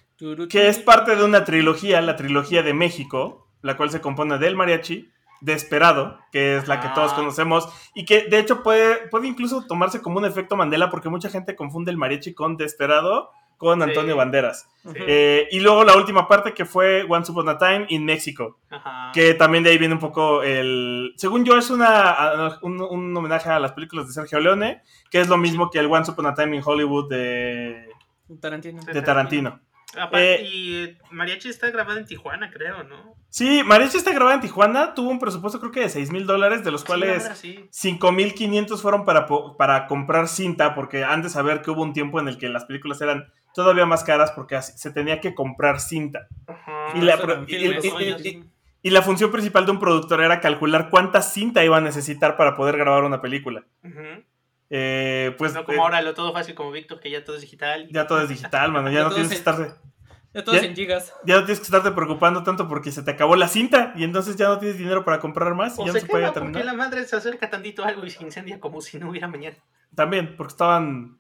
[0.50, 4.56] Que es parte de una trilogía, la trilogía de México, la cual se compone del
[4.56, 6.94] mariachi, Desperado, que es la que Ah.
[6.96, 11.10] todos conocemos, y que de hecho puede, puede incluso tomarse como un efecto Mandela, porque
[11.10, 13.84] mucha gente confunde el mariachi con Desperado con Sí.
[13.84, 14.68] Antonio Banderas.
[14.84, 14.90] Sí.
[14.96, 19.12] Eh, y luego la última parte que fue Once Upon a Time in México, Ajá.
[19.14, 21.14] que también de ahí viene un poco el...
[21.18, 24.82] Según yo es una, un, un homenaje a las películas de Sergio Leone,
[25.12, 27.90] que es lo mismo que el Once Upon a Time in Hollywood de,
[28.42, 28.82] Tarantino.
[28.84, 29.60] de Tarantino.
[30.00, 33.16] Aparte, Eh, y eh, Mariachi está grabada en Tijuana, creo, ¿no?
[33.30, 36.64] Sí, Mariachi está grabada en Tijuana, tuvo un presupuesto creo que de 6 mil dólares,
[36.64, 37.68] de los Sí, cuales sí.
[37.72, 42.28] 5.500 fueron para, para comprar cinta, porque han de saber que hubo un tiempo en
[42.28, 46.28] el que las películas eran todavía más caras porque así- se tenía que comprar cinta.
[46.48, 46.88] Ajá.
[46.96, 47.16] Y la,
[48.82, 52.56] y- la función principal de un productor era calcular cuánta cinta iba a necesitar para
[52.56, 53.66] poder grabar una película.
[53.84, 54.24] Ujú.
[54.70, 57.42] Eh, pues no como eh, ahora lo todo fácil como Víctor, que ya todo es
[57.42, 57.88] digital.
[57.90, 59.74] ya todo es digital, mano, ya Ya no todo tienes que estarte...
[60.34, 60.68] Ya todos ¿Ya?
[60.68, 61.14] en gigas.
[61.24, 64.36] Ya no tienes que estarte preocupando tanto porque se te acabó la cinta y entonces
[64.36, 66.54] ya no tienes dinero para comprar más y O ya se no se puede terminar.
[66.54, 69.28] porque la madre se acerca tantito a algo y se incendia como si no hubiera
[69.28, 69.56] mañana.
[69.96, 71.18] También, porque estaban.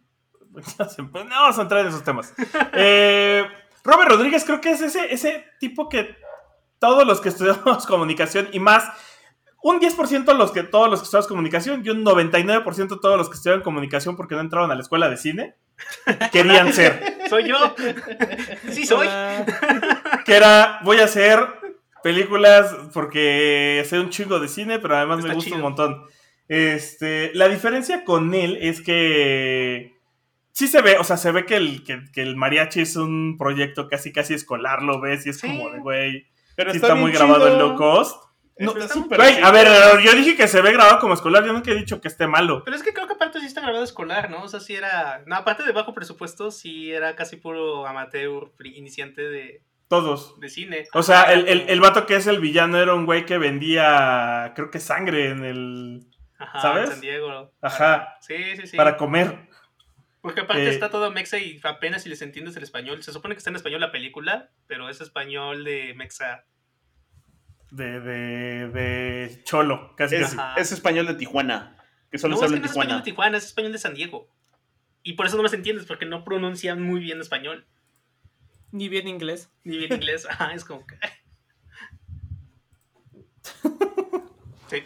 [0.97, 2.33] No vamos a entrar en esos temas.
[2.73, 3.47] Eh,
[3.83, 6.15] Robert Rodríguez, creo que es ese, ese tipo que
[6.77, 8.83] todos los que estudiamos comunicación y más,
[9.67, 13.35] un 10% los que todos los que estudiamos comunicación y un 99% todos los que
[13.35, 15.55] estudian comunicación porque no entraron a la escuela de cine,
[16.31, 17.17] querían ser.
[17.29, 17.75] Soy yo.
[18.71, 19.07] sí, soy.
[20.25, 21.39] Que era, voy a hacer
[22.01, 26.05] películas porque sé un chingo de cine, pero además me gusta un montón.
[26.47, 29.97] Este, la diferencia con él es que
[30.53, 33.37] sí se ve, o sea, se ve que el, que, que el mariachi es un
[33.37, 35.47] proyecto casi casi escolar, lo ves y es Sí.
[35.47, 38.26] como de, güey, Pero sí está muy grabado en low cost.
[38.59, 39.67] No, Está súper Güey, a ver,
[40.01, 42.63] yo dije que se ve grabado como escolar, yo nunca he dicho que esté malo.
[42.63, 44.43] Pero es que creo que aparte sí está grabado escolar, ¿no?
[44.43, 45.21] O sea, sí era.
[45.25, 50.39] No, aparte de bajo presupuesto, sí era casi puro amateur, iniciante de, Todos.
[50.39, 50.87] de cine.
[50.93, 54.53] O sea, el, el, el vato que es el villano era un güey que vendía,
[54.55, 56.07] creo que sangre en el...
[56.39, 56.85] Ajá, ¿sabes?
[56.85, 57.51] en San Diego.
[57.61, 58.17] Ajá.
[58.21, 58.77] Sí, sí, sí.
[58.77, 59.47] para comer.
[60.21, 63.01] Porque aparte Eh, está todo mexa y apenas si les entiendes el español.
[63.01, 66.43] Se supone que está en español la película, pero es español de mexa.
[67.71, 70.37] De, de, de Cholo, casi Es, casi.
[70.37, 70.55] Ajá.
[70.59, 71.77] es español de Tijuana.
[72.11, 72.97] Que solo no, se es que en no es español Tijuana.
[72.97, 74.29] de Tijuana, es español de San Diego.
[75.03, 77.65] Y por eso no los entiendes, porque no pronuncian muy bien español.
[78.71, 79.49] Ni bien inglés.
[79.63, 80.25] Ni bien inglés.
[80.29, 80.95] Ajá, es como que...
[84.69, 84.83] Sí.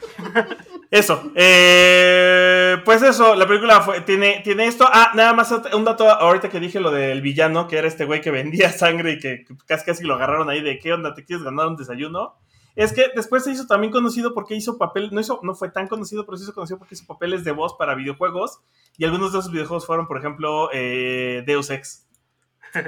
[0.91, 1.32] Eso.
[1.34, 4.88] eh, pues eso, la película fue- tiene, tiene esto.
[4.88, 8.22] Ah, nada más un dato ahorita que dije lo del villano, que era este güey
[8.22, 11.44] que vendía sangre y que casi casi lo agarraron ahí de qué onda, te quieres
[11.44, 12.38] ganar un desayuno.
[12.82, 15.88] Es que después se hizo también conocido porque hizo papel, no hizo, no fue tan
[15.88, 18.60] conocido, pero se hizo conocido porque hizo papeles de voz para videojuegos.
[18.98, 22.08] Y algunos de esos videojuegos fueron, por ejemplo, eh, Deus Ex.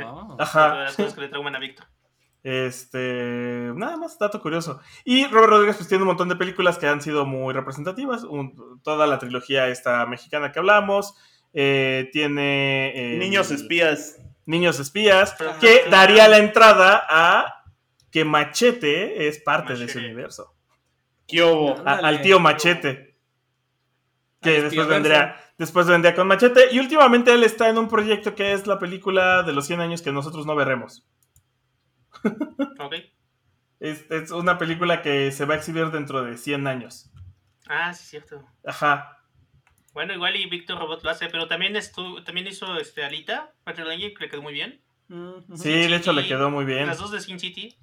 [0.05, 0.33] Oh.
[0.33, 0.75] Otra de Ajá.
[0.75, 1.85] las cosas que le trauman a Víctor.
[2.43, 4.79] Este, nada más, dato curioso.
[5.05, 8.23] Y Robert Rodríguez pues tiene un montón de películas que han sido muy representativas.
[8.23, 11.15] Un- toda la trilogía esta mexicana que hablamos.
[11.53, 13.15] eh, tiene...
[13.15, 14.17] eh, Niños espías.
[14.45, 15.39] Niños espías.
[15.39, 15.59] Ajá.
[15.59, 17.62] Que daría la entrada a
[18.13, 20.55] que Machete es parte de ese universo.
[21.27, 21.71] ¿Qué hubo?
[21.71, 22.07] A- Ándale.
[22.07, 23.17] al tío Machete.
[24.41, 26.67] Que después vendría, después vendría con Machete.
[26.71, 30.01] Y últimamente él está en un proyecto que es la película de los 100 años
[30.01, 31.05] que nosotros no veremos.
[32.79, 32.93] Ok.
[33.79, 37.11] Es, es una película que se va a exhibir dentro de 100 años.
[37.67, 38.45] Ah, sí, es cierto.
[38.65, 39.17] Ajá.
[39.93, 43.87] Bueno, igual y Víctor Robot lo hace, pero también, estu también hizo este, Alita, Patrick
[43.87, 44.81] Lange, que le quedó muy bien.
[45.07, 45.55] Mm.
[45.55, 46.87] Sí, de hecho le quedó muy bien.
[46.87, 47.77] Las dos de Sin City.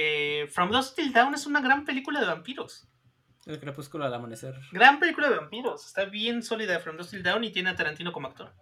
[0.00, 2.86] Eh, From Dusk Till Dawn es una gran película de vampiros.
[3.46, 4.54] El crepúsculo al amanecer.
[4.70, 5.84] Gran película de vampiros.
[5.86, 8.52] Está bien sólida From Dusk Till Dawn y tiene a Tarantino como actor.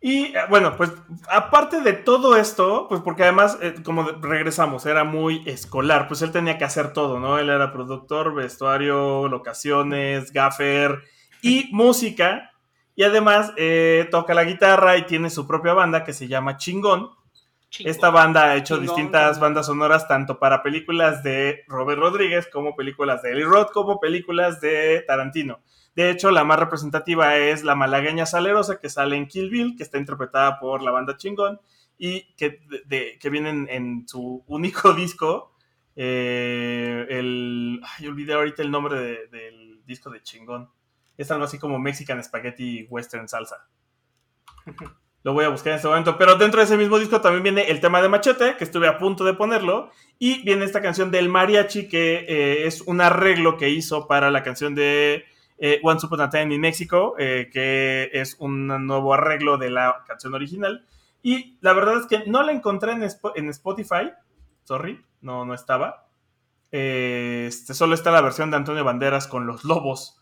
[0.00, 0.92] Y eh, bueno, pues
[1.28, 6.32] aparte de todo esto, pues porque además, eh, como regresamos, era muy escolar, pues él
[6.32, 7.38] tenía que hacer todo, ¿no?
[7.38, 11.02] Él era productor, vestuario, locaciones, gaffer
[11.42, 12.50] y música.
[12.94, 17.10] Y además eh, toca la guitarra y tiene su propia banda que se llama Chingón.
[17.72, 17.90] Chingo.
[17.90, 22.76] Esta banda ha hecho Chingón, distintas bandas sonoras tanto para películas de Robert Rodríguez como
[22.76, 25.60] películas de Eli Roth como películas de Tarantino.
[25.96, 29.82] De hecho, la más representativa es la malagueña salerosa que sale en Kill Bill, que
[29.84, 31.60] está interpretada por la banda Chingón
[31.96, 35.54] y que, de- de- que viene en, en su único disco.
[35.96, 40.68] eh, el, ay, olvidé ahorita el nombre de- del disco de Chingón.
[41.16, 43.66] Es algo así como Mexican Spaghetti Western Salsa.
[45.22, 46.18] Lo voy a buscar en este momento.
[46.18, 48.98] Pero dentro de ese mismo disco también viene el tema de Machete, que estuve a
[48.98, 49.90] punto de ponerlo.
[50.18, 54.42] Y viene esta canción del mariachi, que eh, es un arreglo que hizo para la
[54.42, 55.24] canción de
[55.58, 60.02] eh, Once Upon a Time in Mexico, eh, que es un nuevo arreglo de la
[60.06, 60.86] canción original.
[61.22, 64.10] Y la verdad es que no la encontré en Spotify.
[64.64, 66.08] Sorry, no, no estaba.
[66.72, 70.18] Eh, este, solo está la versión de Antonio Banderas con los lobos,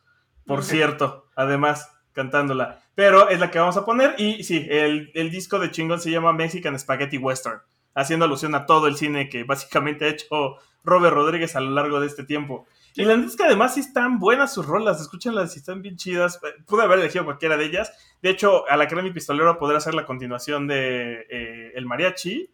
[0.46, 2.82] por cierto, además cantándola.
[3.00, 4.14] Pero es la que vamos a poner.
[4.18, 7.62] Y sí, el, el disco de chingón se llama Mexican Spaghetti Western,
[7.94, 11.98] haciendo alusión a todo el cine que básicamente ha hecho Robert Rodríguez a lo largo
[11.98, 12.66] de este tiempo.
[12.94, 15.96] Y la neta es que además sí están buenas sus rolas, escúchenlas, si están bien
[15.96, 16.40] chidas.
[16.42, 17.90] Eh, Pude haber elegido cualquiera de ellas.
[18.20, 22.50] De hecho, a la Crema Pistolero podrá hacer la continuación de eh, El Mariachi.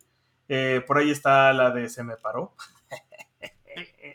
[0.48, 2.54] Eh, por ahí está la de Se me paró.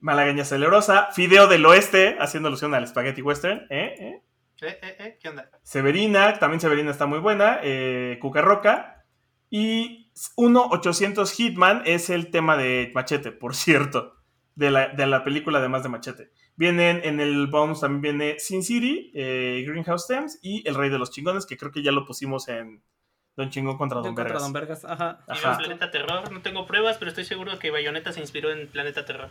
[0.00, 1.12] Malagueña Celerosa.
[1.12, 3.66] Fideo del Oeste, haciendo alusión al Spaghetti Western.
[3.68, 4.22] ¿eh?
[4.62, 4.78] ¿Eh?
[4.82, 5.50] Eh, eh, ¿Qué onda?
[5.62, 7.58] Severina, también Severina está muy buena.
[7.62, 9.04] Eh, Cucarroca.
[9.50, 14.14] Y 1-800 Hitman es el tema de Machete, por cierto.
[14.54, 16.30] De la, de la película, además de Machete.
[16.56, 20.98] Vienen en el bonus también viene Sin City, eh, Greenhouse Thames y El Rey de
[20.98, 22.82] los Chingones, que creo que ya lo pusimos en
[23.36, 24.42] Don Chingón contra Don Contra Vergas.
[24.42, 25.18] Don Vergas, ajá.
[25.28, 25.48] Y Ajá.
[25.50, 26.32] veo Planeta Terror.
[26.32, 29.28] No tengo pruebas, pero estoy seguro que Bayonetta se inspiró en Planeta Terror.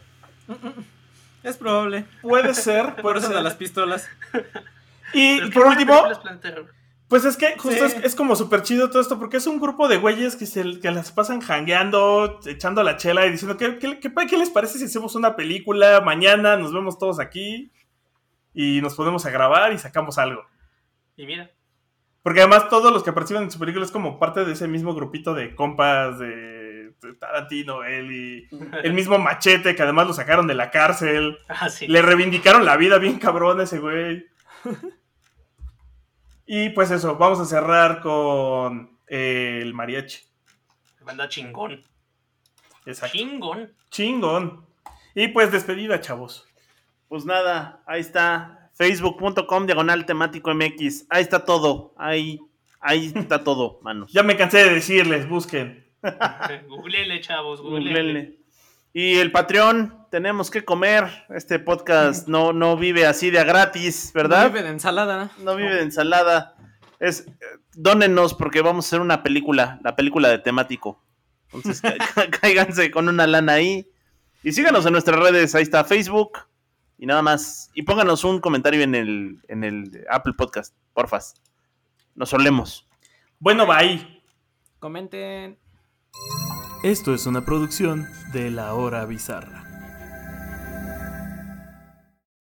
[1.41, 2.05] Es probable.
[2.21, 3.37] Puede ser, Por puede eso ser.
[3.37, 4.07] de las pistolas.
[5.17, 6.03] Y por último.
[7.07, 7.97] Pues es que justo Sí.
[7.97, 10.79] es, es como súper chido todo esto, porque es un grupo de güeyes que se
[10.79, 14.79] que las pasan jangueando, echando la chela y diciendo, ¿qué, qué, qué- qué les parece
[14.79, 16.57] si hacemos una película mañana?
[16.57, 17.71] Nos vemos todos aquí
[18.55, 20.43] y nos ponemos a grabar y sacamos algo.
[21.15, 21.51] Y mira,
[22.23, 24.95] Porque además todos los que participan en su película es como parte de ese mismo
[24.95, 28.47] grupito de compas de, de Tarantino, él y
[28.83, 31.37] el mismo Machete, que además lo sacaron de la cárcel.
[31.49, 31.87] ah, sí.
[31.87, 34.25] Le reivindicaron la vida bien cabrón a ese güey.
[36.45, 40.19] y pues eso, vamos a cerrar con eh, el mariachi.
[41.03, 41.83] Banda chingón.
[42.85, 43.17] Exacto.
[43.17, 43.73] Chingón.
[43.89, 44.65] Chingón.
[45.13, 46.45] Y pues despedida, chavos.
[47.07, 48.69] Pues nada, ahí está.
[48.73, 51.05] Facebook.com diagonal temático MX.
[51.09, 51.93] Ahí está todo.
[51.97, 52.39] Ahí,
[52.81, 54.11] ahí está todo, manos.
[54.11, 55.85] Ya me cansé de decirles, busquen.
[56.67, 57.89] Googlele, chavos, googlele.
[57.89, 58.39] Googleenle.
[58.93, 61.25] Y el Patreon, tenemos que comer.
[61.27, 64.43] Este podcast no, no vive así de a gratis, ¿verdad?
[64.43, 65.31] No vive de ensalada.
[65.43, 66.55] No vive de ensalada.
[67.01, 67.33] Es, eh,
[67.73, 71.03] dónenos porque vamos a hacer una película, la película de temático.
[71.51, 71.81] Entonces,
[72.39, 73.91] cáiganse con una lana ahí.
[74.41, 76.47] Y síganos en nuestras redes, ahí está Facebook.
[76.97, 77.69] Y nada más.
[77.73, 81.33] Y pónganos un comentario en el, en el Apple Podcast, porfas.
[82.15, 82.87] Nos solemos.
[83.37, 84.23] Bueno, bye.
[84.79, 85.57] Comenten.
[86.83, 89.64] Esto es una producción de La Hora Bizarra.